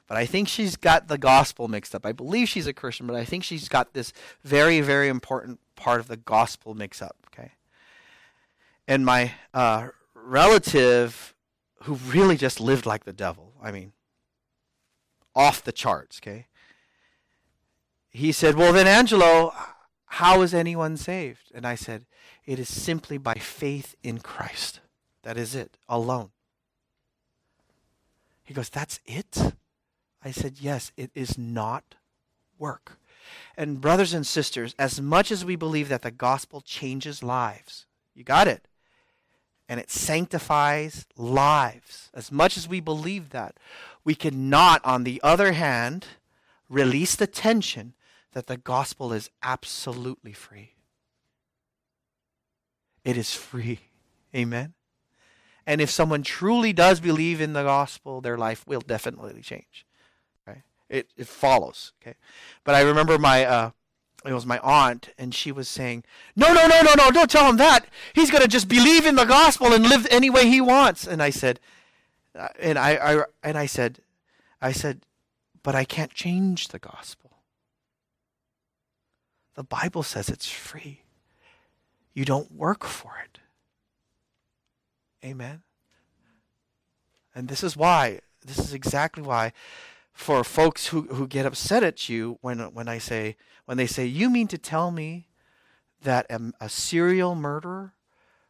but 0.07 0.15
I 0.17 0.25
think 0.25 0.47
she's 0.47 0.77
got 0.77 1.09
the 1.09 1.17
gospel 1.17 1.67
mixed 1.67 1.93
up. 1.93 2.05
I 2.05 2.13
believe 2.13 2.47
she's 2.47 2.67
a 2.67 2.73
Christian, 2.73 3.05
but 3.05 3.17
I 3.17 3.25
think 3.25 3.43
she's 3.43 3.67
got 3.67 3.93
this 3.93 4.13
very 4.43 4.79
very 4.79 5.09
important 5.09 5.59
part 5.75 5.99
of 5.99 6.07
the 6.07 6.15
gospel 6.15 6.73
mix 6.73 7.01
up. 7.01 7.17
Okay, 7.27 7.51
and 8.87 9.05
my 9.05 9.33
uh, 9.53 9.89
relative, 10.15 11.35
who 11.83 11.95
really 11.95 12.37
just 12.37 12.61
lived 12.61 12.85
like 12.85 13.03
the 13.03 13.13
devil. 13.13 13.51
I 13.61 13.73
mean, 13.73 13.91
off 15.35 15.61
the 15.61 15.73
charts. 15.73 16.21
Okay. 16.23 16.47
He 18.09 18.31
said, 18.31 18.55
"Well, 18.55 18.71
then, 18.71 18.87
Angelo, 18.87 19.53
how 20.05 20.41
is 20.43 20.53
anyone 20.53 20.95
saved?" 20.95 21.51
And 21.53 21.67
I 21.67 21.75
said, 21.75 22.05
it 22.45 22.59
is 22.59 22.69
simply 22.69 23.17
by 23.17 23.35
faith 23.35 23.95
in 24.03 24.19
Christ. 24.19 24.79
That 25.23 25.37
is 25.37 25.55
it, 25.55 25.77
alone. 25.89 26.29
He 28.43 28.53
goes, 28.53 28.69
That's 28.69 28.99
it? 29.05 29.53
I 30.23 30.31
said, 30.31 30.57
Yes, 30.59 30.91
it 30.95 31.11
is 31.15 31.37
not 31.37 31.95
work. 32.57 32.99
And, 33.57 33.81
brothers 33.81 34.13
and 34.13 34.25
sisters, 34.25 34.75
as 34.77 35.01
much 35.01 35.31
as 35.31 35.43
we 35.43 35.55
believe 35.55 35.89
that 35.89 36.03
the 36.03 36.11
gospel 36.11 36.61
changes 36.61 37.23
lives, 37.23 37.87
you 38.13 38.23
got 38.23 38.47
it, 38.47 38.67
and 39.67 39.79
it 39.79 39.89
sanctifies 39.89 41.07
lives, 41.17 42.11
as 42.13 42.31
much 42.31 42.55
as 42.55 42.67
we 42.67 42.79
believe 42.79 43.31
that, 43.31 43.57
we 44.03 44.13
cannot, 44.13 44.85
on 44.85 45.03
the 45.03 45.19
other 45.23 45.53
hand, 45.53 46.05
release 46.69 47.15
the 47.15 47.27
tension 47.27 47.93
that 48.33 48.45
the 48.45 48.57
gospel 48.57 49.11
is 49.11 49.31
absolutely 49.41 50.33
free. 50.33 50.74
It 53.05 53.17
is 53.17 53.33
free. 53.33 53.79
Amen. 54.35 54.73
And 55.65 55.79
if 55.79 55.89
someone 55.89 56.23
truly 56.23 56.73
does 56.73 56.99
believe 56.99 57.39
in 57.39 57.53
the 57.53 57.63
gospel, 57.63 58.19
their 58.19 58.37
life 58.37 58.67
will 58.67 58.81
definitely 58.81 59.41
change. 59.41 59.85
Right? 60.45 60.63
It 60.89 61.09
it 61.15 61.27
follows. 61.27 61.93
Okay. 62.01 62.15
But 62.65 62.75
I 62.75 62.81
remember 62.81 63.17
my 63.17 63.45
uh, 63.45 63.71
it 64.25 64.33
was 64.33 64.45
my 64.45 64.59
aunt, 64.59 65.09
and 65.17 65.33
she 65.33 65.51
was 65.51 65.67
saying, 65.67 66.03
"No, 66.35 66.53
no, 66.53 66.67
no, 66.67 66.81
no, 66.81 66.93
no! 66.97 67.11
Don't 67.11 67.31
tell 67.31 67.49
him 67.49 67.57
that. 67.57 67.87
He's 68.13 68.29
going 68.29 68.41
to 68.41 68.47
just 68.47 68.67
believe 68.67 69.05
in 69.05 69.15
the 69.15 69.25
gospel 69.25 69.73
and 69.73 69.87
live 69.87 70.05
any 70.11 70.29
way 70.29 70.49
he 70.49 70.61
wants." 70.61 71.07
And 71.07 71.21
I 71.21 71.29
said, 71.29 71.59
Uh, 72.37 72.49
and 72.59 72.77
I, 72.77 72.95
I 72.95 73.23
and 73.43 73.57
I 73.57 73.65
said, 73.65 73.99
I 74.61 74.71
said, 74.71 75.05
but 75.63 75.73
I 75.73 75.85
can't 75.85 76.13
change 76.13 76.67
the 76.67 76.79
gospel. 76.79 77.31
The 79.55 79.63
Bible 79.63 80.03
says 80.03 80.27
it's 80.29 80.49
free. 80.49 81.04
You 82.15 82.25
don't 82.25 82.51
work 82.51 82.85
for 82.85 83.11
it. 83.23 83.39
Amen. 85.23 85.61
And 87.35 87.49
this 87.49 87.63
is 87.63 87.75
why, 87.75 88.21
this 88.43 88.57
is 88.57 88.73
exactly 88.73 89.21
why, 89.21 89.51
for 90.13 90.43
folks 90.45 90.87
who, 90.87 91.01
who 91.01 91.27
get 91.27 91.45
upset 91.45 91.83
at 91.83 92.07
you 92.07 92.39
when, 92.39 92.59
when 92.73 92.87
I 92.87 92.97
say, 92.97 93.35
when 93.65 93.77
they 93.77 93.85
say, 93.85 94.05
you 94.05 94.29
mean 94.29 94.47
to 94.47 94.57
tell 94.57 94.89
me 94.91 95.27
that 96.01 96.25
a, 96.29 96.53
a 96.61 96.69
serial 96.69 97.35
murderer, 97.35 97.93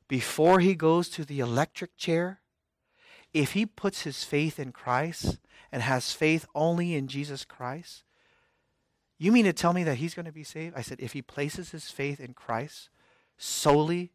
before 0.07 0.59
he 0.59 0.76
goes 0.76 1.09
to 1.09 1.26
the 1.26 1.39
electric 1.39 1.97
chair, 1.97 2.41
if 3.34 3.53
he 3.53 3.66
puts 3.66 4.03
his 4.03 4.24
faith 4.24 4.59
in 4.59 4.72
Christ 4.72 5.39
and 5.72 5.82
has 5.82 6.13
faith 6.13 6.45
only 6.53 6.93
in 6.93 7.07
Jesus 7.07 7.43
Christ, 7.43 8.03
you 9.18 9.32
mean 9.32 9.45
to 9.45 9.53
tell 9.53 9.74
me 9.74 9.84
that 9.86 9.95
he's 9.97 10.13
going 10.13 10.28
to 10.28 10.32
be 10.32 10.43
saved? 10.43 10.76
I 10.78 10.82
said, 10.82 10.99
if 10.99 11.13
he 11.13 11.24
places 11.24 11.72
his 11.72 11.89
faith 11.89 12.20
in 12.20 12.34
Christ 12.34 12.89
solely 13.38 14.11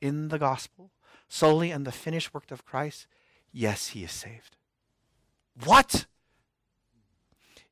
in 0.00 0.28
the 0.28 0.38
gospel, 0.38 0.90
solely 1.28 1.70
in 1.70 1.84
the 1.84 1.92
finished 1.92 2.34
work 2.34 2.50
of 2.50 2.64
Christ, 2.64 3.06
yes, 3.52 3.88
he 3.88 4.04
is 4.04 4.12
saved. 4.12 4.56
What? 5.64 6.06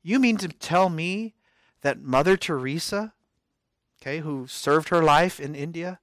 You 0.03 0.19
mean 0.19 0.37
to 0.39 0.49
tell 0.49 0.89
me 0.89 1.35
that 1.83 2.01
Mother 2.01 2.37
Teresa, 2.37 3.13
okay, 4.01 4.21
who 4.21 4.47
served 4.47 4.89
her 4.89 5.03
life 5.03 5.39
in 5.39 5.55
India, 5.55 6.01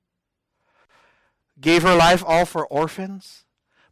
gave 1.60 1.84
her 1.84 1.96
life 1.96 2.24
all 2.26 2.46
for 2.46 2.66
orphans, 2.68 3.44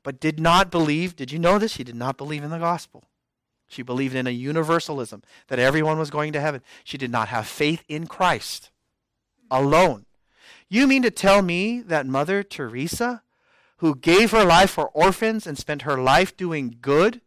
but 0.04 0.20
did 0.20 0.40
not 0.40 0.72
believe, 0.72 1.16
did 1.16 1.32
you 1.32 1.40
know 1.40 1.58
this? 1.60 1.74
She 1.74 1.84
did 1.84 1.96
not 1.96 2.18
believe 2.18 2.44
in 2.44 2.50
the 2.50 2.58
gospel. 2.58 3.04
She 3.68 3.82
believed 3.82 4.16
in 4.16 4.28
a 4.28 4.32
universalism, 4.32 5.24
that 5.48 5.60
everyone 5.60 6.00
was 6.00 6.10
going 6.10 6.32
to 6.32 6.40
heaven. 6.40 6.62
She 6.86 6.98
did 6.98 7.12
not 7.12 7.28
have 7.28 7.48
faith 7.48 7.84
in 7.90 8.08
Christ 8.08 8.72
alone. 9.52 10.06
You 10.70 10.88
mean 10.88 11.02
to 11.04 11.12
tell 11.12 11.42
me 11.42 11.82
that 11.82 12.06
Mother 12.06 12.44
Teresa, 12.44 13.24
who 13.78 13.96
gave 13.96 14.32
her 14.32 14.44
life 14.44 14.72
for 14.72 14.90
orphans 14.90 15.48
and 15.48 15.58
spent 15.58 15.84
her 15.84 15.98
life 15.98 16.36
doing 16.36 16.78
good, 16.82 17.22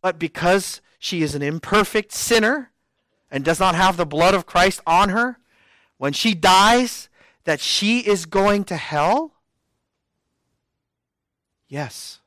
but 0.00 0.18
because 0.18 0.80
she 0.98 1.22
is 1.22 1.34
an 1.34 1.42
imperfect 1.42 2.12
sinner 2.12 2.72
and 3.30 3.44
does 3.44 3.60
not 3.60 3.74
have 3.74 3.96
the 3.96 4.04
blood 4.04 4.34
of 4.34 4.46
Christ 4.46 4.80
on 4.86 5.08
her, 5.08 5.38
when 5.96 6.12
she 6.12 6.34
dies, 6.34 7.08
that 7.44 7.60
she 7.60 8.00
is 8.00 8.26
going 8.26 8.64
to 8.64 8.76
hell? 8.76 9.32
Yes. 11.68 12.20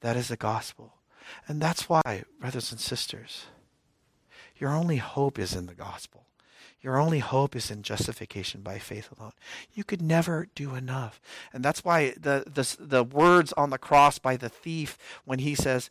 That 0.00 0.16
is 0.16 0.28
the 0.28 0.36
gospel. 0.36 0.94
And 1.46 1.60
that's 1.60 1.88
why, 1.88 2.24
brothers 2.40 2.72
and 2.72 2.80
sisters, 2.80 3.46
your 4.56 4.70
only 4.70 4.96
hope 4.96 5.38
is 5.38 5.54
in 5.54 5.66
the 5.66 5.74
gospel. 5.74 6.27
Your 6.80 6.98
only 6.98 7.18
hope 7.18 7.56
is 7.56 7.70
in 7.70 7.82
justification 7.82 8.60
by 8.60 8.78
faith 8.78 9.10
alone. 9.18 9.32
You 9.72 9.82
could 9.82 10.00
never 10.00 10.48
do 10.54 10.74
enough. 10.74 11.20
And 11.52 11.64
that's 11.64 11.84
why 11.84 12.10
the, 12.10 12.44
the, 12.46 12.76
the 12.78 13.02
words 13.04 13.52
on 13.54 13.70
the 13.70 13.78
cross 13.78 14.18
by 14.18 14.36
the 14.36 14.48
thief, 14.48 14.96
when 15.24 15.40
he 15.40 15.54
says, 15.54 15.90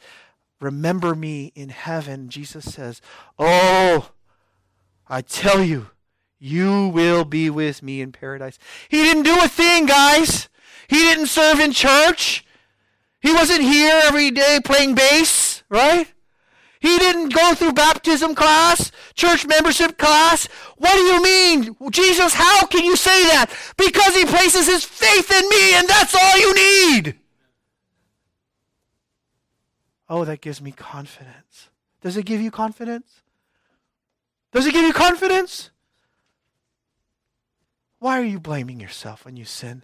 Remember 0.59 1.13
me 1.13 1.51
in 1.55 1.69
heaven, 1.69 2.29
Jesus 2.29 2.73
says, 2.73 3.01
Oh, 3.37 4.11
I 5.07 5.21
tell 5.21 5.61
you, 5.61 5.87
you 6.39 6.87
will 6.87 7.25
be 7.25 7.49
with 7.49 7.83
me 7.83 8.01
in 8.01 8.11
paradise. 8.11 8.57
He 8.89 9.03
didn't 9.03 9.23
do 9.23 9.37
a 9.39 9.47
thing, 9.47 9.85
guys. 9.85 10.49
He 10.87 10.97
didn't 10.97 11.27
serve 11.27 11.59
in 11.59 11.73
church. 11.73 12.45
He 13.19 13.33
wasn't 13.33 13.61
here 13.61 13.99
every 14.03 14.31
day 14.31 14.59
playing 14.63 14.95
bass, 14.95 15.63
right? 15.69 16.07
He 16.87 16.97
didn't 16.97 17.33
go 17.33 17.53
through 17.53 17.73
baptism 17.73 18.33
class, 18.33 18.91
church 19.13 19.45
membership 19.45 19.97
class. 19.97 20.47
What 20.77 20.93
do 20.93 21.01
you 21.01 21.21
mean? 21.21 21.75
Jesus, 21.91 22.33
how 22.33 22.65
can 22.67 22.85
you 22.85 22.95
say 22.95 23.23
that? 23.25 23.47
Because 23.75 24.15
he 24.15 24.23
places 24.23 24.67
his 24.67 24.85
faith 24.85 25.29
in 25.29 25.49
me, 25.49 25.75
and 25.75 25.85
that's 25.89 26.15
all 26.15 26.37
you 26.37 26.55
need. 26.55 27.19
Oh, 30.07 30.23
that 30.23 30.39
gives 30.39 30.61
me 30.61 30.71
confidence. 30.71 31.67
Does 32.01 32.15
it 32.15 32.25
give 32.25 32.39
you 32.39 32.51
confidence? 32.51 33.21
Does 34.53 34.65
it 34.65 34.71
give 34.71 34.85
you 34.85 34.93
confidence? 34.93 35.71
Why 37.99 38.17
are 38.17 38.23
you 38.23 38.39
blaming 38.39 38.79
yourself 38.79 39.25
when 39.25 39.35
you 39.35 39.43
sin? 39.43 39.83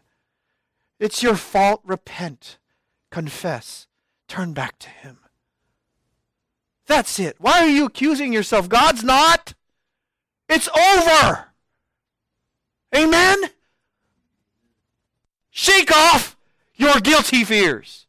It's 0.99 1.21
your 1.21 1.35
fault. 1.35 1.81
Repent 1.83 2.59
confess, 3.13 3.87
turn 4.27 4.53
back 4.53 4.79
to 4.79 4.89
Him. 4.89 5.22
That's 6.85 7.19
it. 7.19 7.35
Why 7.39 7.61
are 7.61 7.67
you 7.67 7.85
accusing 7.85 8.33
yourself? 8.33 8.67
God's 8.69 9.03
not. 9.03 9.53
It's 10.49 10.67
over. 10.67 11.45
Amen? 12.95 13.37
Shake 15.49 15.91
off 15.95 16.35
your 16.75 16.99
guilty 16.99 17.43
fears. 17.43 18.07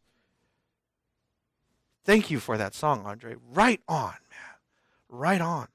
Thank 2.05 2.31
you 2.31 2.41
for 2.41 2.59
that 2.59 2.75
song, 2.75 3.07
Andre. 3.07 3.37
Right 3.53 3.81
on, 3.89 4.15
man. 4.31 4.59
Right 5.09 5.41
on. 5.41 5.69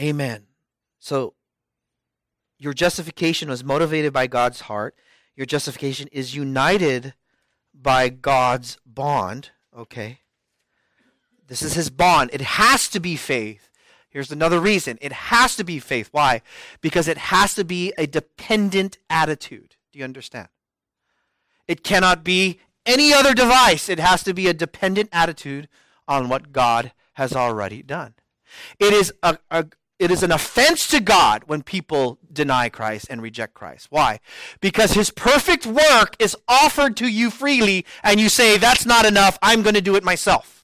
Amen. 0.00 0.46
So, 0.98 1.34
your 2.58 2.72
justification 2.72 3.50
was 3.50 3.62
motivated 3.62 4.12
by 4.12 4.26
God's 4.26 4.62
heart 4.62 4.94
your 5.36 5.46
justification 5.46 6.08
is 6.12 6.34
united 6.34 7.12
by 7.74 8.08
God's 8.08 8.78
bond. 8.86 9.50
Okay. 9.76 10.20
This 11.48 11.62
is 11.62 11.74
his 11.74 11.90
bond. 11.90 12.30
It 12.32 12.40
has 12.40 12.88
to 12.88 13.00
be 13.00 13.16
faith. 13.16 13.70
Here's 14.08 14.32
another 14.32 14.60
reason. 14.60 14.98
It 15.00 15.12
has 15.12 15.56
to 15.56 15.64
be 15.64 15.78
faith. 15.78 16.08
Why? 16.10 16.42
Because 16.80 17.06
it 17.06 17.18
has 17.18 17.54
to 17.54 17.64
be 17.64 17.92
a 17.98 18.06
dependent 18.06 18.98
attitude. 19.10 19.76
Do 19.92 19.98
you 19.98 20.04
understand? 20.04 20.48
It 21.68 21.84
cannot 21.84 22.24
be 22.24 22.60
any 22.84 23.12
other 23.12 23.34
device. 23.34 23.88
It 23.88 23.98
has 23.98 24.22
to 24.24 24.32
be 24.32 24.46
a 24.46 24.54
dependent 24.54 25.10
attitude 25.12 25.68
on 26.08 26.28
what 26.28 26.52
God 26.52 26.92
has 27.14 27.34
already 27.34 27.82
done. 27.82 28.14
It 28.78 28.92
is 28.92 29.12
a, 29.22 29.38
a, 29.50 29.66
it 29.98 30.10
is 30.10 30.22
an 30.22 30.32
offense 30.32 30.86
to 30.88 31.00
God 31.00 31.44
when 31.46 31.62
people 31.62 32.18
deny 32.32 32.68
Christ 32.68 33.06
and 33.10 33.20
reject 33.20 33.54
Christ. 33.54 33.88
Why? 33.90 34.20
Because 34.60 34.92
his 34.92 35.10
perfect 35.10 35.66
work 35.66 36.16
is 36.18 36.36
offered 36.46 36.96
to 36.98 37.08
you 37.08 37.30
freely, 37.30 37.84
and 38.02 38.20
you 38.20 38.28
say, 38.28 38.56
That's 38.58 38.86
not 38.86 39.04
enough, 39.04 39.38
I'm 39.42 39.62
going 39.62 39.74
to 39.74 39.80
do 39.80 39.96
it 39.96 40.04
myself. 40.04 40.55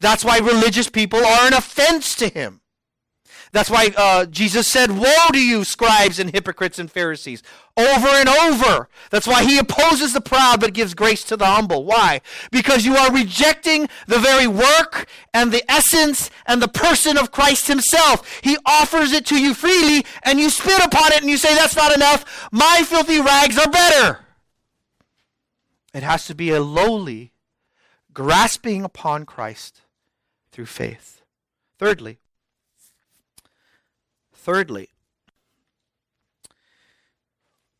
That's 0.00 0.24
why 0.24 0.38
religious 0.38 0.88
people 0.88 1.24
are 1.24 1.46
an 1.46 1.54
offense 1.54 2.14
to 2.16 2.28
him. 2.28 2.60
That's 3.52 3.70
why 3.70 3.92
uh, 3.96 4.26
Jesus 4.26 4.68
said, 4.68 4.92
Woe 4.92 5.28
to 5.32 5.44
you, 5.44 5.64
scribes 5.64 6.20
and 6.20 6.30
hypocrites 6.30 6.78
and 6.78 6.90
Pharisees, 6.90 7.42
over 7.76 8.06
and 8.06 8.28
over. 8.28 8.88
That's 9.10 9.26
why 9.26 9.42
he 9.42 9.58
opposes 9.58 10.12
the 10.12 10.20
proud 10.20 10.60
but 10.60 10.72
gives 10.72 10.94
grace 10.94 11.24
to 11.24 11.36
the 11.36 11.46
humble. 11.46 11.84
Why? 11.84 12.20
Because 12.52 12.86
you 12.86 12.96
are 12.96 13.12
rejecting 13.12 13.88
the 14.06 14.20
very 14.20 14.46
work 14.46 15.08
and 15.34 15.50
the 15.50 15.68
essence 15.68 16.30
and 16.46 16.62
the 16.62 16.68
person 16.68 17.18
of 17.18 17.32
Christ 17.32 17.66
himself. 17.66 18.40
He 18.40 18.56
offers 18.64 19.12
it 19.12 19.26
to 19.26 19.40
you 19.40 19.52
freely, 19.52 20.06
and 20.22 20.38
you 20.38 20.48
spit 20.48 20.84
upon 20.84 21.12
it 21.12 21.20
and 21.20 21.30
you 21.30 21.36
say, 21.36 21.54
That's 21.54 21.76
not 21.76 21.94
enough. 21.94 22.48
My 22.52 22.82
filthy 22.84 23.20
rags 23.20 23.58
are 23.58 23.70
better. 23.70 24.20
It 25.92 26.04
has 26.04 26.26
to 26.26 26.36
be 26.36 26.50
a 26.50 26.62
lowly 26.62 27.32
grasping 28.12 28.84
upon 28.84 29.26
Christ 29.26 29.82
through 30.60 30.66
faith. 30.66 31.22
Thirdly, 31.78 32.18
Thirdly, 34.34 34.90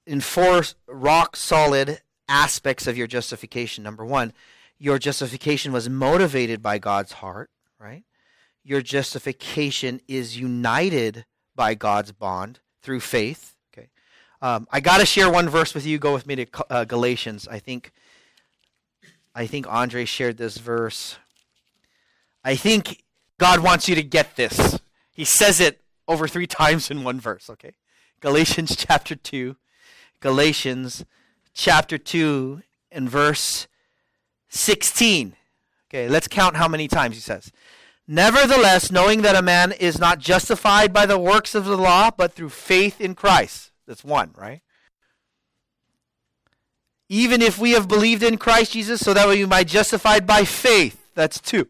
in 0.06 0.20
four 0.20 0.62
rock 0.86 1.36
solid 1.36 2.00
aspects 2.28 2.86
of 2.86 2.96
your 2.98 3.06
justification. 3.06 3.82
Number 3.82 4.04
one, 4.04 4.32
your 4.78 4.98
justification 4.98 5.72
was 5.72 5.88
motivated 5.88 6.62
by 6.62 6.78
God's 6.78 7.12
heart, 7.12 7.50
right? 7.78 8.04
Your 8.62 8.82
justification 8.82 10.00
is 10.06 10.38
united 10.38 11.24
by 11.54 11.74
God's 11.74 12.12
bond 12.12 12.60
through 12.82 13.00
faith. 13.00 13.56
Okay, 13.72 13.88
um, 14.42 14.68
I 14.70 14.80
got 14.80 14.98
to 14.98 15.06
share 15.06 15.30
one 15.30 15.48
verse 15.48 15.74
with 15.74 15.86
you. 15.86 15.98
Go 15.98 16.12
with 16.12 16.26
me 16.26 16.36
to 16.36 16.46
uh, 16.70 16.84
Galatians. 16.84 17.48
I 17.48 17.58
think, 17.58 17.92
I 19.34 19.46
think 19.46 19.66
Andre 19.66 20.04
shared 20.04 20.36
this 20.36 20.58
verse. 20.58 21.16
I 22.44 22.56
think 22.56 23.04
God 23.38 23.60
wants 23.60 23.88
you 23.88 23.94
to 23.94 24.02
get 24.02 24.36
this. 24.36 24.78
He 25.12 25.24
says 25.24 25.60
it 25.60 25.80
over 26.08 26.26
three 26.28 26.46
times 26.62 26.90
in 26.90 27.04
one 27.04 27.20
verse, 27.20 27.50
okay? 27.50 27.74
Galatians 28.20 28.76
chapter 28.76 29.14
2. 29.14 29.56
Galatians 30.20 31.04
chapter 31.54 31.98
2 31.98 32.62
and 32.92 33.08
verse 33.08 33.66
16. 34.48 35.36
Okay, 35.88 36.08
let's 36.08 36.28
count 36.28 36.56
how 36.56 36.68
many 36.68 36.86
times 36.86 37.16
he 37.16 37.20
says. 37.20 37.50
Nevertheless, 38.06 38.90
knowing 38.90 39.22
that 39.22 39.36
a 39.36 39.42
man 39.42 39.72
is 39.72 39.98
not 39.98 40.18
justified 40.18 40.92
by 40.92 41.06
the 41.06 41.18
works 41.18 41.54
of 41.54 41.64
the 41.64 41.76
law, 41.76 42.10
but 42.10 42.32
through 42.32 42.50
faith 42.50 43.00
in 43.00 43.14
Christ. 43.14 43.70
That's 43.86 44.04
one, 44.04 44.34
right? 44.36 44.62
even 47.10 47.42
if 47.42 47.58
we 47.58 47.72
have 47.72 47.88
believed 47.88 48.22
in 48.22 48.38
Christ 48.38 48.72
Jesus, 48.72 49.00
so 49.00 49.12
that 49.12 49.28
we 49.28 49.44
might 49.44 49.66
be 49.66 49.72
justified 49.72 50.26
by 50.26 50.44
faith. 50.44 51.10
That's 51.14 51.40
two. 51.40 51.68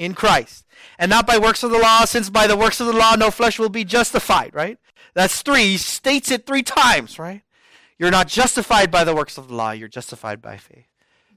In 0.00 0.14
Christ. 0.14 0.64
And 0.98 1.10
not 1.10 1.26
by 1.26 1.36
works 1.36 1.62
of 1.62 1.70
the 1.70 1.78
law, 1.78 2.06
since 2.06 2.30
by 2.30 2.46
the 2.46 2.56
works 2.56 2.80
of 2.80 2.86
the 2.86 2.94
law 2.94 3.16
no 3.16 3.30
flesh 3.30 3.58
will 3.58 3.68
be 3.68 3.84
justified, 3.84 4.54
right? 4.54 4.78
That's 5.14 5.42
three. 5.42 5.72
He 5.72 5.76
states 5.76 6.30
it 6.30 6.46
three 6.46 6.62
times, 6.62 7.18
right? 7.18 7.42
You're 7.98 8.10
not 8.10 8.26
justified 8.26 8.90
by 8.90 9.04
the 9.04 9.14
works 9.14 9.36
of 9.36 9.48
the 9.48 9.54
law, 9.54 9.72
you're 9.72 9.88
justified 9.88 10.40
by 10.40 10.56
faith. 10.56 10.86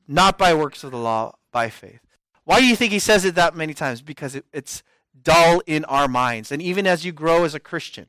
Not 0.07 0.37
by 0.37 0.53
works 0.53 0.81
of 0.85 0.91
the 0.91 0.97
law, 0.97 1.35
by 1.51 1.69
faith. 1.69 1.99
Why 2.45 2.61
do 2.61 2.65
you 2.65 2.77
think 2.77 2.93
he 2.93 2.99
says 2.99 3.25
it 3.25 3.35
that 3.35 3.53
many 3.53 3.73
times? 3.73 4.01
Because 4.01 4.33
it, 4.33 4.45
it's 4.53 4.81
dull 5.21 5.61
in 5.65 5.83
our 5.85 6.07
minds. 6.07 6.49
And 6.49 6.61
even 6.61 6.87
as 6.87 7.03
you 7.03 7.11
grow 7.11 7.43
as 7.43 7.53
a 7.53 7.59
Christian, 7.59 8.07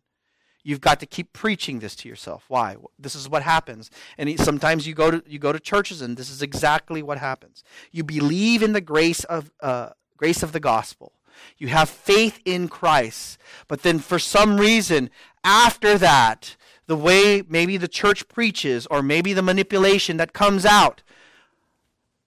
you've 0.62 0.80
got 0.80 1.00
to 1.00 1.06
keep 1.06 1.32
preaching 1.32 1.80
this 1.80 1.96
to 1.96 2.08
yourself. 2.08 2.44
Why? 2.46 2.76
This 2.96 3.16
is 3.16 3.28
what 3.28 3.42
happens. 3.42 3.90
And 4.18 4.38
sometimes 4.38 4.86
you 4.86 4.94
go 4.94 5.10
to 5.10 5.22
you 5.26 5.40
go 5.40 5.52
to 5.52 5.58
churches, 5.58 6.00
and 6.00 6.16
this 6.16 6.30
is 6.30 6.40
exactly 6.40 7.02
what 7.02 7.18
happens. 7.18 7.64
You 7.90 8.04
believe 8.04 8.62
in 8.62 8.72
the 8.72 8.80
grace 8.80 9.24
of 9.24 9.50
uh, 9.60 9.90
grace 10.16 10.42
of 10.42 10.52
the 10.52 10.60
gospel. 10.60 11.12
You 11.58 11.68
have 11.68 11.88
faith 11.88 12.40
in 12.44 12.68
Christ, 12.68 13.38
but 13.68 13.82
then 13.82 13.98
for 13.98 14.18
some 14.18 14.58
reason 14.58 15.10
after 15.42 15.98
that, 15.98 16.56
the 16.86 16.96
way 16.96 17.42
maybe 17.48 17.76
the 17.76 17.88
church 17.88 18.28
preaches, 18.28 18.86
or 18.86 19.02
maybe 19.02 19.32
the 19.32 19.42
manipulation 19.42 20.16
that 20.18 20.32
comes 20.32 20.66
out, 20.66 21.02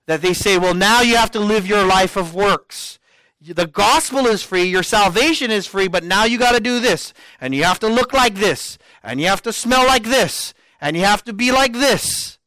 that 0.07 0.21
they 0.21 0.33
say, 0.33 0.57
well, 0.57 0.73
now 0.73 1.01
you 1.01 1.15
have 1.15 1.31
to 1.31 1.39
live 1.39 1.67
your 1.67 1.85
life 1.85 2.15
of 2.15 2.33
works. 2.33 2.97
The 3.41 3.67
gospel 3.67 4.25
is 4.25 4.41
free, 4.41 4.63
your 4.63 4.83
salvation 4.83 5.51
is 5.51 5.67
free, 5.67 5.88
but 5.88 6.03
now 6.03 6.23
you 6.23 6.38
got 6.38 6.53
to 6.53 6.59
do 6.59 6.79
this, 6.79 7.13
and 7.39 7.53
you 7.53 7.63
have 7.63 7.79
to 7.79 7.88
look 7.88 8.13
like 8.13 8.35
this, 8.35 8.77
and 9.03 9.21
you 9.21 9.27
have 9.27 9.43
to 9.43 9.53
smell 9.53 9.85
like 9.85 10.03
this, 10.03 10.53
and 10.81 10.97
you 10.97 11.03
have 11.03 11.23
to 11.25 11.33
be 11.33 11.51
like 11.51 11.73
this. 11.73 12.39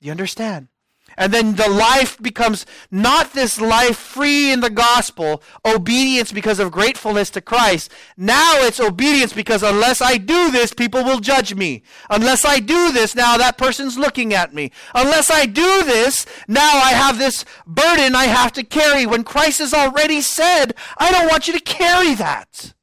You 0.00 0.10
understand? 0.10 0.68
And 1.16 1.32
then 1.32 1.56
the 1.56 1.68
life 1.68 2.20
becomes 2.20 2.66
not 2.90 3.32
this 3.32 3.60
life 3.60 3.96
free 3.96 4.50
in 4.50 4.60
the 4.60 4.70
gospel, 4.70 5.42
obedience 5.64 6.32
because 6.32 6.58
of 6.58 6.72
gratefulness 6.72 7.30
to 7.30 7.40
Christ. 7.40 7.92
Now 8.16 8.56
it's 8.58 8.80
obedience 8.80 9.32
because 9.32 9.62
unless 9.62 10.00
I 10.00 10.16
do 10.16 10.50
this, 10.50 10.72
people 10.72 11.04
will 11.04 11.20
judge 11.20 11.54
me. 11.54 11.82
Unless 12.10 12.44
I 12.44 12.60
do 12.60 12.92
this, 12.92 13.14
now 13.14 13.36
that 13.36 13.58
person's 13.58 13.98
looking 13.98 14.34
at 14.34 14.54
me. 14.54 14.72
Unless 14.94 15.30
I 15.30 15.46
do 15.46 15.82
this, 15.84 16.26
now 16.48 16.78
I 16.78 16.90
have 16.90 17.18
this 17.18 17.44
burden 17.66 18.14
I 18.14 18.24
have 18.24 18.52
to 18.52 18.64
carry 18.64 19.06
when 19.06 19.24
Christ 19.24 19.58
has 19.60 19.74
already 19.74 20.20
said, 20.20 20.74
I 20.98 21.10
don't 21.10 21.28
want 21.28 21.46
you 21.46 21.54
to 21.54 21.60
carry 21.60 22.14
that. 22.14 22.74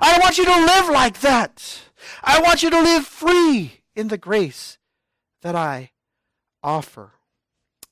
I 0.00 0.12
don't 0.12 0.22
want 0.22 0.38
you 0.38 0.44
to 0.44 0.50
live 0.50 0.88
like 0.90 1.20
that. 1.20 1.80
I 2.22 2.40
want 2.40 2.62
you 2.62 2.70
to 2.70 2.80
live 2.80 3.06
free 3.06 3.82
in 3.94 4.08
the 4.08 4.18
grace 4.18 4.78
that 5.42 5.54
I 5.54 5.92
offer. 6.62 7.12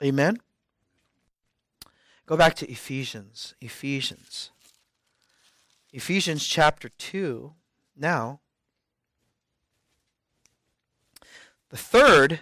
Amen? 0.04 0.38
Go 2.26 2.36
back 2.36 2.54
to 2.56 2.70
Ephesians. 2.70 3.54
Ephesians. 3.60 4.50
Ephesians 5.92 6.46
chapter 6.46 6.88
2. 6.90 7.52
Now, 7.96 8.40
the 11.70 11.76
third 11.76 12.40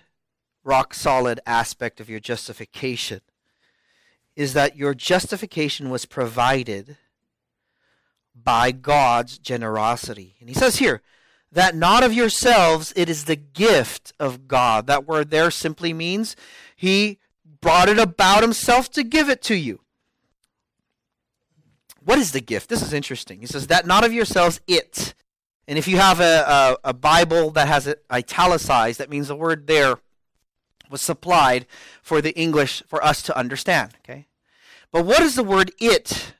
rock 0.64 0.92
solid 0.94 1.40
aspect 1.46 2.00
of 2.00 2.10
your 2.10 2.20
justification 2.20 3.20
is 4.34 4.54
that 4.54 4.76
your 4.76 4.94
justification 4.94 5.90
was 5.90 6.06
provided 6.06 6.96
by 8.34 8.72
God's 8.72 9.38
generosity. 9.38 10.36
And 10.40 10.48
he 10.48 10.54
says 10.54 10.76
here, 10.76 11.02
that 11.52 11.76
not 11.76 12.02
of 12.02 12.14
yourselves, 12.14 12.94
it 12.96 13.10
is 13.10 13.24
the 13.24 13.36
gift 13.36 14.14
of 14.18 14.48
God. 14.48 14.86
That 14.86 15.06
word 15.06 15.30
there 15.30 15.50
simply 15.50 15.92
means 15.92 16.34
he 16.74 17.18
brought 17.62 17.88
it 17.88 17.98
about 17.98 18.42
himself 18.42 18.90
to 18.90 19.02
give 19.02 19.30
it 19.30 19.40
to 19.42 19.54
you. 19.54 19.80
What 22.04 22.18
is 22.18 22.32
the 22.32 22.40
gift? 22.40 22.68
This 22.68 22.82
is 22.82 22.92
interesting. 22.92 23.40
He 23.40 23.46
says, 23.46 23.68
That 23.68 23.86
not 23.86 24.04
of 24.04 24.12
yourselves, 24.12 24.60
it. 24.66 25.14
And 25.66 25.78
if 25.78 25.88
you 25.88 25.96
have 25.96 26.20
a, 26.20 26.76
a, 26.84 26.90
a 26.90 26.92
Bible 26.92 27.50
that 27.52 27.68
has 27.68 27.86
it 27.86 28.04
italicized, 28.12 28.98
that 28.98 29.08
means 29.08 29.28
the 29.28 29.36
word 29.36 29.66
there 29.66 29.96
was 30.90 31.00
supplied 31.00 31.66
for 32.02 32.20
the 32.20 32.36
English 32.36 32.82
for 32.86 33.02
us 33.02 33.22
to 33.22 33.36
understand. 33.36 33.94
Okay? 34.04 34.26
But 34.90 35.06
what 35.06 35.22
is 35.22 35.36
the 35.36 35.44
word 35.44 35.72
it? 35.78 36.34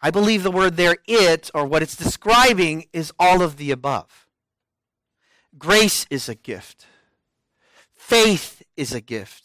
I 0.00 0.10
believe 0.10 0.42
the 0.42 0.50
word 0.50 0.76
there, 0.76 0.96
it, 1.06 1.50
or 1.54 1.66
what 1.66 1.82
it's 1.82 1.96
describing, 1.96 2.86
is 2.92 3.12
all 3.18 3.42
of 3.42 3.56
the 3.56 3.70
above. 3.70 4.26
Grace 5.58 6.06
is 6.10 6.28
a 6.28 6.34
gift, 6.34 6.86
faith 7.92 8.62
is 8.76 8.94
a 8.94 9.00
gift. 9.00 9.41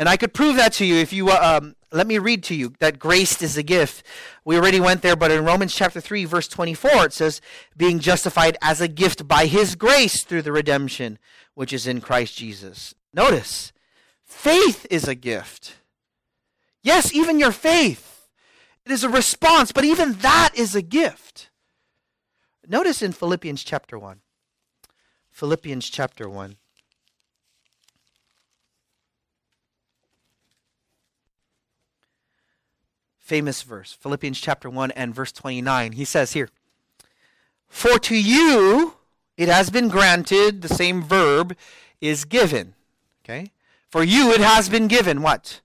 And 0.00 0.08
I 0.08 0.16
could 0.16 0.32
prove 0.32 0.56
that 0.56 0.72
to 0.74 0.86
you 0.86 0.94
if 0.94 1.12
you 1.12 1.28
uh, 1.28 1.60
um, 1.60 1.76
let 1.92 2.06
me 2.06 2.16
read 2.16 2.42
to 2.44 2.54
you 2.54 2.72
that 2.78 2.98
grace 2.98 3.42
is 3.42 3.58
a 3.58 3.62
gift. 3.62 4.02
We 4.46 4.56
already 4.56 4.80
went 4.80 5.02
there, 5.02 5.14
but 5.14 5.30
in 5.30 5.44
Romans 5.44 5.74
chapter 5.74 6.00
3, 6.00 6.24
verse 6.24 6.48
24, 6.48 7.04
it 7.04 7.12
says, 7.12 7.42
being 7.76 7.98
justified 7.98 8.56
as 8.62 8.80
a 8.80 8.88
gift 8.88 9.28
by 9.28 9.44
his 9.44 9.74
grace 9.74 10.24
through 10.24 10.40
the 10.40 10.52
redemption 10.52 11.18
which 11.52 11.70
is 11.70 11.86
in 11.86 12.00
Christ 12.00 12.34
Jesus. 12.38 12.94
Notice, 13.12 13.72
faith 14.22 14.86
is 14.88 15.06
a 15.06 15.14
gift. 15.14 15.74
Yes, 16.82 17.12
even 17.12 17.38
your 17.38 17.52
faith. 17.52 18.26
It 18.86 18.92
is 18.92 19.04
a 19.04 19.10
response, 19.10 19.70
but 19.70 19.84
even 19.84 20.14
that 20.14 20.52
is 20.54 20.74
a 20.74 20.80
gift. 20.80 21.50
Notice 22.66 23.02
in 23.02 23.12
Philippians 23.12 23.62
chapter 23.62 23.98
1. 23.98 24.22
Philippians 25.30 25.90
chapter 25.90 26.26
1. 26.26 26.56
Famous 33.30 33.62
verse, 33.62 33.92
Philippians 33.92 34.40
chapter 34.40 34.68
1 34.68 34.90
and 34.90 35.14
verse 35.14 35.30
29. 35.30 35.92
He 35.92 36.04
says 36.04 36.32
here, 36.32 36.48
For 37.68 37.96
to 38.00 38.16
you 38.16 38.94
it 39.36 39.48
has 39.48 39.70
been 39.70 39.86
granted, 39.86 40.62
the 40.62 40.68
same 40.68 41.00
verb 41.00 41.56
is 42.00 42.24
given. 42.24 42.74
Okay? 43.24 43.52
For 43.88 44.02
you 44.02 44.32
it 44.32 44.40
has 44.40 44.68
been 44.68 44.88
given 44.88 45.22
what? 45.22 45.60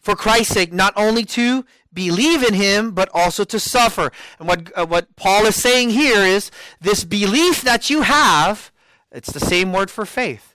For 0.00 0.14
Christ's 0.14 0.52
sake, 0.52 0.70
not 0.70 0.92
only 0.96 1.24
to 1.24 1.64
believe 1.94 2.42
in 2.42 2.52
him, 2.52 2.90
but 2.90 3.08
also 3.14 3.44
to 3.44 3.58
suffer. 3.58 4.12
And 4.38 4.46
what, 4.46 4.70
uh, 4.76 4.84
what 4.84 5.16
Paul 5.16 5.46
is 5.46 5.56
saying 5.56 5.90
here 5.90 6.20
is 6.20 6.50
this 6.78 7.04
belief 7.04 7.62
that 7.62 7.88
you 7.88 8.02
have, 8.02 8.70
it's 9.10 9.32
the 9.32 9.40
same 9.40 9.72
word 9.72 9.90
for 9.90 10.04
faith. 10.04 10.54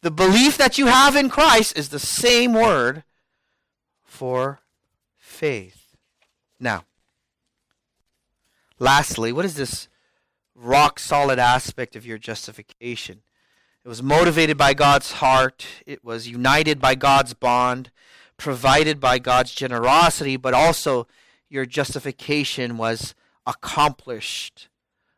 The 0.00 0.10
belief 0.10 0.56
that 0.56 0.78
you 0.78 0.86
have 0.86 1.14
in 1.14 1.28
Christ 1.28 1.76
is 1.76 1.90
the 1.90 1.98
same 1.98 2.54
word 2.54 3.04
for 4.02 4.60
faith. 5.36 5.94
Now, 6.58 6.84
lastly, 8.78 9.32
what 9.32 9.44
is 9.44 9.54
this 9.54 9.88
rock 10.54 10.98
solid 10.98 11.38
aspect 11.38 11.94
of 11.94 12.06
your 12.06 12.16
justification? 12.16 13.20
It 13.84 13.88
was 13.88 14.02
motivated 14.02 14.56
by 14.56 14.72
God's 14.72 15.12
heart, 15.12 15.66
it 15.86 16.02
was 16.02 16.26
united 16.26 16.80
by 16.80 16.94
God's 16.94 17.34
bond, 17.34 17.90
provided 18.38 18.98
by 18.98 19.18
God's 19.18 19.54
generosity, 19.54 20.36
but 20.36 20.54
also 20.54 21.06
your 21.50 21.66
justification 21.66 22.78
was 22.78 23.14
accomplished 23.46 24.68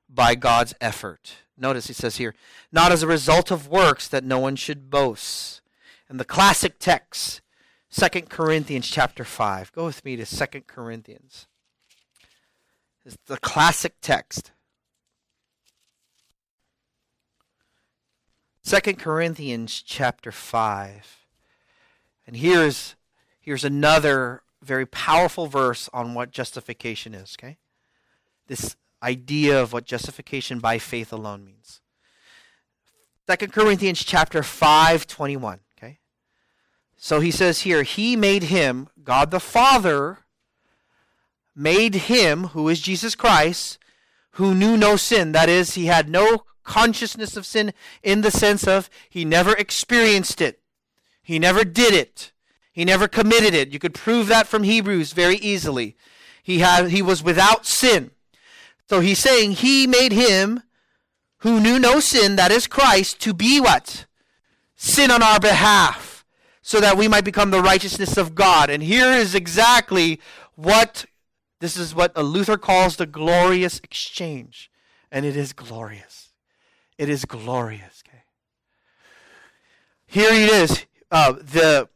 by 0.08 0.34
God's 0.34 0.74
effort. 0.80 1.36
Notice 1.56 1.86
he 1.86 1.92
says 1.92 2.16
here, 2.16 2.34
not 2.72 2.90
as 2.90 3.02
a 3.02 3.06
result 3.06 3.50
of 3.50 3.68
works 3.68 4.08
that 4.08 4.24
no 4.24 4.40
one 4.40 4.56
should 4.56 4.90
boast. 4.90 5.60
And 6.08 6.18
the 6.18 6.24
classic 6.24 6.78
text 6.78 7.40
Second 7.90 8.28
Corinthians 8.28 8.88
chapter 8.88 9.24
5. 9.24 9.72
Go 9.72 9.86
with 9.86 10.04
me 10.04 10.16
to 10.16 10.26
Second 10.26 10.66
Corinthians. 10.66 11.46
It's 13.04 13.16
the 13.26 13.38
classic 13.38 13.94
text. 14.02 14.52
Second 18.62 18.98
Corinthians 18.98 19.82
chapter 19.84 20.30
5. 20.30 21.26
And 22.26 22.36
here's 22.36 22.96
here's 23.40 23.64
another 23.64 24.42
very 24.62 24.84
powerful 24.84 25.46
verse 25.46 25.88
on 25.94 26.12
what 26.12 26.30
justification 26.30 27.14
is, 27.14 27.34
okay? 27.38 27.56
This 28.46 28.76
idea 29.02 29.62
of 29.62 29.72
what 29.72 29.86
justification 29.86 30.58
by 30.58 30.78
faith 30.78 31.12
alone 31.12 31.46
means. 31.46 31.80
Second 33.26 33.52
Corinthians 33.54 34.04
chapter 34.04 34.42
5, 34.42 35.06
21. 35.06 35.60
So 36.98 37.20
he 37.20 37.30
says 37.30 37.60
here, 37.60 37.84
He 37.84 38.16
made 38.16 38.44
him, 38.44 38.88
God 39.02 39.30
the 39.30 39.40
Father, 39.40 40.18
made 41.54 41.94
him, 41.94 42.48
who 42.48 42.68
is 42.68 42.80
Jesus 42.80 43.14
Christ, 43.14 43.78
who 44.32 44.54
knew 44.54 44.76
no 44.76 44.96
sin. 44.96 45.32
That 45.32 45.48
is, 45.48 45.74
he 45.74 45.86
had 45.86 46.10
no 46.10 46.44
consciousness 46.64 47.36
of 47.36 47.46
sin 47.46 47.72
in 48.02 48.20
the 48.20 48.30
sense 48.30 48.66
of 48.66 48.90
he 49.08 49.24
never 49.24 49.54
experienced 49.54 50.40
it, 50.40 50.60
he 51.22 51.38
never 51.38 51.64
did 51.64 51.94
it, 51.94 52.32
he 52.72 52.84
never 52.84 53.08
committed 53.08 53.54
it. 53.54 53.72
You 53.72 53.78
could 53.78 53.94
prove 53.94 54.26
that 54.26 54.46
from 54.46 54.64
Hebrews 54.64 55.12
very 55.12 55.36
easily. 55.36 55.96
He 56.42 56.58
had 56.58 56.88
he 56.88 57.00
was 57.00 57.22
without 57.22 57.64
sin. 57.64 58.10
So 58.88 59.00
he's 59.00 59.18
saying 59.18 59.52
he 59.52 59.86
made 59.86 60.12
him 60.12 60.62
who 61.38 61.60
knew 61.60 61.78
no 61.78 62.00
sin, 62.00 62.36
that 62.36 62.50
is 62.50 62.66
Christ, 62.66 63.20
to 63.20 63.32
be 63.32 63.60
what? 63.60 64.06
sin 64.78 65.10
on 65.10 65.22
our 65.22 65.40
behalf 65.40 66.17
so 66.68 66.80
that 66.80 66.98
we 66.98 67.08
might 67.08 67.24
become 67.24 67.50
the 67.50 67.62
righteousness 67.62 68.18
of 68.18 68.34
God. 68.34 68.68
And 68.68 68.82
here 68.82 69.10
is 69.10 69.34
exactly 69.34 70.20
what 70.54 71.06
this 71.60 71.78
is 71.78 71.94
what 71.94 72.14
Luther 72.14 72.58
calls 72.58 72.96
the 72.96 73.06
glorious 73.06 73.80
exchange. 73.82 74.70
And 75.10 75.24
it 75.24 75.34
is 75.34 75.54
glorious. 75.54 76.34
It 76.98 77.08
is 77.08 77.24
glorious. 77.24 78.02
Okay. 78.06 78.18
Here 80.06 80.30
it 80.30 80.50
is. 80.50 80.84
Uh, 81.10 81.32
the 81.32 81.88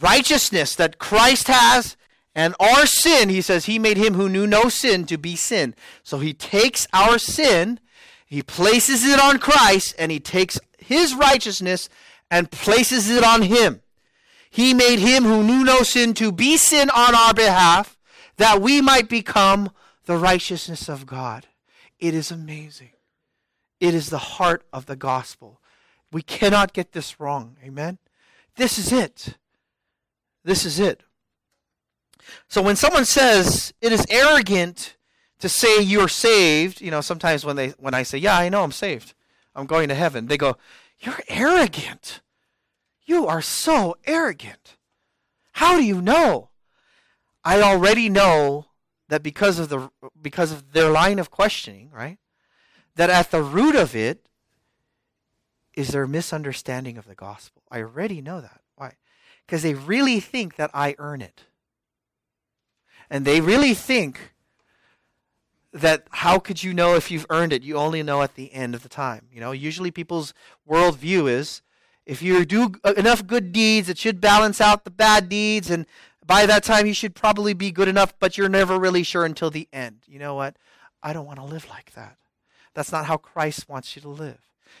righteousness 0.00 0.74
that 0.74 0.98
Christ 0.98 1.46
has 1.46 1.96
and 2.34 2.56
our 2.58 2.86
sin, 2.86 3.28
he 3.28 3.40
says, 3.40 3.66
he 3.66 3.78
made 3.78 3.98
him 3.98 4.14
who 4.14 4.28
knew 4.28 4.48
no 4.48 4.68
sin 4.68 5.06
to 5.06 5.16
be 5.16 5.36
sin. 5.36 5.76
So 6.02 6.18
he 6.18 6.34
takes 6.34 6.88
our 6.92 7.20
sin, 7.20 7.78
he 8.26 8.42
places 8.42 9.04
it 9.04 9.20
on 9.20 9.38
Christ, 9.38 9.94
and 9.96 10.10
he 10.10 10.18
takes 10.18 10.58
his 10.76 11.14
righteousness 11.14 11.88
and 12.32 12.50
places 12.50 13.08
it 13.10 13.22
on 13.22 13.42
him. 13.42 13.80
He 14.50 14.74
made 14.74 14.98
him 14.98 15.24
who 15.24 15.42
knew 15.42 15.64
no 15.64 15.82
sin 15.82 16.14
to 16.14 16.32
be 16.32 16.56
sin 16.56 16.90
on 16.90 17.14
our 17.14 17.34
behalf, 17.34 17.98
that 18.36 18.60
we 18.62 18.80
might 18.80 19.08
become 19.08 19.70
the 20.06 20.16
righteousness 20.16 20.88
of 20.88 21.06
God. 21.06 21.46
It 21.98 22.14
is 22.14 22.30
amazing. 22.30 22.90
It 23.80 23.94
is 23.94 24.10
the 24.10 24.18
heart 24.18 24.64
of 24.72 24.86
the 24.86 24.96
gospel. 24.96 25.60
We 26.10 26.22
cannot 26.22 26.72
get 26.72 26.92
this 26.92 27.20
wrong. 27.20 27.56
Amen? 27.62 27.98
This 28.56 28.78
is 28.78 28.92
it. 28.92 29.36
This 30.44 30.64
is 30.64 30.80
it. 30.80 31.02
So 32.48 32.62
when 32.62 32.76
someone 32.76 33.04
says 33.04 33.72
it 33.80 33.92
is 33.92 34.06
arrogant 34.10 34.96
to 35.40 35.48
say 35.48 35.80
you're 35.80 36.08
saved, 36.08 36.80
you 36.80 36.90
know, 36.90 37.00
sometimes 37.00 37.44
when 37.44 37.56
they 37.56 37.68
when 37.78 37.94
I 37.94 38.02
say, 38.02 38.18
"Yeah, 38.18 38.36
I 38.36 38.48
know 38.48 38.62
I'm 38.62 38.72
saved. 38.72 39.14
I'm 39.54 39.66
going 39.66 39.88
to 39.88 39.94
heaven." 39.94 40.26
They 40.26 40.36
go, 40.36 40.56
"You're 41.00 41.20
arrogant. 41.28 42.20
You 43.08 43.26
are 43.26 43.42
so 43.42 43.96
arrogant. 44.04 44.76
How 45.52 45.76
do 45.76 45.84
you 45.84 46.00
know?" 46.00 46.50
I 47.44 47.62
already 47.62 48.08
know 48.08 48.66
that 49.08 49.22
because 49.22 49.58
of 49.58 49.70
the 49.70 49.90
because 50.20 50.52
of 50.52 50.72
their 50.72 50.90
line 50.90 51.18
of 51.18 51.30
questioning, 51.30 51.90
right? 51.90 52.18
That 52.96 53.10
at 53.10 53.30
the 53.30 53.42
root 53.42 53.74
of 53.74 53.96
it 53.96 54.28
is 55.72 55.88
their 55.88 56.06
misunderstanding 56.06 56.98
of 56.98 57.06
the 57.06 57.14
gospel. 57.14 57.62
I 57.70 57.80
already 57.80 58.20
know 58.20 58.40
that. 58.40 58.60
Why? 58.76 58.96
Because 59.46 59.62
they 59.62 59.74
really 59.74 60.20
think 60.20 60.56
that 60.56 60.70
I 60.74 60.94
earn 60.98 61.22
it. 61.22 61.44
And 63.08 63.24
they 63.24 63.40
really 63.40 63.74
think 63.74 64.34
that 65.72 66.06
how 66.10 66.38
could 66.38 66.62
you 66.62 66.74
know 66.74 66.94
if 66.96 67.10
you've 67.10 67.26
earned 67.30 67.52
it? 67.52 67.62
You 67.62 67.76
only 67.76 68.02
know 68.02 68.22
at 68.22 68.34
the 68.34 68.52
end 68.52 68.74
of 68.74 68.82
the 68.82 68.88
time. 68.88 69.28
You 69.32 69.40
know, 69.40 69.52
usually 69.52 69.90
people's 69.90 70.34
worldview 70.68 71.30
is 71.30 71.62
if 72.08 72.22
you 72.22 72.46
do 72.46 72.72
uh, 72.82 72.94
enough 72.96 73.26
good 73.26 73.52
deeds, 73.52 73.90
it 73.90 73.98
should 73.98 74.18
balance 74.18 74.62
out 74.62 74.84
the 74.84 74.90
bad 74.90 75.28
deeds, 75.28 75.70
and 75.70 75.84
by 76.26 76.46
that 76.46 76.64
time 76.64 76.86
you 76.86 76.94
should 76.94 77.14
probably 77.14 77.52
be 77.52 77.70
good 77.70 77.86
enough, 77.86 78.14
but 78.18 78.38
you're 78.38 78.48
never 78.48 78.78
really 78.78 79.02
sure 79.02 79.26
until 79.26 79.50
the 79.50 79.68
end. 79.74 79.98
You 80.06 80.18
know 80.18 80.34
what? 80.34 80.56
I 81.02 81.12
don't 81.12 81.26
want 81.26 81.38
to 81.38 81.44
live 81.44 81.68
like 81.68 81.92
that. 81.92 82.16
That's 82.72 82.90
not 82.90 83.04
how 83.04 83.18
Christ 83.18 83.68
wants 83.68 83.94
you 83.94 84.00
to 84.02 84.08
live. 84.08 84.38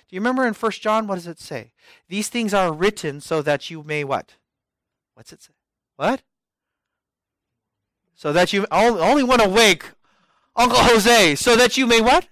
Do 0.08 0.16
you 0.16 0.20
remember 0.20 0.46
in 0.46 0.54
First 0.54 0.80
John, 0.80 1.06
what 1.06 1.16
does 1.16 1.26
it 1.26 1.38
say? 1.38 1.72
These 2.08 2.30
things 2.30 2.54
are 2.54 2.72
written 2.72 3.20
so 3.20 3.42
that 3.42 3.70
you 3.70 3.82
may 3.82 4.04
what? 4.04 4.36
What's 5.12 5.32
it 5.32 5.42
say? 5.42 5.52
What? 5.96 6.22
So 8.14 8.32
that 8.32 8.54
you 8.54 8.66
only 8.70 9.22
want 9.22 9.42
to 9.42 9.48
wake 9.48 9.84
Uncle 10.56 10.78
Jose 10.78 11.34
so 11.34 11.56
that 11.56 11.76
you 11.76 11.86
may 11.86 12.00
what? 12.00 12.26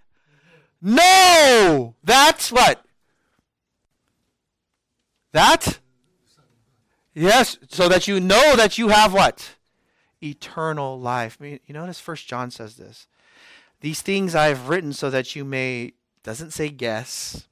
No! 0.81 1.95
That's 2.03 2.51
what? 2.51 2.86
That? 5.37 5.81
Yes, 7.13 7.59
so 7.69 7.91
that 7.91 8.09
you 8.09 8.21
know 8.21 8.57
that 8.57 8.79
you 8.79 8.89
have 8.89 9.13
what? 9.13 9.57
Eternal 10.23 10.99
life. 10.99 11.37
You 11.39 11.61
notice 11.69 12.01
First 12.01 12.27
John 12.27 12.51
says 12.51 12.77
this. 12.77 13.07
These 13.83 14.01
things 14.01 14.35
I 14.35 14.47
have 14.47 14.71
written 14.71 14.95
so 14.95 15.11
that 15.11 15.37
you 15.37 15.45
may 15.45 15.93
doesn't 16.23 16.53
say 16.53 16.71
guess. 16.71 17.49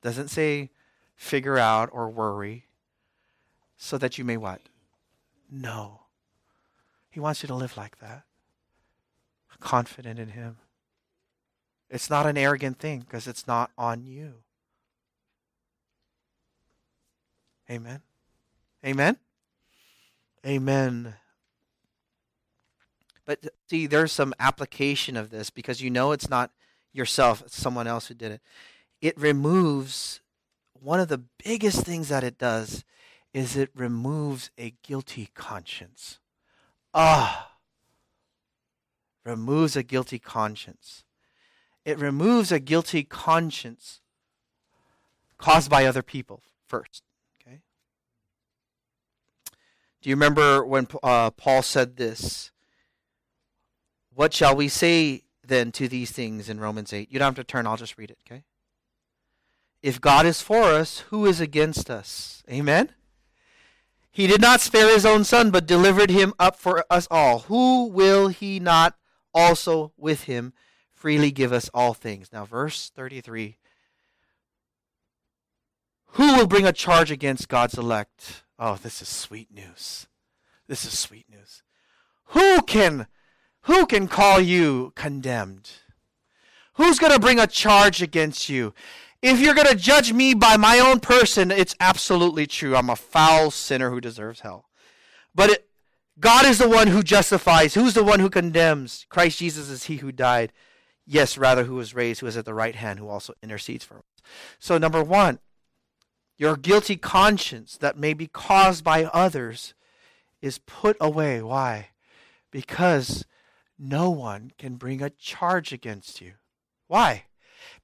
Doesn't 0.00 0.28
say 0.28 0.70
figure 1.16 1.58
out 1.58 1.90
or 1.92 2.08
worry. 2.08 2.64
So 3.76 3.98
that 3.98 4.16
you 4.16 4.24
may 4.24 4.38
what? 4.38 4.62
Know. 5.50 6.04
He 7.10 7.20
wants 7.20 7.42
you 7.42 7.46
to 7.48 7.54
live 7.54 7.76
like 7.76 7.98
that, 7.98 8.22
confident 9.60 10.18
in 10.18 10.28
Him. 10.28 10.56
It's 11.90 12.08
not 12.08 12.24
an 12.24 12.38
arrogant 12.38 12.78
thing 12.78 13.00
because 13.00 13.26
it's 13.26 13.46
not 13.46 13.70
on 13.76 14.06
you. 14.06 14.43
Amen. 17.70 18.00
Amen. 18.84 19.16
Amen. 20.46 21.14
But 23.24 23.46
see, 23.68 23.86
there's 23.86 24.12
some 24.12 24.34
application 24.38 25.16
of 25.16 25.30
this 25.30 25.48
because 25.50 25.80
you 25.80 25.90
know 25.90 26.12
it's 26.12 26.28
not 26.28 26.50
yourself, 26.92 27.42
it's 27.42 27.56
someone 27.56 27.86
else 27.86 28.08
who 28.08 28.14
did 28.14 28.32
it. 28.32 28.40
It 29.00 29.18
removes 29.18 30.20
one 30.74 31.00
of 31.00 31.08
the 31.08 31.22
biggest 31.42 31.80
things 31.84 32.08
that 32.08 32.22
it 32.24 32.38
does 32.38 32.84
is 33.32 33.56
it 33.56 33.70
removes 33.74 34.50
a 34.58 34.74
guilty 34.82 35.30
conscience. 35.34 36.20
Ah, 36.92 37.52
removes 39.24 39.74
a 39.76 39.82
guilty 39.82 40.18
conscience. 40.18 41.04
It 41.84 41.98
removes 41.98 42.52
a 42.52 42.60
guilty 42.60 43.02
conscience 43.02 44.00
caused 45.38 45.70
by 45.70 45.86
other 45.86 46.02
people 46.02 46.42
first. 46.66 47.02
Do 50.04 50.10
you 50.10 50.16
remember 50.16 50.62
when 50.66 50.86
uh, 51.02 51.30
Paul 51.30 51.62
said 51.62 51.96
this? 51.96 52.50
What 54.12 54.34
shall 54.34 54.54
we 54.54 54.68
say 54.68 55.22
then 55.42 55.72
to 55.72 55.88
these 55.88 56.12
things 56.12 56.50
in 56.50 56.60
Romans 56.60 56.92
8? 56.92 57.10
You 57.10 57.18
don't 57.18 57.28
have 57.28 57.36
to 57.36 57.42
turn, 57.42 57.66
I'll 57.66 57.78
just 57.78 57.96
read 57.96 58.10
it, 58.10 58.18
okay? 58.28 58.44
If 59.82 60.02
God 60.02 60.26
is 60.26 60.42
for 60.42 60.64
us, 60.64 60.98
who 61.08 61.24
is 61.24 61.40
against 61.40 61.88
us? 61.88 62.42
Amen? 62.50 62.90
He 64.10 64.26
did 64.26 64.42
not 64.42 64.60
spare 64.60 64.92
his 64.92 65.06
own 65.06 65.24
son, 65.24 65.50
but 65.50 65.64
delivered 65.64 66.10
him 66.10 66.34
up 66.38 66.56
for 66.56 66.84
us 66.90 67.08
all. 67.10 67.38
Who 67.38 67.86
will 67.86 68.28
he 68.28 68.60
not 68.60 68.98
also 69.32 69.94
with 69.96 70.24
him 70.24 70.52
freely 70.92 71.30
give 71.30 71.50
us 71.50 71.70
all 71.72 71.94
things? 71.94 72.28
Now, 72.30 72.44
verse 72.44 72.92
33 72.94 73.56
Who 76.08 76.36
will 76.36 76.46
bring 76.46 76.66
a 76.66 76.74
charge 76.74 77.10
against 77.10 77.48
God's 77.48 77.78
elect? 77.78 78.43
Oh, 78.58 78.76
this 78.76 79.02
is 79.02 79.08
sweet 79.08 79.52
news. 79.52 80.06
This 80.68 80.84
is 80.84 80.98
sweet 80.98 81.26
news. 81.30 81.62
Who 82.26 82.62
can 82.62 83.06
who 83.62 83.86
can 83.86 84.08
call 84.08 84.40
you 84.40 84.92
condemned? 84.94 85.70
Who's 86.74 86.98
going 86.98 87.12
to 87.12 87.18
bring 87.18 87.38
a 87.38 87.46
charge 87.46 88.02
against 88.02 88.48
you? 88.48 88.74
If 89.22 89.40
you're 89.40 89.54
going 89.54 89.68
to 89.68 89.74
judge 89.74 90.12
me 90.12 90.34
by 90.34 90.58
my 90.58 90.78
own 90.78 91.00
person, 91.00 91.50
it's 91.50 91.74
absolutely 91.80 92.46
true. 92.46 92.76
I'm 92.76 92.90
a 92.90 92.96
foul 92.96 93.50
sinner 93.50 93.90
who 93.90 94.00
deserves 94.00 94.40
hell. 94.40 94.66
But 95.34 95.50
it, 95.50 95.68
God 96.20 96.44
is 96.44 96.58
the 96.58 96.68
one 96.68 96.88
who 96.88 97.02
justifies. 97.02 97.72
Who's 97.72 97.94
the 97.94 98.04
one 98.04 98.20
who 98.20 98.28
condemns? 98.28 99.06
Christ 99.08 99.38
Jesus 99.38 99.70
is 99.70 99.84
he 99.84 99.96
who 99.96 100.12
died. 100.12 100.52
Yes, 101.06 101.38
rather, 101.38 101.64
who 101.64 101.74
was 101.76 101.94
raised, 101.94 102.20
who 102.20 102.26
is 102.26 102.36
at 102.36 102.44
the 102.44 102.54
right 102.54 102.74
hand, 102.74 102.98
who 102.98 103.08
also 103.08 103.34
intercedes 103.42 103.84
for 103.84 103.98
us. 103.98 104.04
So, 104.58 104.78
number 104.78 105.02
one, 105.02 105.38
your 106.36 106.56
guilty 106.56 106.96
conscience 106.96 107.76
that 107.76 107.98
may 107.98 108.14
be 108.14 108.26
caused 108.26 108.82
by 108.84 109.04
others 109.04 109.74
is 110.42 110.58
put 110.58 110.96
away. 111.00 111.42
Why? 111.42 111.88
Because 112.50 113.24
no 113.78 114.10
one 114.10 114.52
can 114.58 114.76
bring 114.76 115.02
a 115.02 115.10
charge 115.10 115.72
against 115.72 116.20
you. 116.20 116.32
Why? 116.86 117.24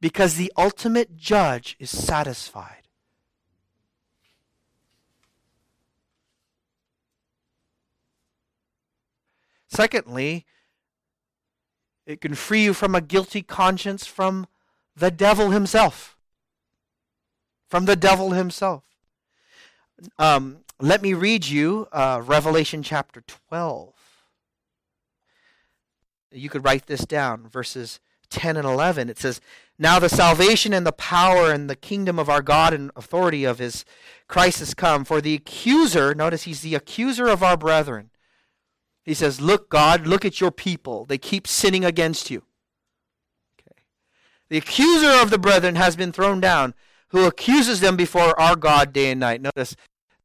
because 0.01 0.37
the 0.37 0.53
ultimate 0.57 1.17
judge 1.17 1.77
is 1.79 1.91
satisfied. 1.91 2.77
Secondly, 9.69 10.47
it 12.07 12.21
can 12.21 12.35
free 12.35 12.65
you 12.65 12.75
from 12.75 12.95
a 12.95 13.01
guilty 13.01 13.43
conscience 13.43 14.05
from 14.05 14.47
the 14.97 15.11
devil 15.11 15.51
himself. 15.51 16.17
From 17.71 17.87
the 17.87 17.97
devil 17.97 18.33
himself. 18.33 18.83
Um, 20.19 20.59
let 20.81 21.01
me 21.01 21.15
read 21.15 21.47
you 21.47 21.89
uh, 21.93 22.21
Revelation 22.25 22.83
chapter 22.83 23.23
12. 23.49 23.95
You 26.33 26.49
could 26.49 26.65
write 26.65 26.87
this 26.87 27.07
down, 27.07 27.49
verses 27.49 28.01
10 28.29 28.57
and 28.57 28.67
11. 28.67 29.09
It 29.09 29.19
says, 29.19 29.41
now 29.81 29.99
the 29.99 30.11
salvation 30.11 30.75
and 30.75 30.87
the 30.87 30.93
power 30.93 31.51
and 31.51 31.71
the 31.71 31.75
kingdom 31.75 32.19
of 32.19 32.29
our 32.29 32.43
God 32.43 32.75
and 32.75 32.91
authority 32.95 33.45
of 33.45 33.59
his 33.59 33.87
Christ 34.29 34.59
has 34.59 34.75
come. 34.75 35.07
For 35.07 35.23
the 35.23 35.33
accuser, 35.33 36.15
notice 36.15 36.43
he's 36.43 36.61
the 36.61 36.75
accuser 36.75 37.29
of 37.29 37.43
our 37.43 37.57
brethren. 37.57 38.11
He 39.03 39.15
says, 39.15 39.41
Look, 39.41 39.71
God, 39.71 40.07
look 40.07 40.27
at 40.27 40.39
your 40.39 40.51
people. 40.51 41.07
They 41.07 41.17
keep 41.17 41.47
sinning 41.47 41.83
against 41.83 42.31
you. 42.31 42.43
Okay. 43.59 43.81
The 44.51 44.59
accuser 44.59 45.23
of 45.23 45.31
the 45.31 45.39
brethren 45.39 45.77
has 45.77 45.97
been 45.97 46.13
thrown 46.13 46.41
down, 46.41 46.75
who 47.11 47.27
accuses 47.27 47.81
them 47.81 47.97
before 47.97 48.39
our 48.41 48.57
God 48.57 48.93
day 48.93 49.11
and 49.11 49.21
night. 49.21 49.41
Notice 49.41 49.77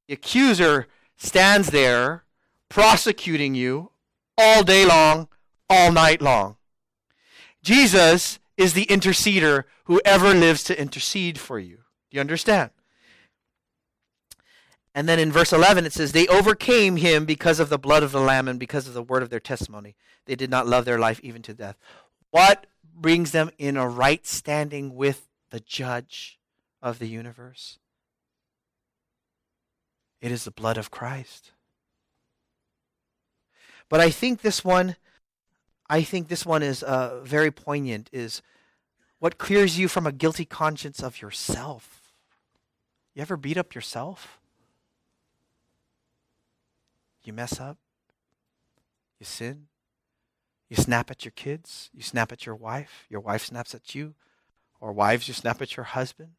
the 0.08 0.14
accuser 0.14 0.88
stands 1.18 1.70
there 1.70 2.24
prosecuting 2.70 3.56
you 3.56 3.92
all 4.38 4.64
day 4.64 4.86
long, 4.86 5.28
all 5.70 5.92
night 5.92 6.22
long. 6.22 6.58
Jesus 7.64 8.40
is 8.58 8.74
the 8.74 8.86
interceder 8.86 9.64
who 9.86 10.02
ever 10.06 10.34
lives 10.34 10.64
to 10.64 10.80
intercede 10.80 11.40
for 11.40 11.60
you. 11.60 11.78
Do 12.10 12.18
you 12.18 12.22
understand? 12.22 12.72
And 14.94 15.10
then 15.10 15.20
in 15.20 15.32
verse 15.32 15.52
11 15.52 15.86
it 15.86 15.94
says, 15.94 16.12
They 16.12 16.28
overcame 16.28 16.98
him 16.98 17.26
because 17.26 17.60
of 17.60 17.70
the 17.70 17.80
blood 17.80 18.04
of 18.04 18.12
the 18.12 18.22
Lamb 18.22 18.48
and 18.48 18.60
because 18.60 18.88
of 18.88 18.94
the 18.94 19.04
word 19.04 19.24
of 19.24 19.30
their 19.30 19.40
testimony. 19.40 19.96
They 20.26 20.36
did 20.36 20.50
not 20.50 20.68
love 20.68 20.86
their 20.86 21.00
life 21.00 21.20
even 21.22 21.42
to 21.44 21.54
death. 21.54 21.78
What 22.32 22.66
brings 22.94 23.32
them 23.32 23.52
in 23.58 23.76
a 23.76 23.88
right 23.88 24.26
standing 24.26 24.96
with 24.96 25.28
the 25.50 25.60
judge 25.60 26.35
of 26.86 27.00
the 27.00 27.08
universe? 27.08 27.80
It 30.22 30.32
is 30.32 30.44
the 30.44 30.52
blood 30.52 30.78
of 30.78 30.92
Christ. 30.92 31.52
But 33.90 34.00
I 34.00 34.12
think 34.12 34.42
this 34.42 34.64
one, 34.64 34.96
I 35.90 36.04
think 36.04 36.28
this 36.28 36.46
one 36.46 36.62
is 36.62 36.84
uh, 36.84 37.22
very 37.24 37.50
poignant. 37.52 38.10
Is 38.14 38.44
what 39.20 39.40
clears 39.40 39.80
you 39.80 39.88
from 39.88 40.06
a 40.06 40.12
guilty 40.12 40.46
conscience 40.46 41.02
of 41.02 41.22
yourself. 41.22 42.14
You 43.16 43.24
ever 43.24 43.36
beat 43.36 43.58
up 43.58 43.74
yourself? 43.74 44.40
You 47.24 47.34
mess 47.34 47.60
up. 47.60 47.78
You 49.20 49.26
sin. 49.26 49.68
You 50.70 50.76
snap 50.76 51.10
at 51.10 51.26
your 51.26 51.32
kids. 51.32 51.90
You 51.94 52.04
snap 52.04 52.32
at 52.32 52.46
your 52.46 52.56
wife. 52.56 53.06
Your 53.10 53.22
wife 53.22 53.46
snaps 53.46 53.74
at 53.74 53.96
you. 53.96 54.14
Or 54.80 54.92
wives, 54.92 55.28
you 55.28 55.34
snap 55.34 55.62
at 55.62 55.76
your 55.76 55.86
husband. 55.86 56.32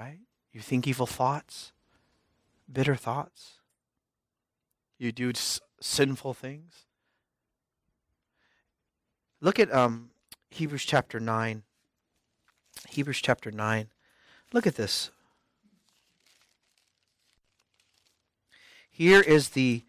Right? 0.00 0.20
You 0.50 0.62
think 0.62 0.88
evil 0.88 1.04
thoughts, 1.04 1.72
bitter 2.72 2.96
thoughts. 2.96 3.58
You 4.98 5.12
do 5.12 5.28
s- 5.28 5.60
sinful 5.78 6.32
things. 6.32 6.86
Look 9.42 9.58
at 9.58 9.70
um, 9.74 10.08
Hebrews 10.48 10.86
chapter 10.86 11.20
9. 11.20 11.64
Hebrews 12.88 13.20
chapter 13.20 13.50
9. 13.50 13.88
Look 14.54 14.66
at 14.66 14.76
this. 14.76 15.10
Here 18.90 19.20
is 19.20 19.50
the 19.50 19.82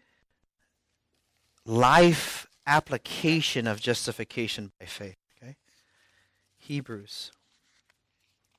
life 1.64 2.46
application 2.66 3.66
of 3.66 3.80
justification 3.80 4.72
by 4.78 4.84
faith. 4.84 5.16
Okay? 5.42 5.56
Hebrews. 6.58 7.32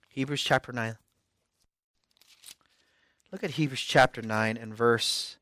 Hebrews 0.10 0.42
chapter 0.42 0.72
9. 0.72 0.98
Look 3.34 3.44
at 3.44 3.50
Hebrews 3.50 3.82
chapter 3.82 4.22
9 4.22 4.58
and 4.58 4.76
verse 4.76 5.38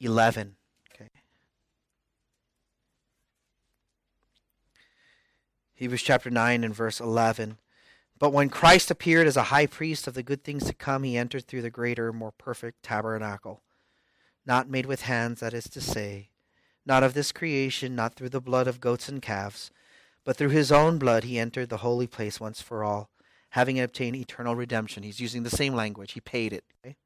11. 0.00 0.56
Okay. 0.94 1.10
Hebrews 5.74 6.00
chapter 6.00 6.30
9 6.30 6.64
and 6.64 6.74
verse 6.74 6.98
11. 6.98 7.58
But 8.18 8.32
when 8.32 8.48
Christ 8.48 8.90
appeared 8.90 9.26
as 9.26 9.36
a 9.36 9.42
high 9.42 9.66
priest 9.66 10.06
of 10.06 10.14
the 10.14 10.22
good 10.22 10.42
things 10.42 10.64
to 10.64 10.72
come, 10.72 11.02
he 11.02 11.18
entered 11.18 11.46
through 11.46 11.60
the 11.60 11.68
greater, 11.68 12.14
more 12.14 12.32
perfect 12.32 12.82
tabernacle, 12.82 13.60
not 14.46 14.70
made 14.70 14.86
with 14.86 15.02
hands, 15.02 15.40
that 15.40 15.52
is 15.52 15.68
to 15.68 15.82
say, 15.82 16.30
not 16.86 17.02
of 17.02 17.12
this 17.12 17.30
creation, 17.30 17.94
not 17.94 18.14
through 18.14 18.30
the 18.30 18.40
blood 18.40 18.66
of 18.66 18.80
goats 18.80 19.06
and 19.06 19.20
calves, 19.20 19.70
but 20.24 20.34
through 20.34 20.48
his 20.48 20.72
own 20.72 20.96
blood 20.98 21.24
he 21.24 21.38
entered 21.38 21.68
the 21.68 21.78
holy 21.78 22.06
place 22.06 22.40
once 22.40 22.62
for 22.62 22.82
all, 22.82 23.10
having 23.50 23.80
obtained 23.80 24.16
eternal 24.16 24.54
redemption. 24.54 25.02
He's 25.02 25.20
using 25.20 25.42
the 25.42 25.50
same 25.50 25.74
language. 25.74 26.12
He 26.12 26.20
paid 26.20 26.52
it. 26.52 26.64
Okay? 26.84 26.96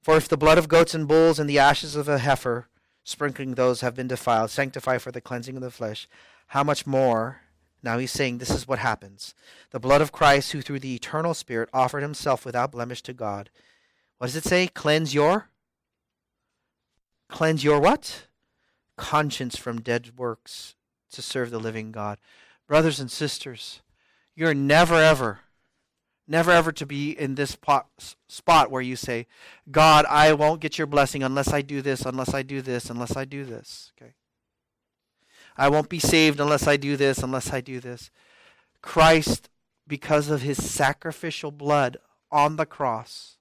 For 0.00 0.16
if 0.16 0.28
the 0.28 0.36
blood 0.36 0.58
of 0.58 0.68
goats 0.68 0.94
and 0.94 1.08
bulls 1.08 1.38
and 1.38 1.48
the 1.48 1.58
ashes 1.58 1.96
of 1.96 2.08
a 2.08 2.18
heifer, 2.18 2.68
sprinkling 3.04 3.54
those, 3.54 3.80
have 3.80 3.94
been 3.94 4.08
defiled, 4.08 4.50
sanctify 4.50 4.98
for 4.98 5.10
the 5.10 5.20
cleansing 5.20 5.56
of 5.56 5.62
the 5.62 5.70
flesh, 5.70 6.08
how 6.48 6.62
much 6.62 6.86
more? 6.86 7.40
Now 7.82 7.98
he's 7.98 8.12
saying 8.12 8.38
this 8.38 8.50
is 8.50 8.68
what 8.68 8.78
happens. 8.78 9.34
The 9.70 9.80
blood 9.80 10.00
of 10.00 10.12
Christ, 10.12 10.52
who 10.52 10.62
through 10.62 10.80
the 10.80 10.94
eternal 10.94 11.34
Spirit 11.34 11.68
offered 11.72 12.02
himself 12.02 12.44
without 12.44 12.72
blemish 12.72 13.02
to 13.02 13.12
God. 13.12 13.50
What 14.18 14.28
does 14.28 14.36
it 14.36 14.44
say? 14.44 14.68
Cleanse 14.68 15.14
your? 15.14 15.48
Cleanse 17.28 17.64
your 17.64 17.80
what? 17.80 18.26
Conscience 18.96 19.56
from 19.56 19.80
dead 19.80 20.12
works 20.16 20.76
to 21.12 21.20
serve 21.20 21.50
the 21.50 21.58
living 21.58 21.92
God. 21.92 22.18
Brothers 22.66 23.00
and 23.00 23.10
sisters, 23.10 23.80
you're 24.36 24.54
never 24.54 24.96
ever, 24.96 25.40
never 26.26 26.50
ever 26.50 26.72
to 26.72 26.86
be 26.86 27.10
in 27.10 27.34
this 27.34 27.56
pot, 27.56 27.86
spot 28.28 28.70
where 28.70 28.82
you 28.82 28.96
say, 28.96 29.26
God, 29.70 30.04
I 30.08 30.32
won't 30.32 30.60
get 30.60 30.78
your 30.78 30.86
blessing 30.86 31.22
unless 31.22 31.52
I 31.52 31.62
do 31.62 31.82
this, 31.82 32.02
unless 32.02 32.34
I 32.34 32.42
do 32.42 32.62
this, 32.62 32.90
unless 32.90 33.16
I 33.16 33.24
do 33.24 33.44
this. 33.44 33.92
Okay. 33.96 34.14
I 35.56 35.68
won't 35.68 35.88
be 35.88 36.00
saved 36.00 36.40
unless 36.40 36.66
I 36.66 36.76
do 36.76 36.96
this, 36.96 37.18
unless 37.18 37.52
I 37.52 37.60
do 37.60 37.78
this. 37.78 38.10
Christ, 38.82 39.48
because 39.86 40.28
of 40.28 40.42
his 40.42 40.62
sacrificial 40.62 41.50
blood 41.50 41.96
on 42.30 42.56
the 42.56 42.66
cross, 42.66 43.38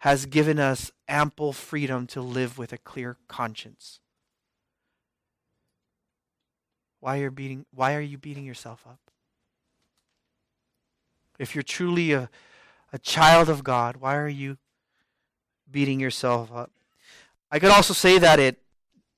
has 0.00 0.26
given 0.26 0.58
us 0.58 0.90
ample 1.08 1.52
freedom 1.52 2.06
to 2.08 2.20
live 2.20 2.58
with 2.58 2.72
a 2.72 2.78
clear 2.78 3.18
conscience. 3.28 4.00
Why 7.00 7.18
are, 7.18 7.30
beating, 7.30 7.66
why 7.72 7.94
are 7.94 8.00
you 8.00 8.18
beating 8.18 8.44
yourself 8.44 8.84
up? 8.86 9.09
If 11.40 11.54
you're 11.54 11.62
truly 11.62 12.12
a, 12.12 12.28
a 12.92 12.98
child 12.98 13.48
of 13.48 13.64
God, 13.64 13.96
why 13.96 14.14
are 14.16 14.28
you 14.28 14.58
beating 15.70 15.98
yourself 15.98 16.52
up? 16.52 16.70
I 17.50 17.58
could 17.58 17.70
also 17.70 17.94
say 17.94 18.18
that 18.18 18.38
it 18.38 18.58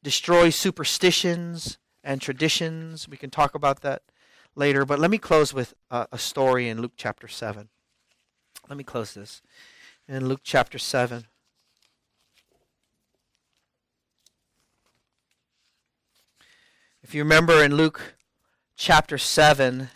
destroys 0.04 0.54
superstitions 0.54 1.78
and 2.04 2.20
traditions. 2.20 3.08
We 3.08 3.16
can 3.16 3.30
talk 3.30 3.56
about 3.56 3.80
that 3.80 4.02
later, 4.54 4.84
but 4.84 5.00
let 5.00 5.10
me 5.10 5.18
close 5.18 5.52
with 5.52 5.74
a, 5.90 6.06
a 6.12 6.18
story 6.18 6.68
in 6.68 6.80
Luke 6.80 6.92
chapter 6.96 7.26
7. 7.26 7.68
Let 8.68 8.78
me 8.78 8.84
close 8.84 9.14
this. 9.14 9.42
In 10.06 10.28
Luke 10.28 10.42
chapter 10.44 10.78
7. 10.78 11.26
If 17.02 17.16
you 17.16 17.24
remember 17.24 17.64
in 17.64 17.74
Luke 17.74 18.14
chapter 18.76 19.18
7, 19.18 19.88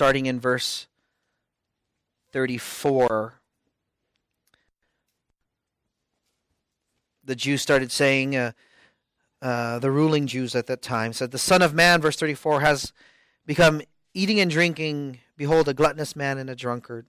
starting 0.00 0.24
in 0.24 0.40
verse 0.40 0.86
34, 2.32 3.34
the 7.22 7.36
Jews 7.36 7.60
started 7.60 7.92
saying, 7.92 8.34
uh, 8.34 8.52
uh, 9.42 9.78
the 9.78 9.90
ruling 9.90 10.26
Jews 10.26 10.54
at 10.54 10.68
that 10.68 10.80
time 10.80 11.12
said, 11.12 11.32
The 11.32 11.38
Son 11.38 11.60
of 11.60 11.74
Man, 11.74 12.00
verse 12.00 12.16
34, 12.16 12.62
has 12.62 12.94
become 13.44 13.82
eating 14.14 14.40
and 14.40 14.50
drinking, 14.50 15.18
behold, 15.36 15.68
a 15.68 15.74
gluttonous 15.74 16.16
man 16.16 16.38
and 16.38 16.48
a 16.48 16.56
drunkard, 16.56 17.04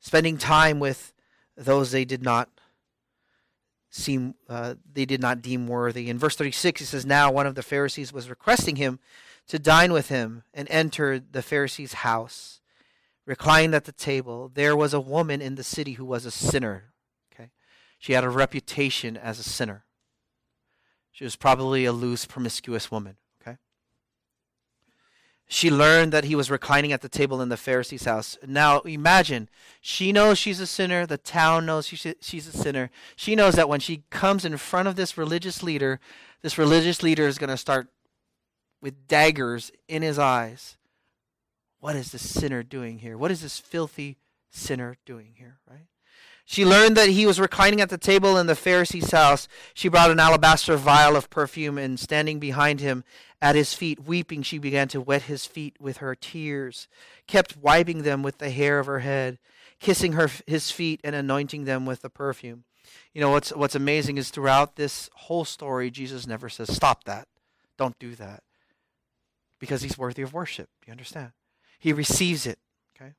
spending 0.00 0.38
time 0.38 0.80
with 0.80 1.12
those 1.58 1.90
they 1.90 2.06
did 2.06 2.22
not 2.22 2.48
seem 3.90 4.34
uh, 4.48 4.76
they 4.90 5.04
did 5.04 5.20
not 5.20 5.42
deem 5.42 5.66
worthy. 5.66 6.08
In 6.08 6.18
verse 6.18 6.36
36 6.36 6.80
he 6.80 6.86
says 6.86 7.04
now 7.04 7.30
one 7.30 7.46
of 7.46 7.54
the 7.54 7.62
Pharisees 7.62 8.14
was 8.14 8.30
requesting 8.30 8.76
him 8.76 8.98
to 9.48 9.58
dine 9.58 9.92
with 9.92 10.08
him 10.08 10.44
and 10.54 10.68
entered 10.70 11.32
the 11.32 11.42
Pharisee's 11.42 11.94
house. 11.94 12.60
Reclined 13.24 13.74
at 13.74 13.84
the 13.84 13.92
table, 13.92 14.50
there 14.52 14.76
was 14.76 14.92
a 14.92 15.00
woman 15.00 15.40
in 15.40 15.54
the 15.54 15.62
city 15.62 15.92
who 15.92 16.04
was 16.04 16.26
a 16.26 16.30
sinner. 16.30 16.92
Okay? 17.32 17.50
She 17.98 18.14
had 18.14 18.24
a 18.24 18.28
reputation 18.28 19.16
as 19.16 19.38
a 19.38 19.44
sinner. 19.44 19.84
She 21.12 21.22
was 21.22 21.36
probably 21.36 21.84
a 21.84 21.92
loose, 21.92 22.24
promiscuous 22.24 22.90
woman. 22.90 23.16
Okay? 23.40 23.58
She 25.46 25.70
learned 25.70 26.12
that 26.12 26.24
he 26.24 26.34
was 26.34 26.50
reclining 26.50 26.92
at 26.92 27.00
the 27.00 27.08
table 27.08 27.40
in 27.40 27.48
the 27.48 27.56
Pharisee's 27.56 28.06
house. 28.06 28.36
Now 28.44 28.80
imagine, 28.80 29.48
she 29.80 30.10
knows 30.10 30.38
she's 30.38 30.58
a 30.58 30.66
sinner. 30.66 31.06
The 31.06 31.18
town 31.18 31.64
knows 31.66 31.86
she's 31.86 32.46
a 32.48 32.52
sinner. 32.52 32.90
She 33.14 33.36
knows 33.36 33.54
that 33.54 33.68
when 33.68 33.80
she 33.80 34.02
comes 34.10 34.44
in 34.44 34.56
front 34.56 34.88
of 34.88 34.96
this 34.96 35.16
religious 35.16 35.62
leader, 35.62 36.00
this 36.40 36.58
religious 36.58 37.04
leader 37.04 37.28
is 37.28 37.38
going 37.38 37.50
to 37.50 37.56
start 37.56 37.88
with 38.82 39.06
daggers 39.08 39.72
in 39.88 40.02
his 40.02 40.18
eyes. 40.18 40.76
What 41.80 41.96
is 41.96 42.12
this 42.12 42.28
sinner 42.28 42.62
doing 42.62 42.98
here? 42.98 43.16
What 43.16 43.30
is 43.30 43.40
this 43.40 43.58
filthy 43.58 44.18
sinner 44.50 44.98
doing 45.06 45.34
here, 45.38 45.58
right? 45.66 45.86
She 46.44 46.66
learned 46.66 46.96
that 46.96 47.08
he 47.08 47.24
was 47.24 47.40
reclining 47.40 47.80
at 47.80 47.88
the 47.88 47.96
table 47.96 48.36
in 48.36 48.46
the 48.46 48.56
Pharisee's 48.56 49.12
house. 49.12 49.46
She 49.74 49.88
brought 49.88 50.10
an 50.10 50.20
alabaster 50.20 50.76
vial 50.76 51.16
of 51.16 51.30
perfume, 51.30 51.78
and 51.78 51.98
standing 51.98 52.40
behind 52.40 52.80
him 52.80 53.04
at 53.40 53.54
his 53.54 53.74
feet, 53.74 54.04
weeping, 54.04 54.42
she 54.42 54.58
began 54.58 54.88
to 54.88 55.00
wet 55.00 55.22
his 55.22 55.46
feet 55.46 55.76
with 55.80 55.98
her 55.98 56.14
tears, 56.14 56.88
kept 57.26 57.56
wiping 57.56 58.02
them 58.02 58.22
with 58.22 58.38
the 58.38 58.50
hair 58.50 58.80
of 58.80 58.86
her 58.86 58.98
head, 58.98 59.38
kissing 59.78 60.12
her, 60.12 60.28
his 60.46 60.70
feet, 60.70 61.00
and 61.04 61.14
anointing 61.14 61.64
them 61.64 61.86
with 61.86 62.02
the 62.02 62.10
perfume. 62.10 62.64
You 63.14 63.20
know 63.20 63.30
what's 63.30 63.50
what's 63.54 63.76
amazing 63.76 64.18
is 64.18 64.30
throughout 64.30 64.76
this 64.76 65.08
whole 65.14 65.44
story, 65.44 65.90
Jesus 65.90 66.26
never 66.26 66.48
says, 66.48 66.74
"Stop 66.74 67.04
that, 67.04 67.28
don't 67.78 67.98
do 67.98 68.14
that," 68.16 68.42
because 69.62 69.82
he's 69.82 69.96
worthy 69.96 70.22
of 70.22 70.32
worship. 70.32 70.68
Do 70.80 70.88
You 70.88 70.90
understand? 70.90 71.30
He 71.78 71.92
receives 71.92 72.48
it. 72.48 72.58
Okay. 72.96 73.12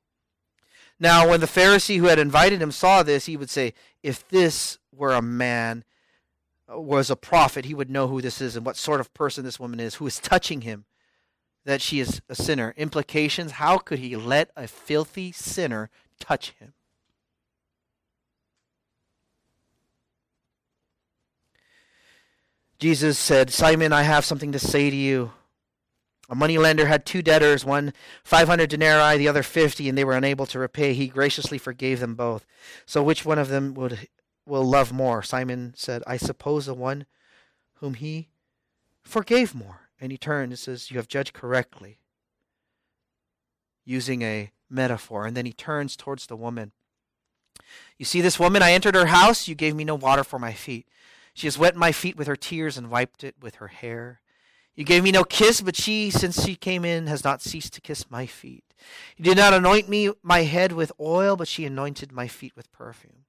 Now, 1.00 1.30
when 1.30 1.40
the 1.40 1.46
Pharisee 1.46 2.00
who 2.00 2.08
had 2.08 2.20
invited 2.20 2.62
him 2.62 2.70
saw 2.70 3.02
this, 3.02 3.28
he 3.28 3.38
would 3.38 3.50
say, 3.50 3.74
"If 4.04 4.28
this 4.28 4.78
were 4.92 5.14
a 5.14 5.22
man, 5.22 5.86
uh, 6.70 6.82
was 6.82 7.10
a 7.10 7.16
prophet, 7.16 7.64
he 7.64 7.74
would 7.74 7.90
know 7.90 8.10
who 8.10 8.22
this 8.22 8.42
is 8.42 8.58
and 8.58 8.66
what 8.66 8.76
sort 8.76 9.00
of 9.00 9.14
person 9.14 9.46
this 9.46 9.58
woman 9.58 9.80
is, 9.80 9.96
who 9.96 10.06
is 10.06 10.20
touching 10.20 10.62
him." 10.62 10.84
That 11.64 11.82
she 11.82 12.02
is 12.02 12.22
a 12.28 12.36
sinner. 12.36 12.74
Implications 12.76 13.54
How 13.54 13.78
could 13.78 14.00
he 14.00 14.18
let 14.18 14.52
a 14.58 14.68
filthy 14.68 15.32
sinner 15.32 15.90
touch 16.20 16.50
him? 16.60 16.74
Jesus 22.80 23.18
said, 23.18 23.50
Simon, 23.54 23.94
I 23.94 24.02
have 24.02 24.26
something 24.26 24.52
to 24.52 24.60
say 24.60 24.90
to 24.90 24.96
you. 24.96 25.32
A 26.30 26.36
moneylender 26.36 26.86
had 26.86 27.06
two 27.06 27.22
debtors, 27.22 27.66
one 27.66 27.94
500 28.24 28.70
denarii, 28.70 29.18
the 29.18 29.28
other 29.28 29.44
50, 29.44 29.90
and 29.90 29.98
they 29.98 30.06
were 30.06 30.16
unable 30.16 30.46
to 30.48 30.60
repay. 30.60 30.94
He 30.94 31.08
graciously 31.08 31.58
forgave 31.58 32.00
them 32.00 32.16
both. 32.16 32.46
So 32.86 33.04
which 33.04 33.26
one 33.26 33.40
of 33.40 33.50
them 33.50 33.74
would 33.74 34.08
will 34.46 34.64
love 34.64 34.92
more? 34.94 35.22
Simon 35.22 35.74
said, 35.76 36.02
I 36.08 36.18
suppose 36.18 36.66
the 36.66 36.74
one 36.74 37.06
whom 37.76 37.96
he 37.96 38.30
forgave 39.02 39.54
more. 39.54 39.82
And 40.00 40.12
he 40.12 40.18
turned 40.18 40.52
and 40.52 40.60
says, 40.60 40.92
You 40.92 40.98
have 40.98 41.08
judged 41.08 41.34
correctly, 41.34 42.00
using 43.86 44.22
a 44.22 44.52
metaphor. 44.70 45.26
And 45.26 45.36
then 45.36 45.46
he 45.46 45.54
turns 45.54 45.96
towards 45.96 46.26
the 46.26 46.36
woman. 46.36 46.72
You 47.98 48.06
see 48.06 48.22
this 48.22 48.40
woman? 48.40 48.62
I 48.62 48.72
entered 48.72 48.96
her 48.96 49.08
house. 49.08 49.48
You 49.48 49.56
gave 49.56 49.76
me 49.76 49.84
no 49.84 49.96
water 49.96 50.24
for 50.24 50.40
my 50.40 50.54
feet. 50.54 50.88
She 51.34 51.48
has 51.48 51.58
wet 51.58 51.76
my 51.76 51.92
feet 51.92 52.16
with 52.16 52.28
her 52.28 52.36
tears 52.36 52.78
and 52.78 52.90
wiped 52.90 53.24
it 53.24 53.36
with 53.42 53.56
her 53.56 53.68
hair. 53.68 54.22
You 54.76 54.84
gave 54.84 55.04
me 55.04 55.12
no 55.12 55.24
kiss, 55.24 55.62
but 55.62 55.76
she, 55.76 56.10
since 56.10 56.44
she 56.44 56.56
came 56.56 56.84
in, 56.84 57.08
has 57.08 57.24
not 57.24 57.42
ceased 57.42 57.74
to 57.74 57.82
kiss 57.82 58.10
my 58.10 58.26
feet. 58.26 58.64
You 59.18 59.24
did 59.24 59.38
not 59.38 59.54
anoint 59.54 59.88
me 59.88 60.12
my 60.24 60.44
head 60.44 60.72
with 60.72 60.92
oil, 61.00 61.36
but 61.36 61.48
she 61.48 61.66
anointed 61.66 62.12
my 62.12 62.28
feet 62.28 62.56
with 62.56 62.72
perfume. 62.72 63.26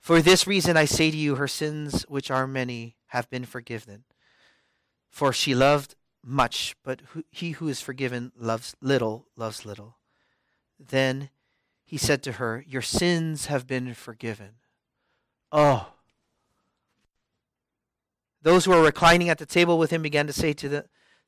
For 0.00 0.22
this 0.22 0.46
reason 0.46 0.76
I 0.76 0.84
say 0.84 1.10
to 1.10 1.16
you, 1.16 1.34
her 1.34 1.48
sins, 1.48 2.02
which 2.08 2.30
are 2.30 2.46
many, 2.46 2.96
have 3.08 3.28
been 3.28 3.44
forgiven. 3.44 4.04
For 5.10 5.32
she 5.32 5.54
loved 5.54 5.94
much, 6.24 6.74
but 6.82 7.02
he 7.30 7.52
who 7.52 7.68
is 7.68 7.80
forgiven 7.80 8.32
loves 8.36 8.74
little, 8.80 9.26
loves 9.36 9.66
little. 9.66 9.98
Then 10.78 11.30
he 11.84 11.96
said 11.98 12.22
to 12.24 12.32
her, 12.32 12.64
Your 12.66 12.82
sins 12.82 13.46
have 13.46 13.66
been 13.66 13.94
forgiven. 13.94 14.56
Oh, 15.52 15.92
those 18.46 18.64
who 18.64 18.70
were 18.70 18.80
reclining 18.80 19.28
at 19.28 19.38
the 19.38 19.44
table 19.44 19.76
with 19.76 19.90
him 19.90 20.02
began 20.02 20.28
to 20.28 20.32
say 20.32 20.52
to, 20.52 20.68
the, 20.68 20.82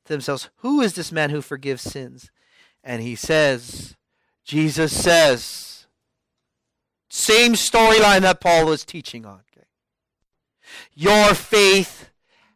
to 0.05 0.13
themselves, 0.13 0.49
Who 0.59 0.79
is 0.79 0.93
this 0.93 1.11
man 1.11 1.31
who 1.31 1.41
forgives 1.41 1.81
sins? 1.81 2.31
And 2.81 3.01
he 3.01 3.13
says, 3.13 3.97
Jesus 4.45 4.95
says, 4.95 5.85
same 7.09 7.55
storyline 7.55 8.21
that 8.21 8.39
Paul 8.39 8.67
was 8.67 8.85
teaching 8.85 9.25
on. 9.25 9.41
Okay? 9.51 9.67
Your 10.93 11.33
faith 11.33 12.09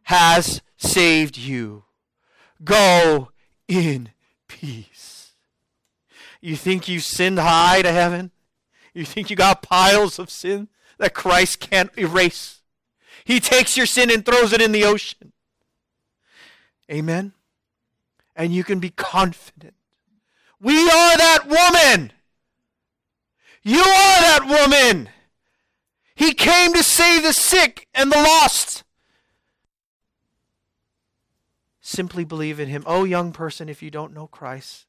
has 0.04 0.62
saved 0.78 1.36
you. 1.36 1.84
Go 2.64 3.32
in 3.68 4.12
peace. 4.48 5.32
You 6.40 6.56
think 6.56 6.88
you 6.88 7.00
sinned 7.00 7.38
high 7.38 7.82
to 7.82 7.92
heaven? 7.92 8.30
You 8.94 9.04
think 9.04 9.28
you 9.28 9.36
got 9.36 9.60
piles 9.60 10.18
of 10.18 10.30
sin 10.30 10.68
that 10.96 11.12
Christ 11.12 11.60
can't 11.60 11.90
erase? 11.98 12.62
He 13.24 13.40
takes 13.40 13.76
your 13.76 13.86
sin 13.86 14.10
and 14.10 14.24
throws 14.24 14.52
it 14.52 14.60
in 14.60 14.72
the 14.72 14.84
ocean. 14.84 15.32
Amen. 16.90 17.32
And 18.36 18.54
you 18.54 18.64
can 18.64 18.80
be 18.80 18.90
confident. 18.90 19.74
We 20.60 20.78
are 20.82 21.16
that 21.16 21.46
woman. 21.46 22.12
You 23.62 23.80
are 23.80 24.20
that 24.20 24.46
woman. 24.46 25.08
He 26.14 26.34
came 26.34 26.74
to 26.74 26.82
save 26.82 27.22
the 27.22 27.32
sick 27.32 27.88
and 27.94 28.12
the 28.12 28.16
lost. 28.16 28.84
Simply 31.80 32.24
believe 32.24 32.60
in 32.60 32.68
him. 32.68 32.82
Oh, 32.86 33.04
young 33.04 33.32
person, 33.32 33.68
if 33.68 33.82
you 33.82 33.90
don't 33.90 34.14
know 34.14 34.26
Christ, 34.26 34.86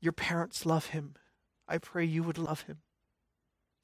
your 0.00 0.12
parents 0.12 0.66
love 0.66 0.86
him. 0.86 1.14
I 1.68 1.78
pray 1.78 2.04
you 2.04 2.22
would 2.22 2.38
love 2.38 2.62
him. 2.62 2.78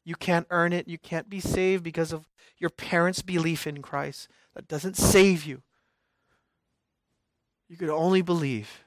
You 0.05 0.17
can't 0.17 0.47
earn 0.51 0.73
it. 0.73 0.89
You 0.89 0.99
can't 0.99 1.29
be 1.29 1.41
saved 1.41 1.85
because 1.85 2.13
of 2.13 2.29
your 2.59 2.71
parents' 2.71 3.23
belief 3.23 3.67
in 3.67 3.83
Christ. 3.83 4.29
That 4.55 4.69
doesn't 4.69 4.97
save 4.97 5.45
you. 5.45 5.63
You 7.69 7.77
could 7.77 7.89
only 7.89 8.23
believe 8.23 8.85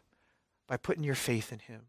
by 0.68 0.78
putting 0.78 1.03
your 1.03 1.16
faith 1.16 1.51
in 1.51 1.59
Him. 1.59 1.88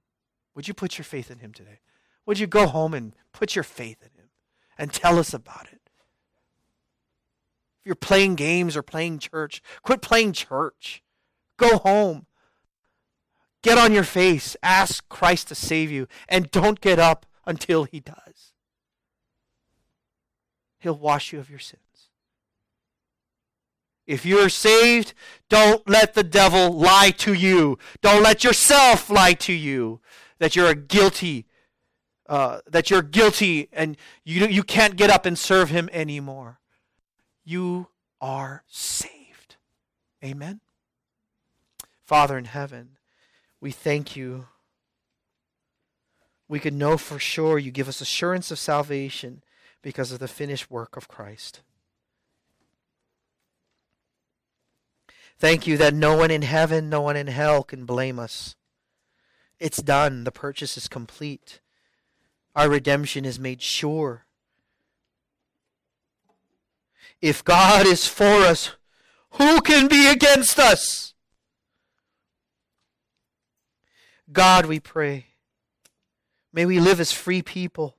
Would 0.55 0.69
you 0.69 0.75
put 0.75 0.97
your 0.97 1.05
faith 1.05 1.31
in 1.31 1.39
Him 1.39 1.53
today? 1.53 1.81
Would 2.25 2.39
you 2.39 2.47
go 2.47 2.67
home 2.67 2.95
and 2.95 3.15
put 3.33 3.55
your 3.55 3.65
faith 3.65 3.99
in 4.01 4.11
Him 4.19 4.31
and 4.79 4.93
tell 4.93 5.19
us 5.19 5.35
about 5.35 5.67
it? 5.73 5.81
If 7.81 7.87
you're 7.87 7.95
playing 7.95 8.37
games 8.37 8.77
or 8.77 8.83
playing 8.83 9.19
church, 9.19 9.63
quit 9.83 10.01
playing 10.01 10.33
church. 10.33 11.03
Go 11.57 11.79
home. 11.79 12.27
Get 13.63 13.79
on 13.79 13.93
your 13.93 14.05
face. 14.05 14.57
Ask 14.63 15.09
Christ 15.09 15.49
to 15.49 15.55
save 15.55 15.91
you. 15.91 16.07
And 16.29 16.51
don't 16.51 16.81
get 16.81 16.99
up 16.99 17.27
until 17.47 17.85
He 17.85 18.01
does. 18.01 18.53
He'll 20.79 20.99
wash 20.99 21.33
you 21.33 21.39
of 21.39 21.51
your 21.51 21.59
sins. 21.59 21.83
If 24.07 24.25
you're 24.25 24.49
saved, 24.49 25.15
don't 25.49 25.89
let 25.89 26.15
the 26.15 26.23
devil 26.23 26.71
lie 26.73 27.11
to 27.19 27.33
you. 27.33 27.79
Don't 28.03 28.23
let 28.23 28.45
yourself 28.45 29.11
lie 29.11 29.35
to 29.35 29.53
you 29.53 30.01
that 30.39 30.55
you're 30.55 30.75
guilty, 30.75 31.47
uh, 32.29 32.61
that 32.69 32.89
you're 32.89 33.03
guilty 33.03 33.69
and 33.73 33.97
you, 34.25 34.47
you 34.47 34.63
can't 34.63 34.97
get 34.97 35.11
up 35.11 35.27
and 35.27 35.37
serve 35.37 35.71
him 35.71 35.89
anymore. 35.93 36.61
You 37.45 37.89
are 38.21 38.63
saved. 38.69 39.57
Amen. 40.25 40.61
Father 42.05 42.39
in 42.39 42.45
heaven, 42.45 42.99
we 43.61 43.73
thank 43.73 44.15
you. 44.15 44.47
We 46.49 46.61
can 46.61 46.79
know 46.79 46.97
for 46.97 47.19
sure 47.19 47.59
you 47.59 47.73
give 47.73 47.89
us 47.89 48.01
assurance 48.01 48.53
of 48.53 48.59
salvation 48.61 49.43
because 49.87 50.11
of 50.11 50.19
the 50.19 50.27
finished 50.27 50.69
work 50.69 50.97
of 50.97 51.07
Christ. 51.07 51.61
Thank 55.39 55.69
you 55.69 55.77
that 55.77 55.95
no 55.95 56.17
one 56.17 56.33
in 56.33 56.43
heaven, 56.43 56.91
no 56.91 57.03
one 57.03 57.15
in 57.15 57.29
hell 57.29 57.63
can 57.63 57.85
blame 57.85 58.19
us. 58.19 58.57
It's 59.61 59.81
done. 59.81 60.25
The 60.25 60.33
purchase 60.33 60.77
is 60.77 60.89
complete. 60.89 61.61
Our 62.57 62.69
redemption 62.69 63.25
is 63.25 63.39
made 63.39 63.63
sure. 63.63 64.27
If 67.23 67.45
God 67.45 67.87
is 67.87 68.09
for 68.09 68.25
us, 68.25 68.73
who 69.35 69.61
can 69.61 69.87
be 69.87 70.09
against 70.09 70.59
us? 70.59 71.15
God, 74.33 74.67
we 74.67 74.81
pray, 74.81 75.27
may 76.53 76.67
we 76.67 76.81
live 76.81 76.99
as 76.99 77.13
free 77.13 77.41
people 77.41 77.97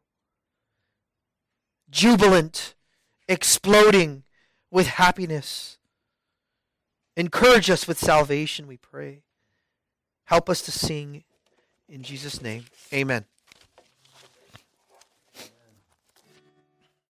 jubilant, 1.97 2.75
exploding 3.27 4.21
with 4.69 4.85
happiness. 4.85 5.79
Encourage 7.15 7.71
us 7.71 7.87
with 7.87 7.97
salvation, 7.97 8.67
we 8.67 8.77
pray. 8.77 9.23
Help 10.25 10.47
us 10.47 10.61
to 10.61 10.71
sing 10.71 11.23
in 11.89 12.03
Jesus' 12.03 12.39
name. 12.39 12.65
Amen. 12.93 13.25